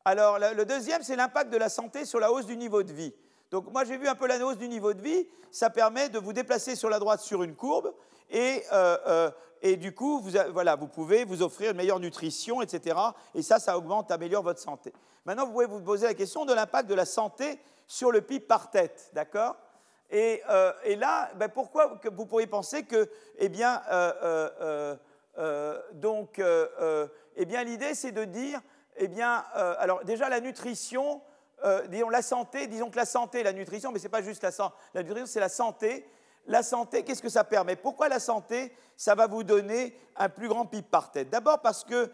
[0.05, 3.15] Alors, le deuxième, c'est l'impact de la santé sur la hausse du niveau de vie.
[3.51, 5.27] Donc, moi, j'ai vu un peu la hausse du niveau de vie.
[5.51, 7.95] Ça permet de vous déplacer sur la droite sur une courbe
[8.31, 9.31] et, euh, euh,
[9.63, 12.99] et du coup, vous, voilà, vous pouvez vous offrir une meilleure nutrition, etc.
[13.35, 14.93] Et ça, ça augmente, améliore votre santé.
[15.25, 18.47] Maintenant, vous pouvez vous poser la question de l'impact de la santé sur le PIB
[18.47, 19.57] par tête, d'accord?
[20.11, 23.81] Et, euh, et, là, ben pourquoi vous pourriez penser que, eh bien,
[25.95, 26.41] donc,
[27.37, 28.61] eh bien, l'idée, c'est de dire,
[28.97, 29.45] eh bien,
[29.79, 31.23] alors déjà la nutrition,
[31.89, 34.53] disons la santé, disons que la santé, la nutrition, mais ce n'est pas juste la
[34.53, 36.07] santé, la nutrition, c'est la santé.
[36.47, 37.77] La santé, qu'est-ce que ça permet?
[37.77, 41.31] Pourquoi la santé Ça va vous donner un plus grand PIB par tête?
[41.31, 42.11] D'abord parce que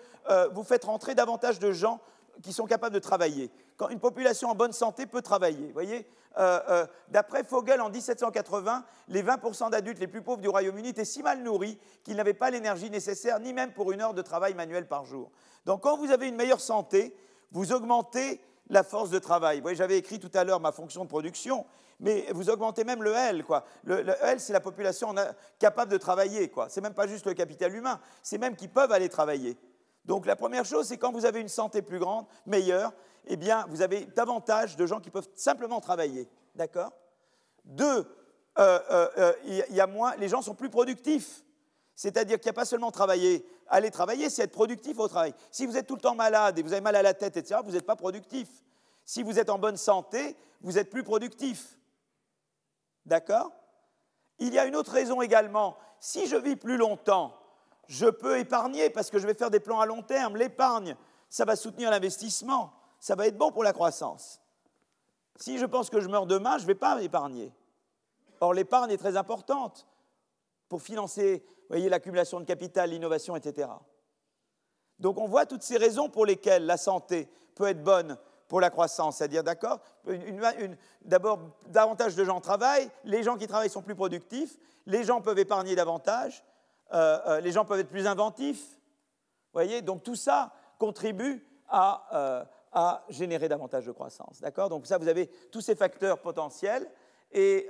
[0.53, 2.01] vous faites rentrer davantage de gens
[2.43, 3.51] qui sont capables de travailler.
[3.77, 6.07] Quand une population en bonne santé peut travailler, voyez,
[6.39, 11.05] euh, euh, d'après Fogel, en 1780, les 20% d'adultes les plus pauvres du Royaume-Uni étaient
[11.05, 14.55] si mal nourris qu'ils n'avaient pas l'énergie nécessaire, ni même pour une heure de travail
[14.55, 15.31] manuel par jour.
[15.67, 17.17] Donc quand vous avez une meilleure santé,
[17.51, 19.57] vous augmentez la force de travail.
[19.57, 21.67] Vous voyez, j'avais écrit tout à l'heure ma fonction de production,
[22.01, 23.45] mais vous augmentez même le L.
[23.45, 23.65] Quoi.
[23.85, 25.15] Le, L, c'est la population
[25.59, 26.49] capable de travailler.
[26.49, 26.69] Quoi.
[26.69, 29.57] C'est même pas juste le capital humain, c'est même qu'ils peuvent aller travailler.
[30.05, 32.93] Donc la première chose, c'est quand vous avez une santé plus grande, meilleure,
[33.27, 36.29] eh bien, vous avez davantage de gens qui peuvent simplement travailler.
[36.55, 36.93] D'accord?
[37.65, 38.07] Deux,
[38.59, 41.45] euh, euh, euh, il y a moins, les gens sont plus productifs.
[41.95, 43.45] C'est-à-dire qu'il n'y a pas seulement travailler.
[43.69, 45.35] Aller travailler, c'est être productif au travail.
[45.51, 47.61] Si vous êtes tout le temps malade et vous avez mal à la tête, etc.,
[47.63, 48.49] vous n'êtes pas productif.
[49.05, 51.79] Si vous êtes en bonne santé, vous êtes plus productif.
[53.07, 53.53] D'accord?
[54.39, 55.77] Il y a une autre raison également.
[55.99, 57.37] Si je vis plus longtemps,
[57.89, 60.37] je peux épargner parce que je vais faire des plans à long terme.
[60.37, 60.97] L'épargne,
[61.29, 64.41] ça va soutenir l'investissement ça va être bon pour la croissance.
[65.37, 67.51] Si je pense que je meurs demain, je ne vais pas épargner.
[68.41, 69.87] Or, l'épargne est très importante
[70.69, 73.69] pour financer l'accumulation de capital, l'innovation, etc.
[74.99, 78.19] Donc on voit toutes ces raisons pour lesquelles la santé peut être bonne
[78.51, 79.79] pour la croissance, c'est-à-dire, d'accord,
[81.03, 85.39] d'abord, davantage de gens travaillent, les gens qui travaillent sont plus productifs, les gens peuvent
[85.39, 86.43] épargner davantage,
[86.93, 88.77] euh, euh, les gens peuvent être plus inventifs,
[89.53, 94.41] voyez, donc tout ça contribue à, euh, à générer davantage de croissance.
[94.41, 96.91] D'accord Donc ça, vous avez tous ces facteurs potentiels.
[97.31, 97.69] Et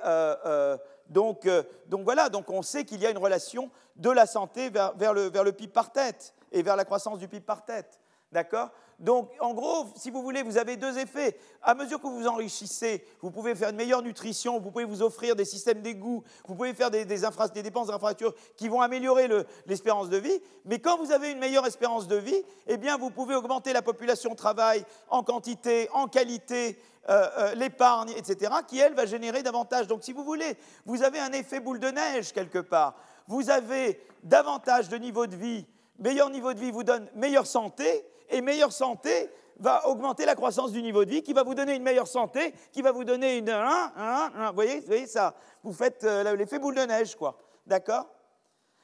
[1.11, 1.47] donc,
[1.89, 5.13] donc, voilà, donc on sait qu'il y a une relation de la santé vers, vers,
[5.13, 8.01] le, vers le PIB par tête et vers la croissance du PIB par tête.
[8.33, 8.71] D'accord
[9.01, 11.39] donc, en gros, si vous voulez, vous avez deux effets.
[11.63, 15.01] À mesure que vous vous enrichissez, vous pouvez faire une meilleure nutrition, vous pouvez vous
[15.01, 19.27] offrir des systèmes d'égout, vous pouvez faire des dépenses d'infrastructures qui vont améliorer
[19.67, 20.39] l'espérance de vie.
[20.67, 23.81] Mais quand vous avez une meilleure espérance de vie, eh bien, vous pouvez augmenter la
[23.81, 26.79] population de travail en quantité, en qualité,
[27.09, 29.87] euh, euh, l'épargne, etc., qui, elle, va générer davantage.
[29.87, 32.97] Donc, si vous voulez, vous avez un effet boule de neige quelque part.
[33.27, 35.67] Vous avez davantage de niveau de vie.
[35.99, 40.73] Meilleur niveau de vie vous donne meilleure santé et meilleure santé va augmenter la croissance
[40.73, 43.37] du niveau de vie, qui va vous donner une meilleure santé, qui va vous donner
[43.37, 43.51] une...
[43.51, 47.39] vous, voyez, voyez ça Vous faites euh, l'effet boule de neige, quoi.
[47.67, 48.09] D'accord?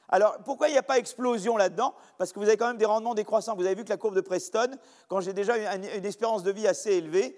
[0.08, 1.94] Alors, pourquoi il n'y a pas explosion là-dedans?
[2.18, 3.56] Parce que vous avez quand même des rendements décroissants.
[3.56, 4.76] Vous avez vu que la courbe de Preston,
[5.08, 7.36] quand j'ai déjà une, une espérance de vie assez élevée,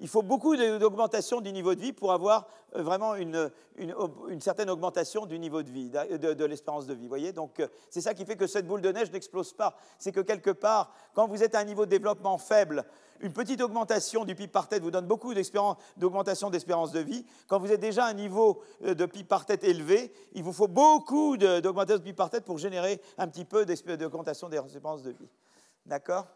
[0.00, 3.50] il faut beaucoup d'augmentation du niveau de vie pour avoir euh, vraiment une,
[4.40, 7.06] certaine augmentation du niveau de vie, de, l'espérance de vie.
[7.06, 9.76] Voyez Donc, euh, c'est ça qui fait que cette boule de neige n'explose pas.
[9.98, 12.84] C'est que quelque part, quand vous êtes à un niveau de développement faible,
[13.20, 15.32] une petite augmentation du PIB par tête vous donne beaucoup
[15.96, 17.24] d'augmentation d'espérance de vie.
[17.46, 20.52] Quand vous êtes déjà à un niveau euh, de PIB par tête élevé, il vous
[20.52, 25.12] faut beaucoup d'augmentation de PIB par tête pour générer un petit peu d'augmentation d'espérance de
[25.12, 25.28] vie.
[25.86, 26.26] D'accord?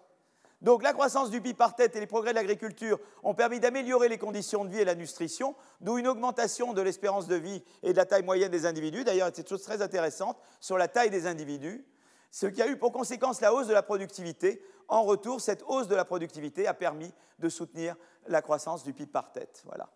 [0.61, 4.09] Donc la croissance du PIB par tête et les progrès de l'agriculture ont permis d'améliorer
[4.09, 7.93] les conditions de vie et la nutrition, d'où une augmentation de l'espérance de vie et
[7.93, 9.05] de la taille moyenne des individus.
[9.05, 11.87] D'ailleurs, c'est une chose très intéressante sur la taille des individus,
[12.33, 14.61] ce qui a eu pour conséquence la hausse de la productivité.
[14.89, 17.95] En retour, cette hausse de la productivité a permis de soutenir
[18.27, 19.63] la croissance du PIB par tête.
[19.65, 19.89] Voilà.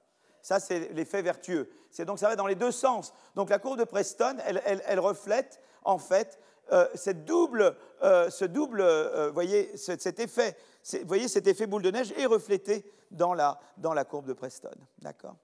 [0.42, 1.70] Ça, c'est l'effet vertueux.
[2.00, 3.12] Donc ça va dans les deux sens.
[3.34, 6.38] Donc la courbe de Preston, elle reflète en fait
[6.72, 10.56] euh, cette double, euh, ce double, euh, voyez, cet effet,
[11.04, 14.70] voyez, cet effet boule de neige est reflété dans la, dans la courbe de Preston.
[14.98, 15.36] D'accord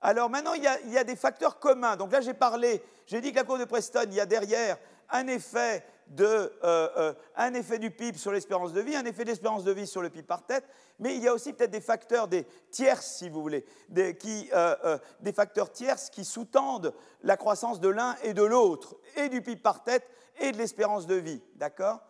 [0.00, 1.96] Alors maintenant, il y, a, il y, a, des facteurs communs.
[1.96, 4.78] Donc là, j'ai parlé, j'ai dit que la courbe de Preston, il y a derrière
[5.10, 9.24] un effet de, euh, euh, un effet du PIB sur l'espérance de vie, un effet
[9.24, 10.64] d'espérance de vie sur le PIB par tête,
[10.98, 14.50] mais il y a aussi peut-être des facteurs, des tierces, si vous voulez, des, qui,
[14.52, 16.92] euh, des facteurs tierces qui sous-tendent
[17.22, 20.08] la croissance de l'un et de l'autre, et du PIB par tête
[20.38, 21.42] et de l'espérance de vie.
[21.54, 22.00] D'accord?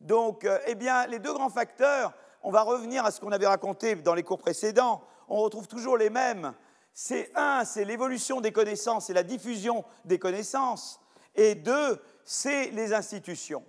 [0.00, 2.12] Donc, eh bien, les deux grands facteurs,
[2.44, 5.96] on va revenir à ce qu'on avait raconté dans les cours précédents, on retrouve toujours
[5.96, 6.54] les mêmes.
[6.94, 11.00] C'est un, c'est l'évolution des connaissances et la diffusion des connaissances,
[11.34, 13.64] et deux, c'est les institutions.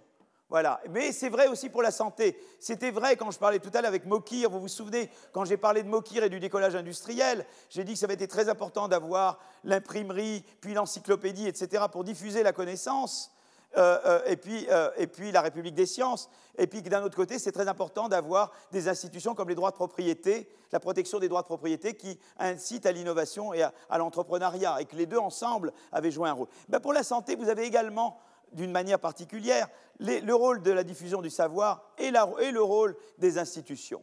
[0.50, 0.82] Voilà.
[0.90, 2.38] Mais c'est vrai aussi pour la santé.
[2.60, 4.50] C'était vrai quand je parlais tout à l'heure avec Mokir.
[4.50, 8.00] Vous vous souvenez, quand j'ai parlé de Mokir et du décollage industriel, j'ai dit que
[8.00, 13.32] ça avait été très important d'avoir l'imprimerie, puis l'encyclopédie, etc., pour diffuser la connaissance.
[13.78, 16.30] Euh, euh, et, puis, euh, et, puis, la République des sciences.
[16.58, 19.76] Et puis d'un autre côté, c'est très important d'avoir des institutions comme les droits de
[19.76, 24.86] propriété, la protection des droits de propriété qui incitent à l'innovation et à, l'entrepreneuriat, et
[24.86, 26.48] que les deux ensemble avaient joué un rôle.
[26.68, 28.20] Ben, pour la santé, vous avez également
[28.54, 29.68] d'une manière particulière
[30.00, 34.02] le rôle de la diffusion du savoir et, le rôle des institutions.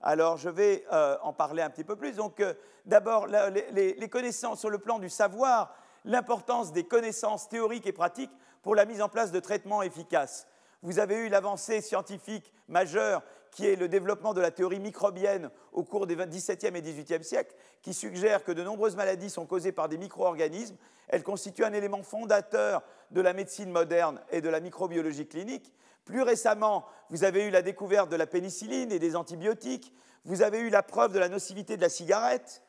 [0.00, 2.16] Alors, je vais euh, en parler un petit peu plus.
[2.16, 2.54] Donc, euh,
[2.84, 8.30] d'abord, les, connaissances sur le plan du savoir, l'importance des connaissances théoriques et pratiques
[8.62, 10.46] pour la mise en place de traitements efficaces.
[10.82, 15.82] Vous avez eu l'avancée scientifique majeure qui est le développement de la théorie microbienne au
[15.82, 19.88] cours des XVIIe et XVIIIe siècles, qui suggère que de nombreuses maladies sont causées par
[19.88, 20.76] des micro-organismes.
[21.08, 25.72] Elle constitue un élément fondateur de la médecine moderne et de la microbiologie clinique.
[26.04, 29.92] Plus récemment, vous avez eu la découverte de la pénicilline et des antibiotiques.
[30.24, 32.62] Vous avez eu la preuve de la nocivité de la cigarette.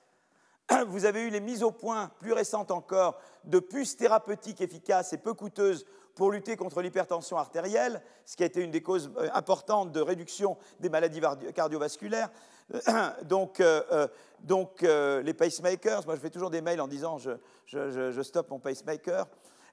[0.88, 5.18] Vous avez eu les mises au point, plus récentes encore, de puces thérapeutiques efficaces et
[5.18, 9.30] peu coûteuses pour lutter contre l'hypertension artérielle, ce qui a été une des causes euh,
[9.34, 11.22] importantes de réduction des maladies
[11.54, 12.32] cardiovasculaires.
[13.24, 14.08] Donc, euh, euh,
[14.40, 17.32] donc les pacemakers, moi je fais toujours des mails en disant je,
[17.66, 19.26] je, je stoppe mon pacemaker.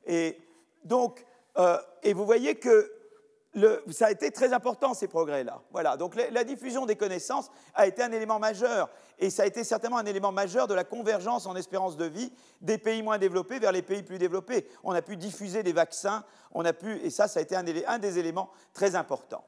[0.06, 0.38] Et
[0.85, 1.24] donc,
[2.02, 2.90] et vous voyez que
[3.90, 5.62] ça a été très important, ces progrès-là.
[5.70, 9.62] Voilà, donc la, diffusion des connaissances a été un élément majeur, et ça a été
[9.62, 13.59] certainement un élément majeur de la convergence en espérance de vie des pays moins développés
[13.59, 14.66] vers les pays plus développés.
[14.82, 17.65] On a pu diffuser des vaccins, on a pu, et ça, ça a été un,
[17.86, 19.44] un des éléments très importants.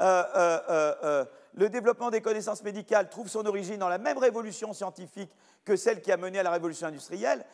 [0.00, 4.72] Euh, euh, euh, le développement des connaissances médicales trouve son origine dans la même révolution
[4.72, 5.30] scientifique
[5.64, 7.44] que celle qui a mené à la révolution industrielle.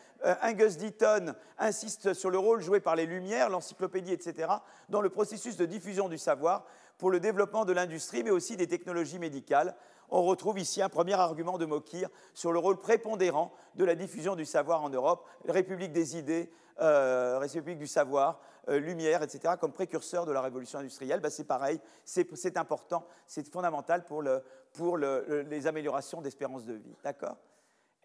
[0.43, 4.51] Angus Deaton insiste sur le rôle joué par les Lumières, l'encyclopédie, etc.,
[4.89, 6.65] dans le processus de diffusion du savoir
[6.97, 9.75] pour le développement de l'industrie, mais aussi des technologies médicales.
[10.09, 14.35] On retrouve ici un premier argument de Mokir sur le rôle prépondérant de la diffusion
[14.35, 20.27] du savoir en Europe, République des idées, République du savoir, euh, lumière, etc., comme précurseur
[20.27, 26.65] de la révolution industrielle, ben, c'est pareil, c'est important, c'est fondamental pour, les améliorations d'espérance
[26.65, 26.95] de vie.
[27.03, 27.37] D'accord?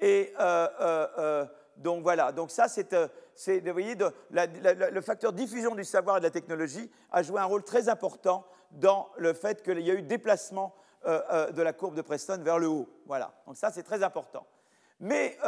[0.00, 1.46] Et euh, euh,
[1.76, 3.96] donc voilà, donc ça, c'est, vous voyez,
[4.30, 8.46] le facteur diffusion du savoir et de la technologie a joué un rôle très important
[8.70, 10.74] dans le fait qu'il y a eu déplacement
[11.04, 12.88] de la courbe de Preston vers le haut.
[13.04, 14.46] Voilà, donc ça, c'est très important.
[15.00, 15.38] Mais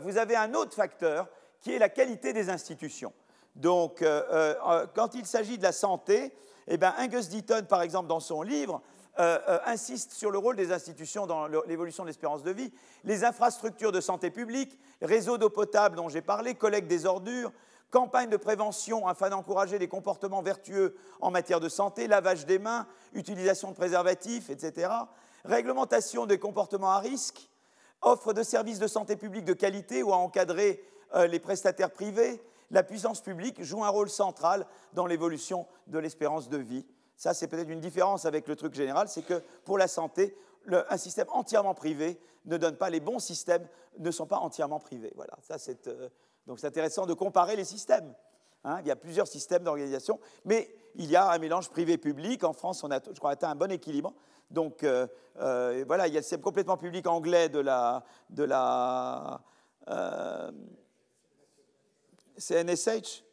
[0.00, 1.28] vous avez un autre facteur
[1.60, 3.12] qui est la qualité des institutions.
[3.56, 6.32] Donc, euh, euh, quand il s'agit de la santé,
[6.68, 8.82] eh bien, Angus Deaton, par exemple, dans son livre,
[9.18, 12.70] euh, insiste sur le rôle des institutions dans l'évolution de l'espérance de vie.
[13.04, 17.50] Les infrastructures de santé publique, réseaux d'eau potable dont j'ai parlé, collecte des ordures,
[17.90, 22.86] campagne de prévention afin d'encourager les comportements vertueux en matière de santé, lavage des mains,
[23.14, 24.90] utilisation de préservatifs, etc.,
[25.46, 27.48] réglementation des comportements à risque,
[28.02, 30.84] offre de services de santé publique de qualité ou à encadrer
[31.28, 36.58] les prestataires privés, la puissance publique joue un rôle central dans l'évolution de l'espérance de
[36.58, 36.86] vie.
[37.16, 40.36] Ça, c'est peut-être une différence avec le truc général, c'est que pour la santé,
[40.68, 43.66] un système entièrement privé ne donne pas les bons systèmes,
[43.98, 45.12] ne sont pas entièrement privés.
[45.16, 46.08] Voilà, ça c'est euh,
[46.46, 48.14] donc c'est intéressant de comparer les systèmes.
[48.64, 48.78] Hein.
[48.80, 52.42] il y a plusieurs systèmes d'organisation, mais il y a un mélange privé-public.
[52.44, 54.12] En France, on a, je crois, atteint un bon équilibre.
[54.50, 55.06] Donc euh,
[55.40, 59.40] euh, voilà, il y a le système complètement public anglais de la, de la
[62.36, 63.24] c'est NSH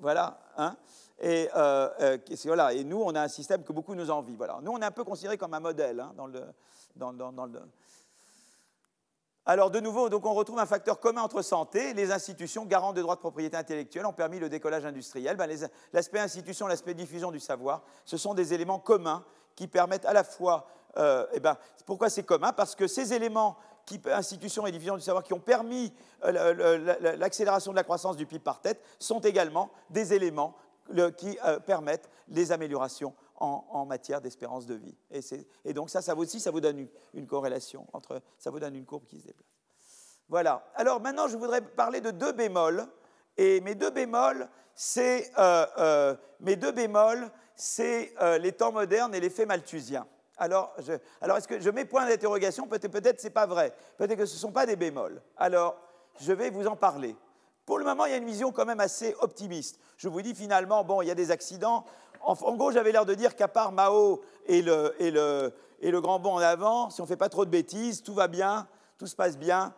[0.00, 0.40] Voilà.
[0.56, 0.76] Hein
[1.20, 2.72] et, euh, euh, voilà.
[2.72, 4.36] et nous, on a un système que beaucoup nous envient.
[4.36, 4.60] Voilà.
[4.62, 7.60] Nous, on est un peu considéré comme un modèle hein, dans, le.
[9.46, 11.92] Alors, de nouveau, donc on retrouve un facteur commun entre santé.
[11.94, 15.36] Les institutions garantes des droits de propriété intellectuelle ont permis le décollage industriel.
[15.36, 15.50] Ben,
[15.92, 19.24] l'aspect institution, l'aspect diffusion du savoir, ce sont des éléments communs
[19.56, 20.68] qui permettent à la fois.
[20.96, 22.52] Euh, eh ben, pourquoi c'est commun?
[22.52, 23.56] Parce que ces éléments
[24.12, 25.92] institutions et divisions du savoir qui ont permis
[26.24, 30.54] euh, l'accélération de la croissance du PIB par tête sont également des éléments
[31.16, 34.96] qui euh, permettent les améliorations en, matière d'espérance de vie.
[35.64, 38.84] Et, donc ça, ça aussi, ça vous donne une, corrélation entre, ça vous donne une
[38.84, 39.46] courbe qui se déplace.
[40.28, 40.68] Voilà.
[40.74, 42.84] Alors maintenant, je voudrais parler de deux bémols.
[43.36, 49.46] Et mes deux bémols, c'est euh, mes deux bémols, c'est les temps modernes et l'effet
[49.46, 50.04] malthusien.
[50.38, 50.74] Alors,
[51.20, 52.66] alors est-ce que je mets point d'interrogation?
[52.66, 53.74] Peut-être, peut-être c'est pas vrai.
[53.96, 55.20] Peut-être que ce ne sont pas des bémols.
[55.36, 55.76] Alors,
[56.20, 57.16] je vais vous en parler.
[57.66, 59.78] Pour le moment, il y a une vision quand même assez optimiste.
[59.96, 61.84] Je vous dis finalement, bon, il y a des accidents.
[62.22, 66.00] En, gros, j'avais l'air de dire qu'à part Mao et le, et, le, et le
[66.00, 68.66] grand bond en avant, si on ne fait pas trop de bêtises, tout va bien,
[68.96, 69.74] tout se passe bien.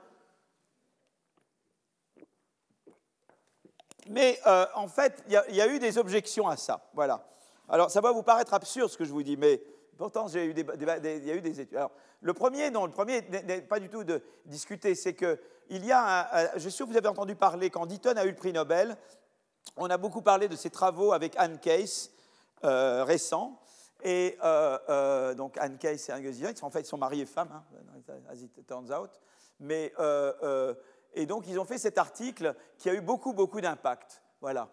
[4.09, 6.89] Mais euh, en fait, il y, a eu des objections à ça.
[6.95, 7.25] Voilà.
[7.69, 9.63] Alors, ça va vous paraître absurde ce que je vous dis, mais
[10.01, 11.77] pourtant, il y a eu des études.
[11.77, 15.85] Alors, le premier, non, le premier n'est pas du tout de discuter, c'est que il
[15.85, 18.35] y a, je suis sûr que vous avez entendu parler, quand Deaton a eu le
[18.35, 18.97] prix Nobel,
[19.77, 22.11] on a beaucoup parlé de ses travaux avec Anne Case,
[22.65, 23.61] euh, récents,
[24.03, 27.65] et euh, donc Anne Case et Angus Young, en fait, ils sont mariés femmes, hein,
[28.29, 29.11] as it turns out,
[29.61, 29.93] mais
[31.13, 34.23] et donc, ils ont fait cet article qui a eu beaucoup, beaucoup d'impact.
[34.41, 34.69] Voilà.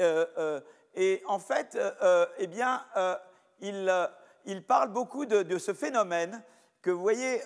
[0.00, 0.60] Euh, euh,
[0.94, 2.84] et en fait, euh, eh bien,
[3.60, 4.08] il,
[4.44, 6.42] il, parle beaucoup de, ce phénomène
[6.82, 7.40] que vous voyez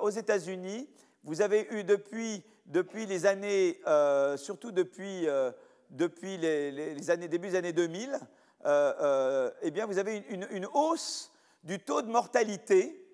[0.00, 0.88] aux États-Unis.
[1.24, 3.80] Vous avez eu depuis, depuis les années,
[4.36, 5.26] surtout depuis,
[5.90, 8.18] depuis les, années, début des années 2000,
[8.64, 11.32] eh bien, vous avez une, une, hausse
[11.62, 13.04] du taux de mortalité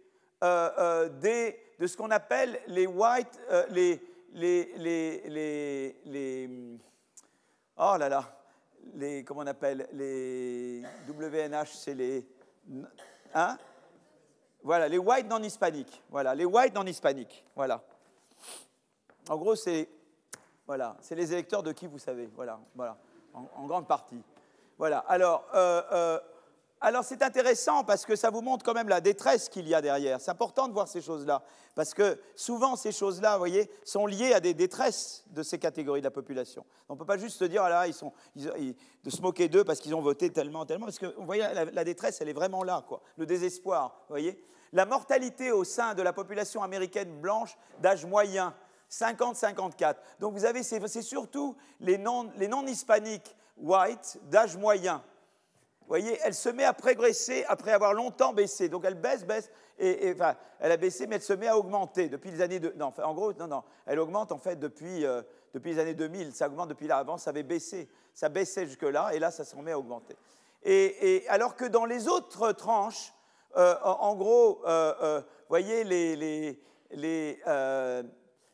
[1.20, 4.02] des de ce qu'on appelle les white, euh, les,
[4.32, 6.78] les, les, les,
[7.76, 8.45] oh là là,
[8.94, 12.26] les, comment on appelle, les WNH, c'est les,
[13.34, 13.58] hein?
[14.62, 17.82] Voilà, les whites non hispaniques, voilà, les whites non hispaniques, voilà.
[19.28, 19.88] En gros, c'est,
[20.66, 22.96] voilà, c'est les électeurs de qui vous savez, voilà, voilà,
[23.32, 24.20] en, grande partie.
[24.78, 26.20] Voilà, alors, euh, euh,
[26.86, 29.82] alors c'est intéressant parce que ça vous montre quand même la détresse qu'il y a
[29.82, 30.20] derrière.
[30.20, 31.42] C'est important de voir ces choses-là
[31.74, 36.00] parce que souvent ces choses-là, vous voyez, sont liées à des détresses de ces catégories
[36.00, 36.64] de la population.
[36.88, 39.80] On ne peut pas juste se dire, ah ils sont, de se moquer d'eux parce
[39.80, 42.84] qu'ils ont voté tellement, tellement, parce que vous voyez, la, détresse, elle est vraiment là,
[42.86, 43.02] quoi.
[43.16, 44.40] Le désespoir, vous voyez.
[44.72, 48.54] La mortalité au sein de la population américaine blanche d'âge moyen,
[48.92, 49.96] 50-54.
[50.20, 55.02] Donc vous avez, c'est surtout les non-hispaniques white d'âge moyen
[55.86, 58.68] vous voyez, elle se met à progresser après avoir longtemps baissé.
[58.68, 62.08] Donc elle baisse, baisse, et, enfin, elle a baissé, mais elle se met à augmenter
[62.08, 62.58] depuis les années...
[62.58, 65.22] De, non, en gros, non, non, elle augmente en fait depuis, euh,
[65.54, 66.32] depuis les années 2000.
[66.32, 66.98] Ça augmente depuis là.
[66.98, 67.88] Avant, ça avait baissé.
[68.14, 70.16] Ça baissait jusque-là, et là, ça se remet à augmenter.
[70.64, 73.12] Et, alors que dans les autres tranches,
[73.56, 76.16] euh, en, gros, euh, voyez les...
[76.16, 76.60] les,
[76.90, 77.42] les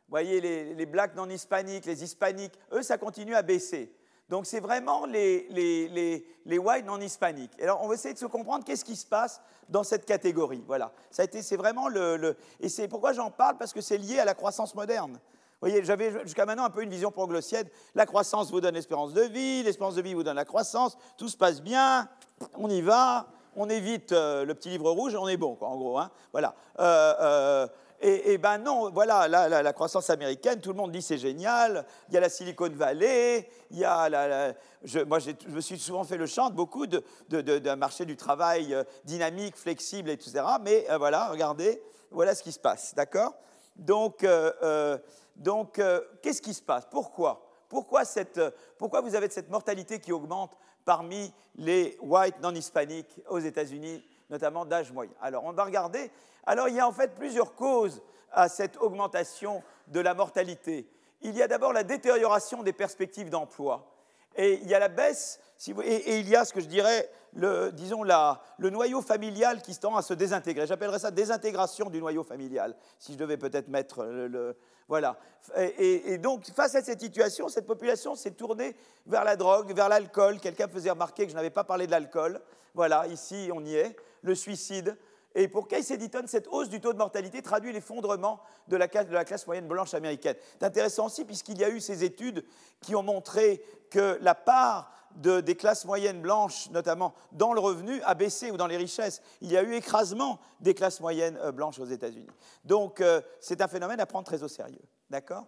[0.09, 3.91] voyez les, les blacks non hispaniques, les hispaniques, eux, ça continue à baisser.
[4.33, 7.53] Donc c'est vraiment les, les, les, whites non hispaniques.
[7.61, 10.65] Alors on va essayer de se comprendre qu'est-ce qui se passe dans cette catégorie.
[10.67, 10.91] Voilà.
[11.11, 14.19] Ça a été, c'est vraiment le, et c'est pourquoi j'en parle parce que c'est lié
[14.21, 15.13] à la croissance moderne.
[15.13, 17.69] Vous voyez, j'avais jusqu'à maintenant un peu une vision proglossienne.
[17.95, 21.29] La croissance vous donne l'espérance de vie, l'espérance de vie vous donne la croissance, tout
[21.29, 22.09] se passe bien,
[22.55, 25.99] on y va, on évite euh, le petit livre rouge, on est bon, en gros.
[25.99, 26.11] Hein.
[26.33, 26.55] Voilà.
[26.81, 27.69] Euh, euh,
[28.05, 31.87] et, ben non, voilà, la, croissance américaine, tout le monde dit c'est génial.
[32.09, 35.79] Il y a la Silicon Valley, il y a la, je, moi je me suis
[35.79, 40.43] souvent fait le chant beaucoup d'un de, marché du travail euh, dynamique, flexible, etc.
[40.63, 41.81] Mais euh, voilà, regardez,
[42.11, 43.35] voilà ce qui se passe, d'accord?
[43.77, 44.99] Donc, euh,
[45.37, 45.81] donc
[46.23, 46.87] qu'est-ce qui se passe?
[46.91, 47.49] Pourquoi?
[47.69, 48.41] Pourquoi, cette,
[48.79, 50.53] pourquoi vous avez cette mortalité qui augmente
[50.85, 55.13] parmi les whites non hispaniques aux États-Unis, notamment d'âge moyen?
[55.23, 56.11] Alors, on va regarder
[56.45, 58.03] alors il y a en fait plusieurs causes
[58.33, 60.89] à cette augmentation de la mortalité.
[61.21, 63.89] Il y a d'abord la détérioration des perspectives d'emploi.
[64.37, 67.71] Et il y a la baisse, et, il y a ce que je dirais, le,
[67.71, 70.67] disons, le noyau familial qui tend à se désintégrer.
[70.67, 74.57] J'appellerais ça désintégration du noyau familial, si je devais peut-être mettre le.
[74.89, 75.19] voilà.
[75.57, 78.75] Et, et, donc, face à cette situation, cette population s'est tournée
[79.07, 80.41] vers la drogue, vers l'alcool.
[80.41, 82.41] Quelqu'un faisait remarquer que je n'avais pas parlé de l'alcool.
[82.75, 83.97] Voilà, ici, on y est.
[84.23, 84.97] Le suicide,
[85.35, 89.47] et pour Casey Eddington, cette hausse du taux de mortalité traduit l'effondrement de la, classe
[89.47, 90.37] moyenne blanche américaine.
[90.59, 92.45] C'est intéressant aussi puisqu'il y a eu ces études
[92.81, 98.15] qui ont montré que la part des classes moyennes blanches, notamment dans le revenu, a
[98.15, 99.21] baissé ou dans les richesses.
[99.43, 102.31] Il y a eu écrasement des classes moyennes euh, blanches aux États-Unis.
[102.65, 104.81] Donc euh, c'est un phénomène à prendre très au sérieux.
[105.11, 105.47] D'accord?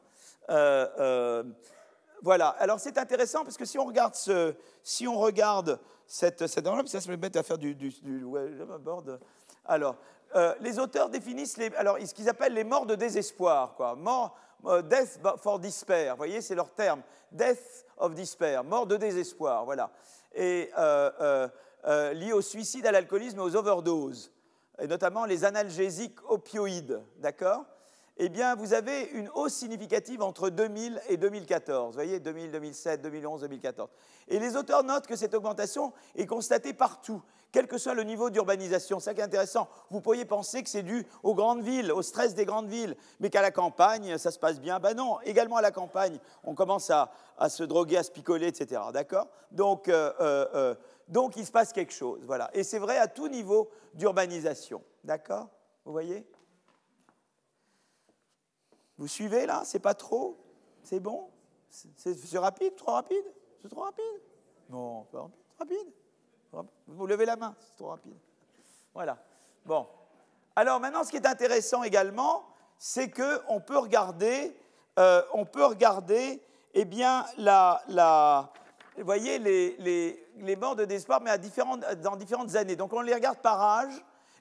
[0.51, 1.43] Euh,
[2.24, 2.48] Voilà.
[2.59, 5.06] Alors c'est intéressant parce que si on regarde, ce, si
[6.06, 8.24] cette, cette ça se met à faire du, du, du
[9.66, 9.97] alors,
[10.36, 13.95] euh, les auteurs définissent alors, ce qu'ils appellent les morts de désespoir, quoi.
[13.95, 14.36] Mort,
[14.66, 17.03] euh, death for despair, vous voyez, c'est leur terme.
[17.31, 19.91] Death of despair, mort de désespoir, voilà.
[20.35, 21.49] Et euh,
[22.15, 24.32] lié au suicide, à l'alcoolisme et aux overdoses,
[24.81, 27.65] et notamment les analgésiques opioïdes, d'accord?
[28.16, 31.89] Eh bien, vous avez une hausse significative entre 2000 et 2014.
[31.89, 33.91] Vous voyez, 2000, 2007, 2011, 2014.
[34.28, 37.20] Et les auteurs notent que cette augmentation est constatée partout,
[37.55, 38.98] quel que soit le niveau d'urbanisation.
[38.98, 39.68] C'est ça qui est intéressant.
[39.89, 43.31] Vous pourriez penser que c'est dû aux grandes villes, au stress des grandes villes, mais
[43.31, 44.81] qu'à la campagne, ça se passe bien.
[44.81, 47.12] Ben non, également à la campagne, on commence à,
[47.48, 48.82] se droguer, à se picoler, etc.
[48.93, 49.28] D'accord?
[49.52, 50.74] Donc, euh, euh, euh,
[51.06, 52.24] donc, il se passe quelque chose.
[52.24, 52.51] Voilà.
[52.55, 54.82] Et c'est vrai à tout niveau d'urbanisation.
[55.05, 55.47] D'accord?
[55.85, 56.26] Vous voyez?
[58.98, 59.62] Vous suivez là?
[59.64, 60.36] C'est pas trop?
[60.82, 61.31] C'est bon?
[61.70, 62.74] C'est rapide?
[62.74, 63.24] Trop rapide?
[63.62, 64.22] C'est trop rapide?
[64.68, 65.93] Non, pas rapide.
[66.86, 68.16] Vous levez la main, c'est trop rapide.
[68.93, 69.18] Voilà.
[69.64, 69.86] Bon.
[70.56, 72.44] Alors maintenant, ce qui est intéressant également,
[72.78, 74.56] c'est qu'on peut regarder,
[74.98, 76.40] euh, on peut regarder,
[76.74, 78.52] eh bien, la, la
[78.97, 82.76] vous voyez, les, les, les morts de désespoir, mais à différentes, dans différentes années.
[82.76, 83.94] Donc on les regarde par âge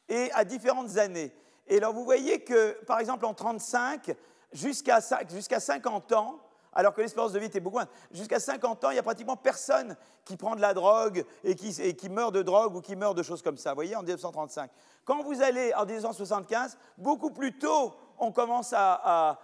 [0.09, 1.33] et à différentes années.
[1.67, 4.15] Et alors vous voyez que, par exemple, en 35,
[4.51, 6.39] jusqu'à 50 ans,
[6.75, 9.35] alors que l'espérance de vie était beaucoup moins, jusqu'à 50 ans, il n'y a pratiquement
[9.35, 9.95] personne
[10.25, 13.41] qui prend de la drogue et qui, meurt de drogue ou qui meurt de choses
[13.41, 14.71] comme ça, vous voyez, en 1935.
[15.05, 19.37] Quand vous allez en 1975, beaucoup plus tôt, on commence à,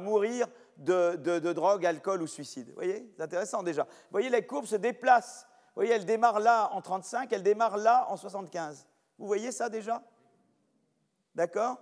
[0.00, 0.46] mourir
[0.78, 2.68] de, drogue, alcool ou suicide.
[2.68, 3.82] Vous voyez, c'est intéressant déjà.
[3.84, 5.46] Vous voyez, la courbe se déplace.
[5.74, 8.86] Vous voyez, elle démarre là en 35, elle démarre là en 75.
[9.18, 10.02] Vous voyez ça déjà?
[11.34, 11.78] D'accord?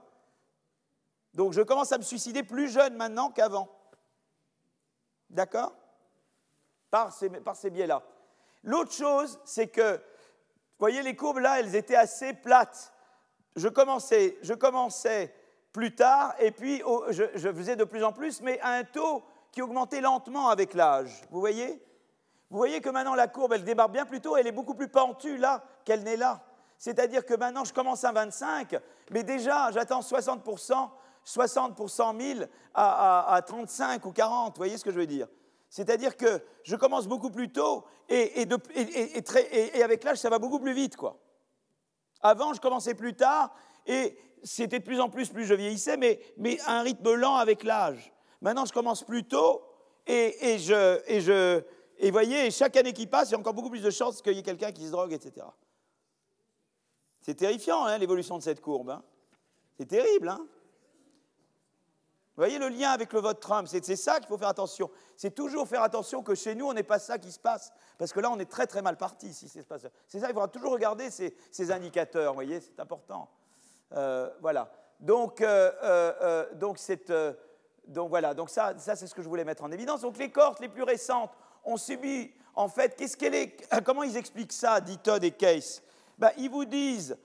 [1.34, 3.68] Donc je commence à me suicider plus jeune maintenant qu'avant.
[5.30, 5.72] D'accord?
[6.90, 8.02] Par ces, par ces biais-là.
[8.64, 12.92] L'autre chose, c'est que, vous voyez, les courbes là, elles étaient assez plates.
[13.56, 15.34] Je commençais, je commençais
[15.72, 19.22] plus tard, et puis je, je, faisais de plus en plus, mais à un taux
[19.52, 21.22] qui augmentait lentement avec l'âge.
[21.30, 21.82] Vous voyez?
[22.50, 24.88] Vous voyez que maintenant la courbe, elle démarre bien plus tôt, elle est beaucoup plus
[24.88, 26.42] pentue là qu'elle n'est là.
[26.78, 28.74] C'est-à-dire que maintenant, je commence à 25,
[29.10, 30.90] mais déjà, j'attends 60%
[31.30, 32.40] 60 pour 100 000
[32.74, 35.28] à, 35 ou 40, vous voyez ce que je veux dire
[35.68, 38.46] C'est-à-dire que je commence beaucoup plus tôt et,
[39.82, 40.96] avec l'âge, ça va beaucoup plus vite.
[40.96, 41.18] quoi.
[42.20, 43.54] Avant, je commençais plus tard
[43.86, 47.62] et c'était de plus en plus, plus je vieillissais, mais, à un rythme lent avec
[47.62, 48.12] l'âge.
[48.40, 49.62] Maintenant, je commence plus tôt
[50.06, 51.62] et, et, je,
[51.98, 54.32] et voyez, chaque année qui passe, il y a encore beaucoup plus de chances qu'il
[54.32, 55.46] y ait quelqu'un qui se drogue, etc.
[57.20, 58.90] C'est terrifiant, hein, l'évolution de cette courbe.
[58.90, 59.02] Hein.
[59.76, 60.28] C'est terrible.
[60.28, 60.46] Hein
[62.40, 64.90] vous voyez le lien avec le vote Trump C'est ça qu'il faut faire attention.
[65.14, 67.70] C'est toujours faire attention que chez nous, on n'est pas ça qui se passe.
[67.98, 69.76] Parce que là, on est très très mal parti si c'est ça.
[70.08, 72.32] C'est ça, il faudra toujours regarder ces, indicateurs.
[72.32, 73.28] Vous voyez, c'est important.
[73.94, 74.72] Euh, voilà.
[75.00, 76.78] Donc, euh, euh, donc,
[77.86, 78.32] donc, voilà.
[78.32, 80.00] Donc ça, ça c'est ce que je voulais mettre en évidence.
[80.00, 84.16] Donc les cohortes les plus récentes ont subi, en fait, qu'est-ce qu'elle est, comment ils
[84.16, 85.82] expliquent ça, dit Todd et Case?
[86.16, 87.18] Ben, Ils vous disent,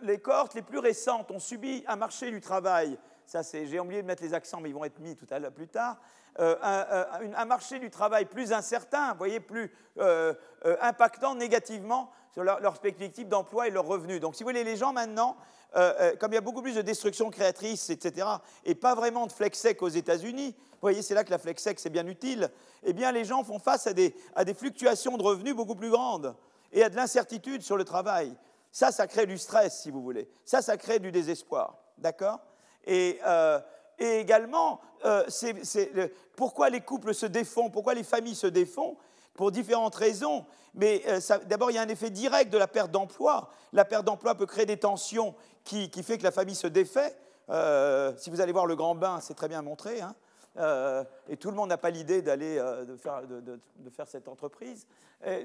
[0.00, 4.06] les cohortes les plus récentes ont subi un marché du travail ça j'ai oublié de
[4.06, 5.98] mettre les accents, mais ils vont être mis tout à l'heure plus tard,
[6.40, 7.04] euh,
[7.36, 10.34] un, marché du travail plus incertain, vous voyez, plus euh,
[10.64, 14.20] euh, impactant négativement sur leur, perspective d'emploi et leurs revenus.
[14.20, 15.36] Donc, si vous voulez, les gens maintenant,
[16.20, 18.26] comme il y a beaucoup plus de destruction créatrice, etc.,
[18.64, 21.90] et pas vraiment de flexec aux États-Unis, vous voyez, c'est là que la flexec, c'est
[21.90, 22.50] bien utile,
[22.84, 25.90] eh bien, les gens font face à des, à des fluctuations de revenus beaucoup plus
[25.90, 26.36] grandes
[26.72, 28.36] et à de l'incertitude sur le travail.
[28.70, 30.28] Ça, ça crée du stress, si vous voulez.
[30.44, 31.78] Ça, ça crée du désespoir.
[31.98, 32.40] D'accord?
[32.88, 33.60] Euh,
[33.98, 35.24] et, également, euh,
[36.36, 38.96] pourquoi les couples se défont, pourquoi les familles se défont?
[39.34, 40.46] Pour différentes raisons.
[40.74, 43.50] Mais euh, d'abord, il y a un effet direct de la perte d'emploi.
[43.72, 45.34] La perte d'emploi peut créer des tensions
[45.64, 47.16] qui, qui, fait que la famille se défait.
[48.16, 50.00] si vous allez voir le grand bain, c'est très bien montré.
[50.00, 50.14] Hein.
[50.56, 54.86] Euh, et tout le monde n'a pas l'idée d'aller euh, de, faire, cette entreprise.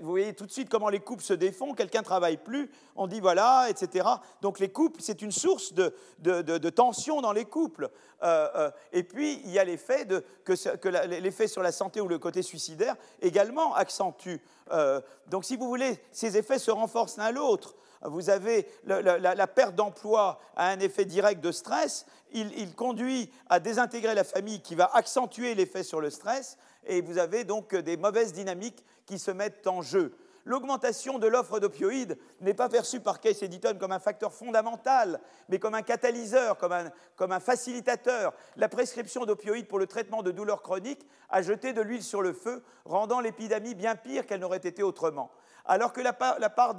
[0.01, 3.07] vous voyez tout de suite comment les couples se défont, quelqu'un ne travaille plus, on
[3.07, 4.07] dit voilà, etc.
[4.41, 7.89] Donc les couples, c'est une source de, tension dans les couples.
[8.21, 10.05] Euh, et puis, il y a l'effet
[10.43, 14.37] que, que l'effet sur la santé ou le côté suicidaire également accentue.
[15.27, 20.39] donc si vous voulez, ces effets se renforcent l'un l'autre vous avez la, perte d'emploi
[20.55, 25.55] à un effet direct de stress, il, conduit à désintégrer la famille qui va accentuer
[25.55, 29.81] l'effet sur le stress, et vous avez donc des mauvaises dynamiques qui se mettent en
[29.81, 30.15] jeu.
[30.45, 35.19] L'augmentation de l'offre d'opioïdes n'est pas perçue par Case Editon comme un facteur fondamental,
[35.49, 38.33] mais comme un catalyseur, comme un facilitateur.
[38.55, 42.33] La prescription d'opioïdes pour le traitement de douleurs chroniques a jeté de l'huile sur le
[42.33, 45.29] feu, rendant l'épidémie bien pire qu'elle n'aurait été autrement.
[45.69, 46.17] Alors que la,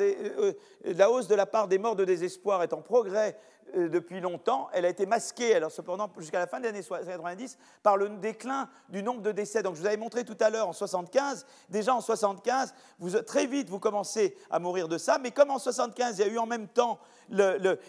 [0.01, 0.53] euh,
[0.85, 3.39] la hausse de la part des morts de désespoir est en progrès
[3.77, 7.97] euh, depuis longtemps, elle a été masquée, cependant jusqu'à la fin des années 90, par
[7.97, 9.63] le déclin du nombre de décès.
[9.63, 13.47] Donc je vous avais montré tout à l'heure en 75, déjà en 75, vous, très
[13.47, 16.39] vite vous commencez à mourir de ça, mais comme en 75 il y a eu
[16.39, 16.99] en même temps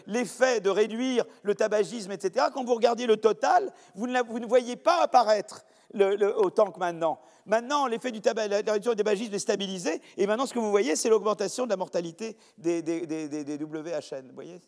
[0.06, 4.46] l'effet de réduire le tabagisme, etc., quand vous regardez le total, vous ne, vous ne
[4.46, 7.20] voyez pas apparaître autant que maintenant.
[7.46, 10.70] Maintenant, l'effet du tabac, la réduction du tabagisme est stabilisé, et maintenant, ce que vous
[10.70, 14.60] voyez, c'est l'augmentation de la mortalité des, WHN, vous voyez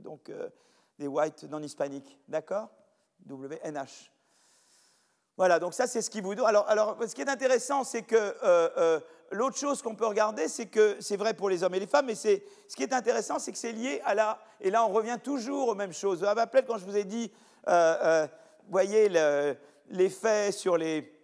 [0.00, 0.48] Donc, euh,
[0.98, 2.68] des white non hispaniques, d'accord?
[3.28, 4.10] WNH.
[5.36, 6.46] Voilà, donc ça, c'est ce qui vous donne.
[6.46, 9.00] Alors, alors, ce qui est intéressant, c'est que euh, euh,
[9.30, 12.06] l'autre chose qu'on peut regarder, c'est que c'est vrai pour les hommes et les femmes,
[12.06, 12.38] mais ce
[12.74, 14.38] qui est intéressant, c'est que c'est lié à la.
[14.62, 16.20] Et là, on revient toujours aux mêmes choses.
[16.20, 17.30] Vous rappelez quand je vous ai dit,
[17.66, 19.10] vous voyez,
[19.90, 21.16] l'effet sur les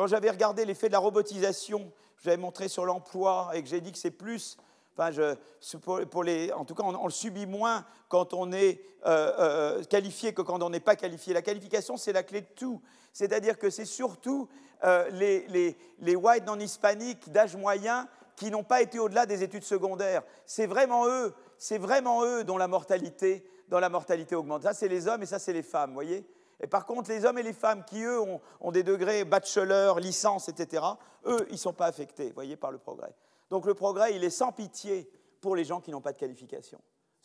[0.00, 1.92] quand j'avais regardé l'effet de la robotisation,
[2.24, 4.56] j'avais montré sur l'emploi et que j'ai dit que c'est plus,
[4.96, 5.34] enfin, je,
[6.06, 10.32] pour, les, en tout cas, on, le subit moins quand on est euh, euh, qualifié
[10.32, 11.34] que quand on n'est pas qualifié.
[11.34, 12.80] La qualification, c'est la clé de tout.
[13.12, 14.48] C'est-à-dire que c'est surtout
[14.84, 19.42] euh, les, les, les whites non hispaniques d'âge moyen qui n'ont pas été au-delà des
[19.42, 20.22] études secondaires.
[20.46, 24.62] C'est vraiment eux, c'est vraiment eux dont la mortalité, dont la mortalité augmente.
[24.62, 26.26] Ça, c'est les hommes et ça, c'est les femmes, voyez
[26.62, 28.20] et par contre, les hommes et les femmes qui, eux,
[28.60, 30.84] ont, des degrés bachelor, licence, etc.,
[31.26, 33.14] eux, ils ne sont pas affectés, voyez, par le progrès.
[33.48, 35.10] Donc le progrès, il est sans pitié
[35.40, 36.80] pour les gens qui n'ont pas de qualification,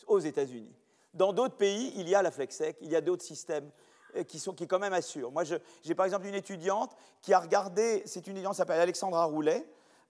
[0.07, 0.73] aux États-Unis.
[1.13, 3.69] Dans d'autres pays, il y a la FlexEc, il y a d'autres systèmes
[4.15, 5.31] euh, qui, sont, qui quand même assurent.
[5.31, 9.25] Moi, j'ai par exemple une étudiante qui a regardé, c'est une étudiante qui s'appelle Alexandra
[9.25, 9.65] Roulet,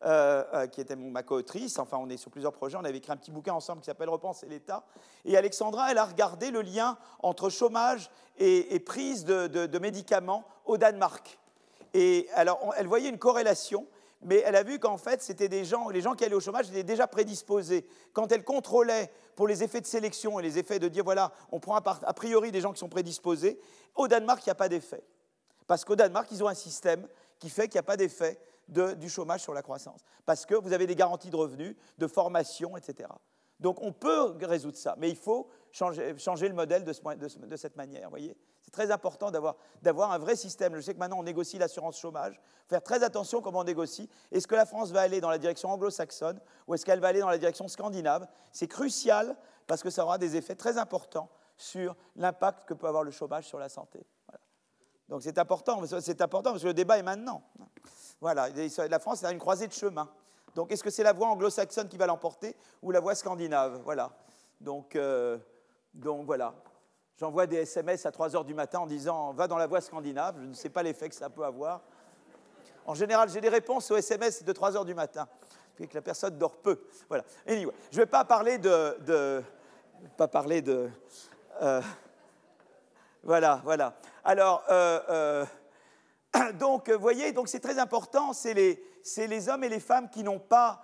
[0.05, 1.79] euh, euh, qui était ma co-autrice.
[1.79, 2.77] Enfin, on est sur plusieurs projets.
[2.77, 4.85] On avait écrit un petit bouquin ensemble qui s'appelle Repenser l'État.
[5.25, 11.39] Et Alexandra, elle a regardé le lien entre chômage et, prise de, médicaments au Danemark.
[11.95, 13.87] Et alors, elle voyait une corrélation
[14.21, 16.69] mais elle a vu qu'en fait, c'était des gens, les gens qui allaient au chômage
[16.69, 17.85] étaient déjà prédisposés.
[18.11, 21.59] Quand elle contrôlait pour les effets de sélection et les effets de dire, voilà, on
[21.59, 23.59] prend a priori des gens qui sont prédisposés,
[23.93, 25.03] au Danemark, il n'y a pas d'effet.
[25.67, 27.07] Parce qu'au Danemark, ils ont un système
[27.37, 30.01] qui fait qu'il n'y a pas d'effet du chômage sur la croissance.
[30.25, 33.09] Parce que vous avez des garanties de revenus, de formation, etc.
[33.59, 36.13] Donc on peut résoudre ça, mais il faut changer,
[36.47, 36.93] le modèle de,
[37.55, 38.09] cette manière.
[38.09, 40.75] voyez C'est très important d'avoir un vrai système.
[40.75, 42.39] Je sais que maintenant on négocie l'assurance chômage.
[42.67, 44.09] Faire très attention comment on négocie.
[44.31, 47.21] Est-ce que la France va aller dans la direction anglo-saxonne ou est-ce qu'elle va aller
[47.21, 48.27] dans la direction scandinave?
[48.51, 49.37] C'est crucial
[49.67, 53.45] parce que ça aura des effets très importants sur l'impact que peut avoir le chômage
[53.47, 54.05] sur la santé.
[55.07, 57.43] Donc c'est important, c'est important parce que le débat est maintenant.
[58.21, 60.09] Voilà, la France a une croisée de chemin.
[60.55, 63.81] Donc est-ce que c'est la voie anglo-saxonne qui va l'emporter ou la voie scandinave?
[63.83, 64.11] Voilà.
[64.61, 65.37] Donc, euh,
[65.93, 66.55] donc voilà.
[67.17, 70.35] J'envoie des SMS à 3 heures du matin en disant va dans la voie scandinave.
[70.39, 71.81] Je ne sais pas l'effet que ça peut avoir.
[72.85, 75.27] En général, j'ai des réponses aux SMS de 3 heures du matin,
[75.75, 76.79] puis que la personne dort peu.
[77.09, 77.23] Voilà.
[77.47, 79.43] Anyway, je ne vais pas parler de, de
[80.17, 80.89] pas parler de.
[81.61, 81.81] Euh,
[83.23, 83.93] voilà, voilà.
[84.23, 84.63] Alors.
[84.69, 85.45] Euh,
[86.59, 90.39] donc, vous voyez, donc c'est très important, c'est les, hommes et les femmes qui n'ont
[90.39, 90.81] pas,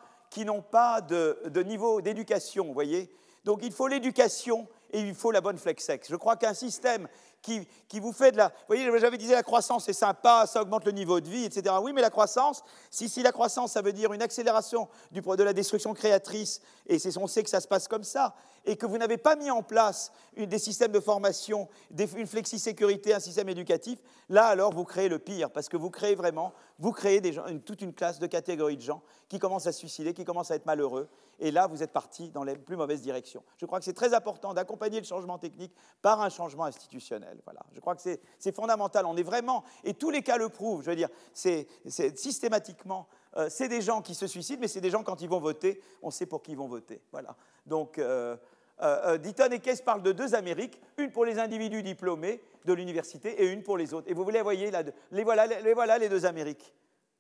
[1.02, 3.12] de, niveau d'éducation, vous voyez.
[3.44, 6.08] Donc, il faut l'éducation et il faut la bonne flex-sex.
[6.10, 7.08] Je crois qu'un système
[7.42, 8.50] qui, vous fait de la...
[8.50, 11.76] Vous voyez, j'avais dit la croissance, c'est sympa, ça augmente le niveau de vie, etc.
[11.82, 15.54] Oui, mais la croissance, si, si la croissance, ça veut dire une accélération de la
[15.54, 18.36] destruction créatrice, et on sait que ça se passe comme ça,
[18.66, 21.68] et que vous n'avez pas mis en place une, des systèmes de formation,
[22.16, 24.00] une flexi-sécurité, un système éducatif,
[24.30, 27.82] là alors vous créez le pire, parce que vous créez vraiment, vous créez gens, toute
[27.82, 30.66] une classe de catégories de gens qui commencent à se suicider, qui commencent à être
[30.66, 31.10] malheureux,
[31.42, 33.44] et là vous êtes parti dans les plus mauvaises directions.
[33.58, 37.42] Je crois que c'est très important d'accompagner le changement technique par un changement institutionnel.
[37.44, 37.62] Voilà.
[37.74, 39.06] Je crois que c'est fondamental.
[39.06, 41.68] On est vraiment, et tous les cas le prouvent, je veux dire, c'est
[42.16, 43.08] systématiquement,
[43.38, 45.82] euh, c'est des gens qui se suicident, mais c'est des gens, quand ils vont voter,
[46.02, 47.02] on sait pour qui ils vont voter.
[47.12, 47.36] Voilà.
[47.66, 48.38] Donc, euh,
[48.82, 53.42] euh, euh et Keyes parlent de deux Amériques, une pour les individus diplômés de l'université
[53.42, 54.10] et une pour les autres.
[54.10, 56.74] Et vous les voyez, là, les, voilà, les voilà les deux Amériques.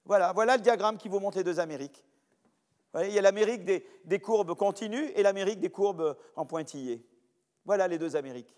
[0.06, 2.04] Voilà, voilà le diagramme qui vous montre les deux Amériques.
[3.00, 7.06] Il y a l'Amérique des, courbes continues et l'Amérique des courbes en pointillés.
[7.66, 8.56] Voilà les deux Amériques.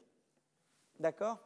[0.99, 1.37] D'accord?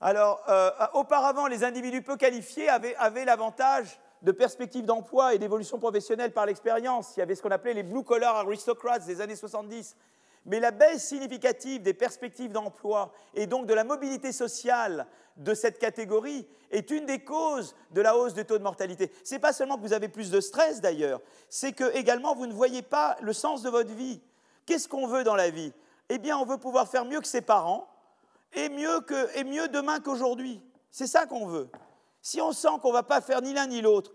[0.00, 5.78] Alors, euh, auparavant, les individus peu qualifiés avaient, avaient l'avantage de perspectives d'emploi et d'évolution
[5.78, 7.16] professionnelle par l'expérience.
[7.16, 9.96] Il y avait ce qu'on appelait les blue collar aristocrats des années 70.
[10.44, 15.06] Mais la baisse significative des perspectives d'emploi et donc de la mobilité sociale
[15.36, 19.12] de cette catégorie est une des causes de la hausse du taux de mortalité.
[19.24, 22.46] Ce n'est pas seulement que vous avez plus de stress d'ailleurs, c'est que également vous
[22.46, 24.20] ne voyez pas le sens de votre vie.
[24.66, 25.72] Qu'est-ce qu'on veut dans la vie?
[26.08, 27.88] Eh bien, on veut pouvoir faire mieux que ses parents
[28.54, 30.62] et mieux, demain qu'aujourd'hui.
[30.90, 31.68] C'est ça qu'on veut.
[32.20, 34.12] Si on sent qu'on ne va pas faire ni l'un ni l'autre,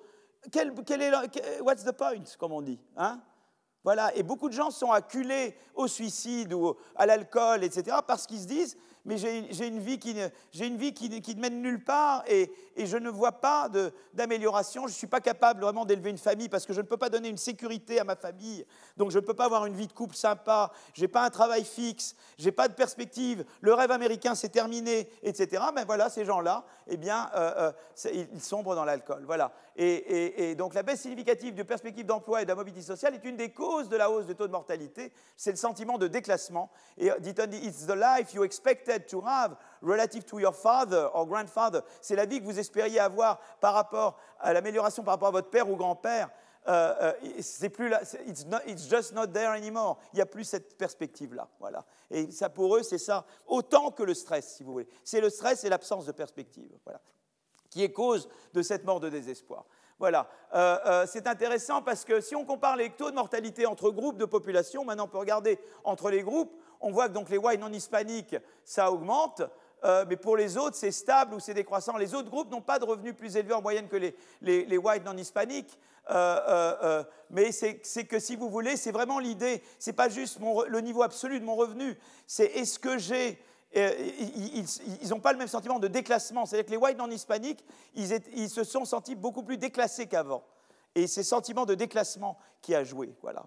[0.52, 0.72] quel,
[1.02, 3.20] est what's the point, comme on dit hein?
[3.88, 8.42] Voilà, et beaucoup de gens sont acculés au suicide ou à l'alcool, etc., parce qu'ils
[8.42, 8.78] se disent
[9.08, 13.70] mais j'ai une vie qui, ne mène nulle part et, je ne vois pas
[14.14, 14.84] d'amélioration.
[14.84, 17.10] Je ne suis pas capable vraiment d'élever une famille parce que je ne peux pas
[17.10, 18.66] donner une sécurité à ma famille.
[18.98, 20.72] Donc je ne peux pas avoir une vie de couple sympa.
[20.94, 22.16] Je n'ai pas un travail fixe.
[22.38, 23.46] Je n'ai pas de perspective.
[23.62, 25.64] Le rêve américain s'est terminé, etc.
[25.74, 27.72] Mais voilà, ces gens-là, eh bien, euh,
[28.06, 29.24] euh, ils sombrent dans l'alcool.
[29.26, 29.54] Voilà.
[29.78, 33.52] Et, donc la baisse significative de perspective d'emploi et de mobilité sociale est une des
[33.52, 35.14] causes de la hausse du taux de mortalité.
[35.36, 36.70] C'est le sentiment de déclassement.
[36.98, 41.26] Et dit dit, it's the life you expected to have relative to your father or
[41.26, 41.82] grandfather.
[42.02, 45.50] C'est la vie que vous espériez avoir par rapport à l'amélioration par rapport à votre
[45.50, 46.30] père ou grand-père.
[46.68, 50.00] Euh, euh, c'est plus là, it's, just not there anymore.
[50.12, 51.48] Il n'y a plus cette perspective-là.
[51.60, 51.86] Voilà.
[52.12, 54.88] Et ça, pour eux, c'est ça, autant que le stress, si vous voulez.
[55.06, 56.72] C'est le stress et l'absence de perspective.
[56.84, 57.00] Voilà
[57.70, 59.66] qui est cause de cette mort de désespoir.
[60.00, 64.18] Voilà, euh, c'est intéressant parce que si on compare les taux de mortalité entre groupes
[64.18, 67.60] de population, maintenant on peut regarder entre les groupes, on voit que donc les whites
[67.60, 69.42] non hispaniques, ça augmente,
[69.84, 71.98] euh, mais pour les autres, c'est stable ou c'est décroissant.
[71.98, 75.06] Les autres groupes n'ont pas de revenus plus élevés en moyenne que les, les, whites
[75.06, 75.78] non hispaniques,
[77.30, 81.40] mais c'est que si vous voulez, c'est vraiment l'idée, c'est pas juste le niveau absolu
[81.40, 83.40] de mon revenu, c'est est-ce que j'ai
[83.76, 86.46] ils n'ont pas le même sentiment de déclassement.
[86.46, 87.64] C'est-à-dire que les whites non hispaniques,
[87.96, 90.44] ils, se sont sentis beaucoup plus déclassés qu'avant.
[90.98, 93.46] Et c'est ce sentiment de déclassement qui a joué, voilà,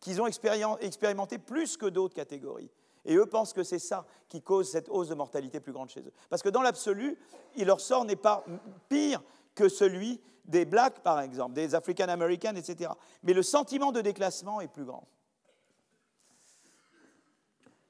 [0.00, 2.70] qu'ils ont expérimenté plus que d'autres catégories.
[3.04, 6.00] Et eux pensent que c'est ça qui cause cette hausse de mortalité plus grande chez
[6.00, 6.12] eux.
[6.30, 7.18] Parce que dans l'absolu,
[7.58, 8.46] leur sort n'est pas
[8.88, 9.22] pire
[9.54, 12.90] que celui des blacks, par exemple, des African Americans, etc.
[13.22, 15.06] Mais le sentiment de déclassement est plus grand.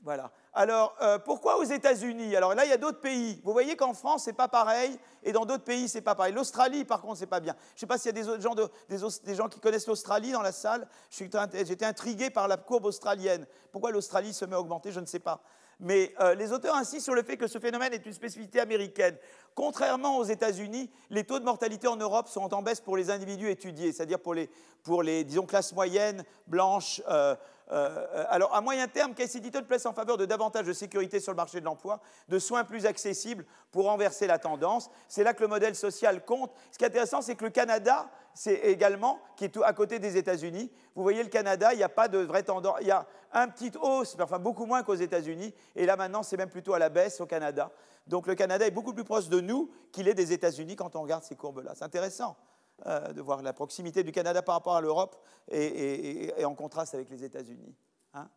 [0.06, 0.30] Voilà.
[0.52, 2.36] Alors, euh, pourquoi aux États-Unis?
[2.36, 3.40] Alors là, il y a d'autres pays.
[3.42, 6.32] Vous voyez qu'en France, c'est pas pareil, et dans d'autres pays, c'est pas pareil.
[6.32, 7.56] L'Australie, par contre, c'est pas bien.
[7.70, 8.54] Je ne sais pas s'il y a des, gens
[9.24, 10.86] des, gens qui connaissent l'Australie dans la salle.
[11.10, 13.48] J'étais intrigué par la courbe australienne.
[13.72, 15.40] Pourquoi l'Australie se met à augmenter, je ne sais pas.
[15.80, 19.16] Mais euh, les auteurs insistent sur le fait que ce phénomène est une spécificité américaine.
[19.54, 23.50] Contrairement aux États-Unis, les taux de mortalité en Europe sont en baisse pour les individus
[23.50, 24.50] étudiés, c'est-à-dire pour les,
[24.82, 27.34] pour les, disons, classes moyennes, blanches, euh,
[27.72, 31.32] euh, alors, à moyen terme, Casey Deaton place en faveur de davantage de sécurité sur
[31.32, 34.88] le marché de l'emploi, de soins plus accessibles pour renverser la tendance.
[35.08, 36.52] C'est là que le modèle social compte.
[36.70, 40.18] Ce qui est intéressant, c'est que le Canada, c'est également, qui est à côté des
[40.18, 40.70] États-Unis.
[40.94, 42.76] Vous voyez, le Canada, il n'y a pas de vraie tendance.
[42.82, 45.54] Il y a un petit hausse, enfin beaucoup moins qu'aux États-Unis.
[45.74, 47.72] Et là, maintenant, c'est même plutôt à la baisse au Canada.
[48.06, 51.02] Donc, le Canada est beaucoup plus proche de nous qu'il est des États-Unis quand on
[51.02, 51.72] regarde ces courbes-là.
[51.74, 52.36] C'est intéressant.
[52.84, 55.16] Euh, de voir la proximité du Canada par rapport à l'Europe
[55.50, 57.74] et, en contraste avec les États-Unis.
[58.12, 58.28] Hein.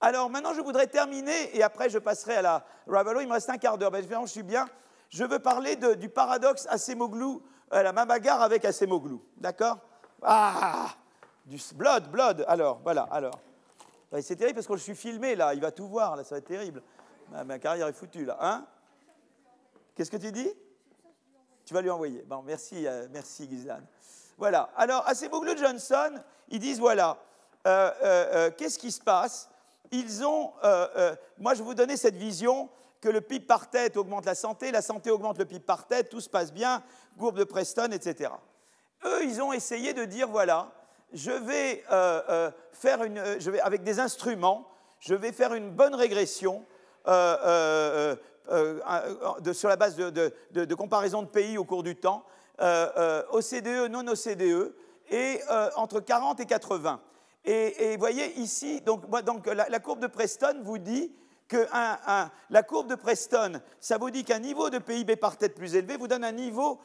[0.00, 3.20] Alors maintenant, je voudrais terminer et après je passerai à la Ravelo.
[3.20, 3.90] Il me reste un quart d'heure.
[3.90, 4.68] Ben, je suis bien.
[5.08, 7.40] Je veux parler du paradoxe Acemoglu,
[7.72, 9.18] euh, la bagarre avec Acemoglu.
[9.36, 9.78] D'accord?
[10.22, 10.90] Ah
[11.44, 12.44] Du blood, blood.
[12.46, 13.38] Alors, voilà, alors.
[14.10, 16.34] Ben, c'est terrible parce que je suis filmé là, il va tout voir, là, ça
[16.34, 16.82] va être terrible.
[17.30, 18.36] Ma, ma carrière est foutue là.
[18.40, 18.66] Hein?
[19.94, 20.50] Qu'est-ce que tu dis?
[21.64, 22.22] Tu vas lui envoyer.
[22.26, 23.80] Bon, merci, euh, merci Gizlan.
[24.36, 24.70] Voilà.
[24.76, 26.14] Alors, à de Johnson,
[26.48, 27.16] ils disent voilà,
[27.66, 29.48] euh, euh, qu'est-ce qui se passe?
[29.90, 30.52] Ils ont.
[31.38, 32.68] moi, je vais vous donner cette vision
[33.02, 36.08] que le PIB par tête augmente la santé, la santé augmente le PIB par tête,
[36.08, 36.82] tout se passe bien,
[37.18, 38.30] courbe de Preston, etc.
[39.04, 40.72] Eux, ils ont essayé de dire voilà,
[41.12, 41.84] je vais
[42.72, 43.22] faire une.
[43.38, 44.66] Je vais, avec des instruments,
[45.00, 46.64] je vais faire une bonne régression.
[48.50, 52.24] Euh, de, sur la base de, comparaison de pays au cours du temps,
[52.60, 54.74] euh, euh, OCDE, non OCDE,
[55.10, 55.40] et
[55.76, 57.00] entre 40 et 80.
[57.44, 59.04] Et, vous voyez ici, donc
[59.46, 61.12] la, courbe de Preston vous dit
[61.48, 61.66] que
[62.50, 65.96] la courbe de Preston, ça vous dit qu'un niveau de PIB par tête plus élevé
[65.96, 66.80] vous donne un niveau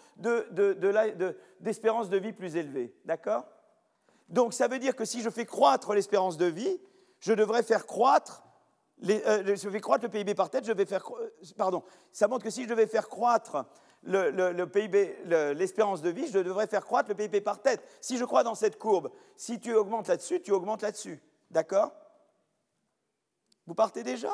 [1.60, 2.94] d'espérance de, vie plus élevé.
[3.06, 3.46] D'accord?
[4.30, 6.80] Donc ça veut dire que si je fais croître l'espérance de vie,
[7.20, 8.44] je devrais faire croître
[9.10, 12.44] euh, je vais croître le PIB par tête, je vais faire, euh, pardon, ça montre
[12.44, 13.66] que si je devais faire croître
[14.04, 15.18] le, PIB,
[15.56, 17.84] l'espérance de vie, je devrais faire croître le PIB par tête.
[18.02, 21.22] Si je crois dans cette courbe, si tu augmentes là-dessus, tu augmentes là-dessus.
[21.52, 21.92] D'accord?
[23.68, 24.32] Vous partez déjà?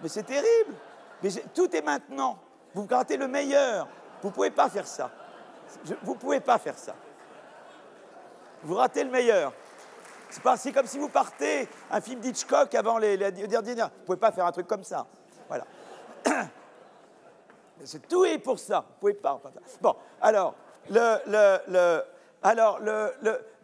[0.00, 0.74] Mais c'est terrible.
[1.22, 2.38] Mais tout est maintenant.
[2.74, 3.86] Vous ratez le meilleur.
[4.22, 5.10] Vous ne pouvez pas faire ça.
[6.02, 6.94] vous ne pouvez pas faire ça.
[8.62, 9.52] Vous ratez le meilleur.
[10.56, 13.74] C'est comme si vous partez un film d'Hitchcock avant les, derniers.
[13.74, 15.06] Vous ne pouvez pas faire un truc comme ça.
[15.48, 15.66] Voilà.
[17.84, 18.80] C'est tout est pour ça.
[18.80, 19.40] Vous pouvez pas.
[19.80, 20.54] Bon, alors,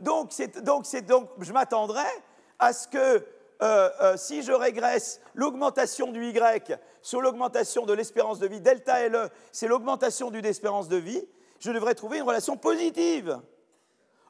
[0.01, 0.31] donc,
[0.63, 2.13] donc, donc, je m'attendrais
[2.59, 3.25] à ce que
[3.63, 9.09] euh, euh, si je régresse l'augmentation du Y sur l'augmentation de l'espérance de vie, delta
[9.09, 11.25] LE, c'est l'augmentation du d'espérance de vie,
[11.61, 13.41] je devrais trouver une relation positive.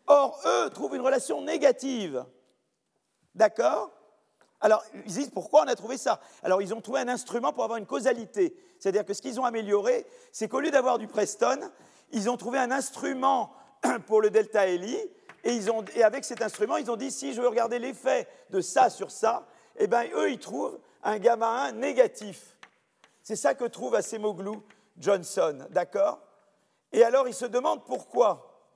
[0.07, 2.25] Or, eux trouvent une relation négative.
[3.35, 3.91] D'accord?
[4.61, 6.21] Alors, ils disent pourquoi on a trouvé ça?
[6.43, 8.57] Alors, ils ont trouvé un instrument pour avoir une causalité.
[8.79, 11.59] C'est-à-dire que ce qu'ils ont amélioré, c'est qu'au lieu d'avoir du Preston,
[12.13, 13.53] ils ont trouvé un instrument
[14.07, 14.97] pour le delta Eli,
[15.47, 19.11] et, avec cet instrument, ils ont dit si je veux regarder l'effet de ça sur
[19.11, 19.47] ça,
[19.77, 22.59] eh bien, eux, ils trouvent un gamma 1 négatif.
[23.23, 24.59] C'est ça que trouve Acemoglu
[24.99, 26.21] Johnson, d'accord?
[26.93, 28.71] Et alors, ils se demandent pourquoi.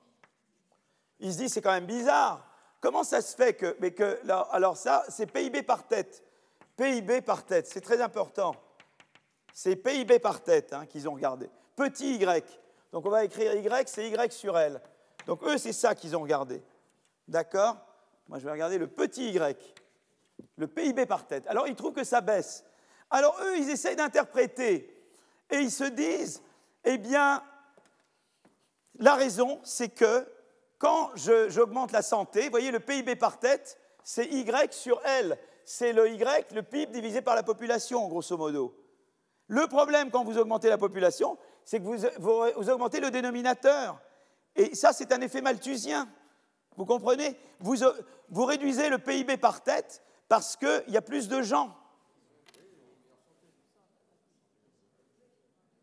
[1.19, 2.47] Ils se disent c'est quand même bizarre.
[2.81, 3.95] Comment ça se fait que, mais
[4.51, 6.23] alors ça, c'est PIB par tête.
[6.77, 8.55] PIB par tête, c'est très important.
[9.53, 11.51] C'est PIB par tête hein, qu'ils ont regardé.
[11.77, 12.45] Petit y.
[12.93, 14.81] Donc on va écrire y, c'est y sur l.
[15.31, 16.61] Donc eux, c'est ça qu'ils ont regardé.
[17.28, 17.77] D'accord?
[18.27, 19.39] Moi, je vais regarder le petit y,
[20.57, 21.47] le PIB par tête.
[21.47, 22.65] Alors ils trouvent que ça baisse.
[23.11, 24.93] Alors eux, ils essayent d'interpréter
[25.48, 26.43] et ils se disent,
[26.82, 27.44] eh bien,
[28.98, 30.27] la raison, c'est que
[30.78, 35.39] quand j'augmente la santé, vous voyez, le PIB par tête, c'est Y sur L.
[35.65, 38.77] C'est le Y, le PIB divisé par la population, grosso modo.
[39.47, 44.01] Le problème quand vous augmentez la population, c'est que vous, augmentez le dénominateur.
[44.56, 46.09] Et ça, c'est un effet malthusien.
[46.77, 47.39] Vous comprenez?
[47.60, 47.77] Vous,
[48.28, 51.77] vous réduisez le PIB par tête parce qu'il y a plus de gens.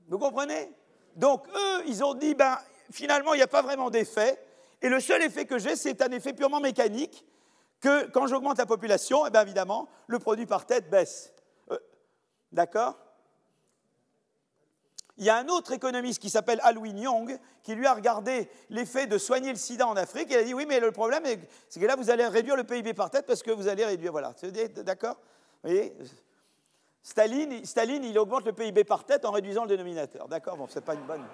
[0.07, 0.71] Vous comprenez?
[1.15, 2.57] Donc, eux, ils ont dit, ben,
[2.91, 4.41] finalement, il n'y a pas vraiment d'effet.
[4.81, 7.25] Et le seul effet que j'ai, c'est un effet purement mécanique,
[7.79, 11.33] que quand j'augmente la population, eh bien évidemment, le produit par tête baisse.
[11.71, 11.79] Euh,
[12.51, 12.97] d'accord?
[15.17, 19.07] Il y a un autre économiste qui s'appelle Alwin Young, qui lui a regardé l'effet
[19.07, 21.23] de soigner le sida en Afrique, et il a dit, oui, mais le problème,
[21.69, 24.11] c'est que là, vous allez réduire le PIB par tête parce que vous allez réduire,
[24.11, 24.33] voilà.
[24.83, 25.15] D'accord?
[25.63, 25.95] Vous voyez?
[27.01, 30.27] Staline, Staline, il augmente le PIB par tête en réduisant le dénominateur.
[30.27, 30.57] D'accord?
[30.57, 31.25] Bon, c'est pas une bonne...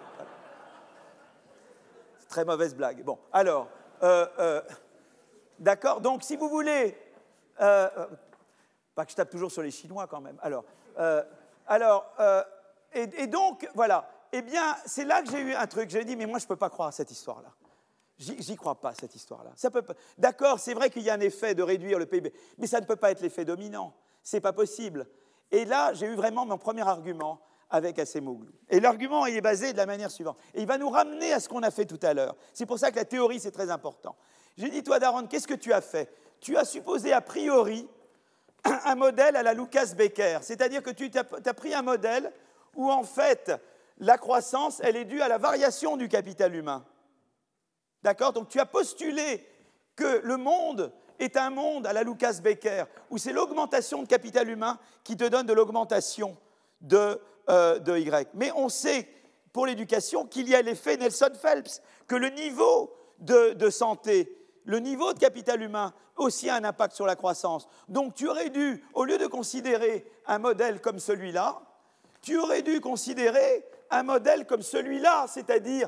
[2.29, 3.03] Très mauvaise blague.
[3.03, 3.67] Bon, alors,
[4.01, 4.61] euh, euh,
[5.59, 6.01] d'accord?
[6.01, 6.97] Donc, si vous voulez.
[7.61, 7.89] Euh,
[8.95, 10.37] pas que je tape toujours sur les Chinois quand même.
[10.41, 10.63] Alors,
[11.67, 12.11] alors
[12.93, 14.09] et, donc, voilà.
[14.31, 15.89] Eh bien, c'est là que j'ai eu un truc.
[15.89, 17.49] J'ai dit, mais moi, je ne peux pas croire à cette histoire-là.
[18.17, 19.51] J'y crois pas, cette histoire-là.
[20.17, 22.85] D'accord, c'est vrai qu'il y a un effet de réduire le PIB, mais ça ne
[22.85, 23.93] peut pas être l'effet dominant.
[24.21, 25.07] C'est pas possible.
[25.51, 28.51] Et là, j'ai eu vraiment mon premier argument avec Acemoglu.
[28.69, 30.37] Et l'argument est basé de la manière suivante.
[30.53, 32.35] Et il va nous ramener à ce qu'on a fait tout à l'heure.
[32.53, 34.15] C'est pour ça que la théorie, c'est très important.
[34.57, 36.13] J'ai dit, toi, Daron, qu'est-ce que tu as fait?
[36.39, 37.87] Tu as supposé a priori
[38.63, 42.31] un modèle à la Lucas Becker, c'est-à-dire que tu as, pris un modèle
[42.75, 43.51] où, en fait,
[43.99, 46.85] la croissance, elle est due à la variation du capital humain.
[48.01, 48.33] D'accord?
[48.33, 49.47] Donc tu as postulé
[49.95, 54.49] que le monde est un monde à la Lucas Becker, où c'est l'augmentation de capital
[54.49, 56.35] humain qui te donne de l'augmentation
[56.81, 58.29] de euh, de Y.
[58.35, 59.05] Mais on sait
[59.51, 64.33] pour l'éducation qu'il y a l'effet Nelson-Phelps, que le niveau de, santé,
[64.63, 67.67] le niveau de capital humain aussi a un impact sur la croissance.
[67.89, 71.61] Donc tu aurais dû, au lieu de considérer un modèle comme celui-là,
[72.23, 75.87] tu aurais dû considérer un modèle comme celui-là, c'est-à-dire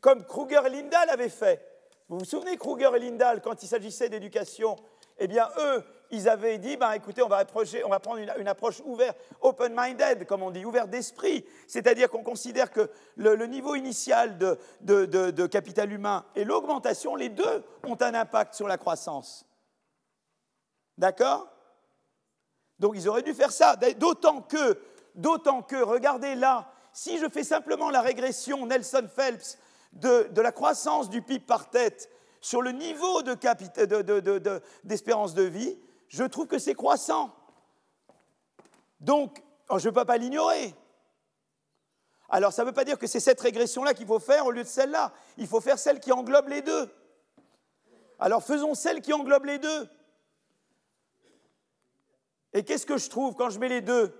[0.00, 1.66] comme Kruger et Lindahl avaient fait.
[2.08, 4.76] Vous vous souvenez, Kruger et Lindahl, quand il s'agissait d'éducation,
[5.18, 7.44] eh bien, eux, ils avaient dit, ben, écoutez, on va,
[7.84, 11.44] on va prendre une, approche ouverte, open-minded, comme on dit, ouverte d'esprit.
[11.66, 17.64] C'est-à-dire qu'on considère que le, niveau initial de, de, capital humain et l'augmentation, les deux
[17.84, 19.46] ont un impact sur la croissance.
[20.98, 21.48] D'accord?
[22.80, 23.76] Donc ils auraient dû faire ça.
[23.76, 24.78] D'autant que,
[25.20, 29.58] d'autant que, regardez là, si je fais simplement la régression Nelson Phelps
[29.92, 32.10] de, la croissance du PIB par tête
[32.40, 35.78] sur le niveau d'espérance de, de vie,
[36.08, 37.34] je trouve que c'est croissant.
[38.98, 40.74] Donc, oh, je ne peux pas l'ignorer.
[42.28, 44.62] Alors, ça ne veut pas dire que c'est cette régression-là qu'il faut faire au lieu
[44.62, 45.12] de celle-là.
[45.36, 46.88] Il faut faire celle qui englobe les deux.
[48.18, 49.88] Alors, faisons celle qui englobe les deux.
[52.52, 54.12] Et qu'est-ce que je trouve quand je mets les deux?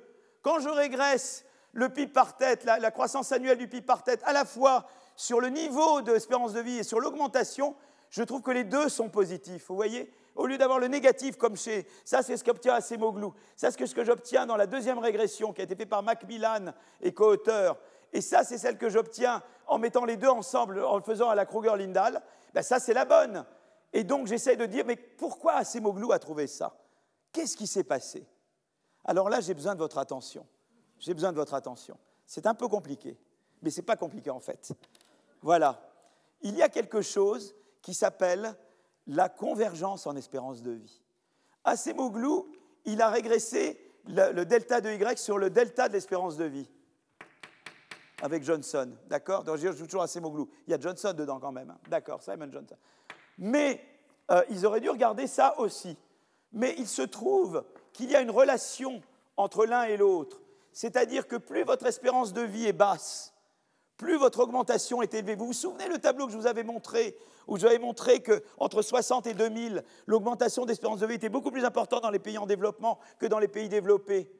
[0.43, 4.33] Quand je régresse le PIB par tête, la, croissance annuelle du PIB par tête, à
[4.33, 4.87] la fois
[5.17, 7.77] sur le niveau d'espérance de vie et sur l'augmentation,
[8.11, 9.67] je trouve que les deux sont positifs.
[9.69, 10.13] Vous voyez?
[10.35, 11.87] Au lieu d'avoir le négatif comme chez...
[12.05, 13.29] Ça, c'est ce qu'obtient Acemoglu.
[13.57, 16.73] Ça, c'est ce que j'obtiens dans la deuxième régression qui a été faite par Macmillan
[17.01, 17.77] et co-auteur.
[18.13, 21.35] Et ça, c'est celle que j'obtiens en mettant les deux ensemble, en le faisant à
[21.35, 22.23] la Kruger-Lindahl.
[22.55, 23.45] Ben, ça, c'est la bonne.
[23.93, 26.75] Et donc, j'essaie de dire, mais pourquoi Acemoglu a trouvé ça?
[27.33, 28.27] Qu'est-ce qui s'est passé?
[29.05, 30.47] Alors là, j'ai besoin de votre attention.
[30.99, 31.97] J'ai besoin de votre attention.
[32.27, 33.19] C'est un peu compliqué,
[33.63, 34.73] mais ce n'est pas compliqué en fait.
[35.43, 35.81] Voilà.
[36.43, 38.55] Il y a quelque chose qui s'appelle
[39.07, 41.03] la convergence en espérance de vie.
[41.65, 42.43] Acemoglu,
[42.85, 46.69] il a régressé le, delta de Y sur le delta de l'espérance de vie.
[48.23, 48.93] avec Johnson.
[49.09, 49.45] D'accord?
[49.45, 50.07] Donc, je joue toujours à.
[50.15, 51.71] Il y a Johnson dedans quand même.
[51.71, 51.79] hein.
[51.89, 52.77] D'accord, Simon Johnson.
[53.39, 53.83] Mais
[54.31, 55.97] euh, ils auraient dû regarder ça aussi.
[56.53, 59.03] Mais il se trouve qu'il y a une relation
[59.37, 60.41] entre l'un et l'autre.
[60.73, 63.35] C'est-à-dire que plus votre espérance de vie est basse,
[63.97, 65.35] plus votre augmentation est élevée.
[65.35, 68.23] Vous vous souvenez le tableau que je vous avais montré, où je vous avais montré
[68.23, 72.39] qu'entre 60 et 2000, l'augmentation d'espérance de vie était beaucoup plus importante dans les pays
[72.39, 74.31] en développement que dans les pays développés?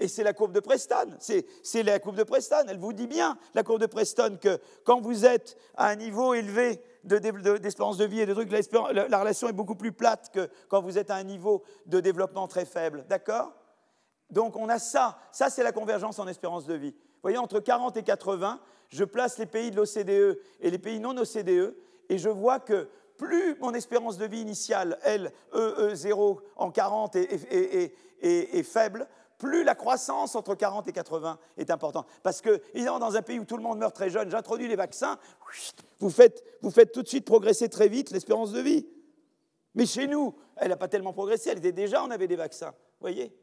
[0.00, 1.16] Et c'est la courbe de Preston.
[1.18, 2.64] C'est la courbe de Preston.
[2.68, 6.32] Elle vous dit bien, la courbe de Preston, que quand vous êtes à un niveau
[6.34, 10.48] élevé d'espérance de, vie et de trucs, la, la, relation est beaucoup plus plate que
[10.68, 13.04] quand vous êtes à un niveau de développement très faible.
[13.08, 13.52] D'accord?
[14.30, 15.18] Donc on a ça.
[15.32, 16.92] Ça, c'est la convergence en espérance de vie.
[16.92, 18.58] Vous voyez, entre 40 et 80,
[18.88, 21.76] je place les pays de l'OCDE et les pays non OCDE,
[22.08, 27.92] et je vois que plus mon espérance de vie initiale, elle, EE0 en 40 est,
[28.22, 29.06] est faible,
[29.40, 32.06] plus la croissance entre 40 et 80 est importante.
[32.22, 34.76] Parce que, évidemment, dans un pays où tout le monde meurt très jeune, j'introduis les
[34.76, 35.18] vaccins,
[35.98, 36.44] vous faites,
[36.92, 38.86] tout de suite progresser très vite l'espérance de vie.
[39.74, 42.70] Mais chez nous, elle n'a pas tellement progressé, elle était déjà, on avait des vaccins.
[42.70, 43.34] Vous voyez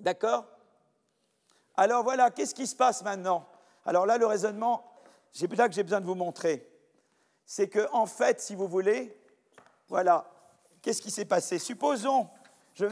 [0.00, 0.46] D'accord?
[1.76, 3.46] Alors voilà, qu'est-ce qui se passe maintenant?
[3.86, 4.84] Alors là, le raisonnement,
[5.30, 6.68] c'est là que j'ai besoin de vous montrer.
[7.46, 9.16] C'est que, en fait, si vous voulez,
[9.88, 10.28] voilà,
[10.82, 11.58] qu'est-ce qui s'est passé?
[11.58, 12.28] Supposons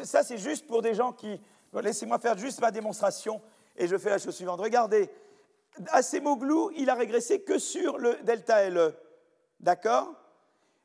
[0.05, 1.40] ça, c'est juste pour des gens qui.
[1.73, 3.43] Laissez-moi faire juste ma démonstration
[3.77, 4.60] et je fais la chose suivante.
[4.60, 5.10] Regardez,
[5.89, 8.94] Acemoglu, il a régressé que sur le delta LE.
[9.60, 10.15] D'accord?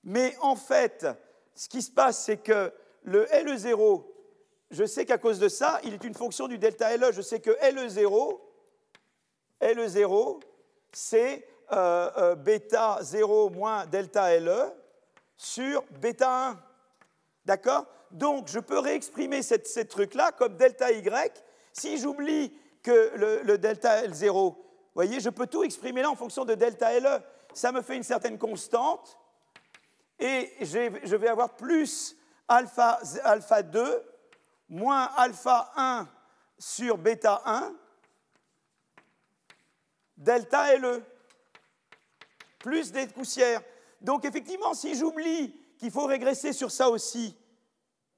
[0.04, 1.08] Mais en fait,
[1.56, 2.72] ce qui se passe, c'est que
[3.04, 4.06] le LE0,
[4.72, 7.12] je sais qu'à cause de ça, il est une fonction du delta LE.
[7.12, 8.40] Je sais que LE0,
[9.62, 10.42] LE0,
[10.92, 14.72] c'est euh, euh, bêta 0 moins delta LE
[15.38, 16.60] sur bêta 1.
[17.46, 17.86] D'accord?
[18.12, 21.04] Donc, je peux réexprimer ce truc-là comme delta y.
[21.72, 24.56] Si j'oublie que le, delta L0, vous
[24.94, 27.22] voyez, je peux tout exprimer là en fonction de delta LE.
[27.54, 29.18] Ça me fait une certaine constante.
[30.20, 32.16] Et je vais avoir plus
[32.48, 34.04] alpha, alpha 2
[34.70, 36.08] moins alpha 1
[36.58, 37.74] sur bêta 1
[40.18, 41.04] delta LE
[42.60, 43.62] plus des poussières.
[44.02, 45.54] Donc effectivement, si j'oublie
[45.84, 47.36] qu'il faut régresser sur ça aussi,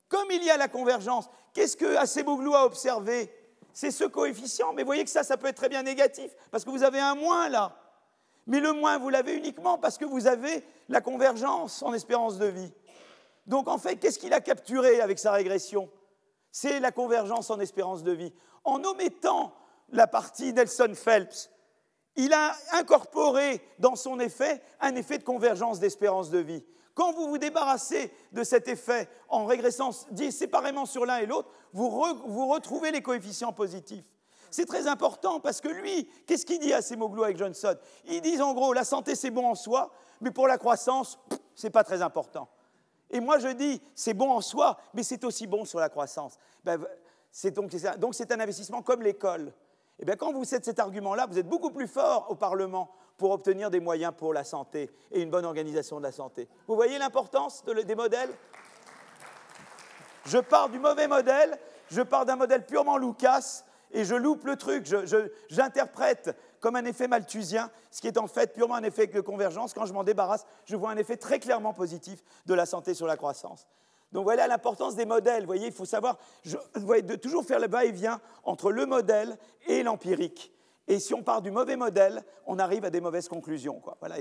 [0.08, 3.34] comme il y a la convergence, qu'est-ce que Aceboglou a observé?
[3.74, 6.70] C'est ce coefficient, mais voyez que ça, ça peut être très bien négatif, parce que
[6.70, 7.76] vous avez un moins là.
[8.46, 12.46] Mais le moins, vous l'avez uniquement parce que vous avez la convergence en espérance de
[12.46, 12.72] vie.
[13.48, 15.90] Donc en fait, qu'est-ce qu'il a capturé avec sa régression?
[16.52, 18.32] C'est la convergence en espérance de vie.
[18.64, 19.56] En omettant
[19.90, 21.50] la partie Nelson-Phelps,
[22.16, 26.64] il a incorporé dans son effet un effet de convergence d'espérance de vie.
[26.96, 29.92] Quand vous vous débarrassez de cet effet en régressant
[30.32, 34.06] séparément sur l'un et l'autre, vous, retrouvez les coefficients positifs.
[34.50, 37.76] C'est très important parce que lui, qu'est-ce qu'il dit à Semoglou avec Johnson?
[38.06, 39.92] Ils disent en gros, la santé c'est bon en soi,
[40.22, 41.20] mais pour la croissance,
[41.54, 42.48] c'est pas très important.
[43.12, 46.38] Et moi je dis, c'est bon en soi, mais c'est aussi bon sur la croissance.
[46.64, 46.80] Ben,
[47.58, 49.48] donc c'est un investissement comme l'école.
[49.98, 52.90] Et eh bien quand vous faites cet argument-là, vous êtes beaucoup plus fort au Parlement
[53.18, 56.48] pour obtenir des moyens pour la santé et une bonne organisation de la santé.
[56.68, 58.30] Vous voyez l'importance des modèles?
[60.26, 61.58] Je pars du mauvais modèle,
[61.92, 64.92] je pars d'un modèle purement Lucas et je loupe le truc,
[65.50, 69.76] j'interprète comme un effet malthusien, ce qui est en fait purement un effet de convergence.
[69.76, 73.06] Quand je m'en débarrasse, je vois un effet très clairement positif de la santé sur
[73.06, 73.68] la croissance.
[74.12, 75.42] Donc voilà l'importance des modèles.
[75.42, 79.38] Vous voyez, il faut savoir de toujours faire le va-et-vient entre le modèle
[79.68, 80.52] et l'empirique.
[80.88, 83.82] Et si on part du mauvais modèle, on arrive à des mauvaises conclusions.
[84.00, 84.18] Voilà,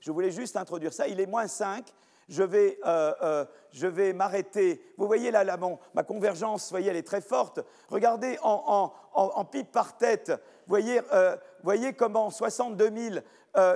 [0.00, 1.08] je voulais juste introduire ça.
[1.08, 1.86] Il est moins 5.
[2.28, 4.82] Je vais, euh, euh, vais m'arrêter.
[4.96, 5.56] Vous voyez là, là
[5.94, 7.60] ma convergence, voyez, elle est très forte.
[7.88, 10.30] Regardez en, pipe par tête.
[10.30, 13.16] Vous voyez, euh, voyez comment en 62 000,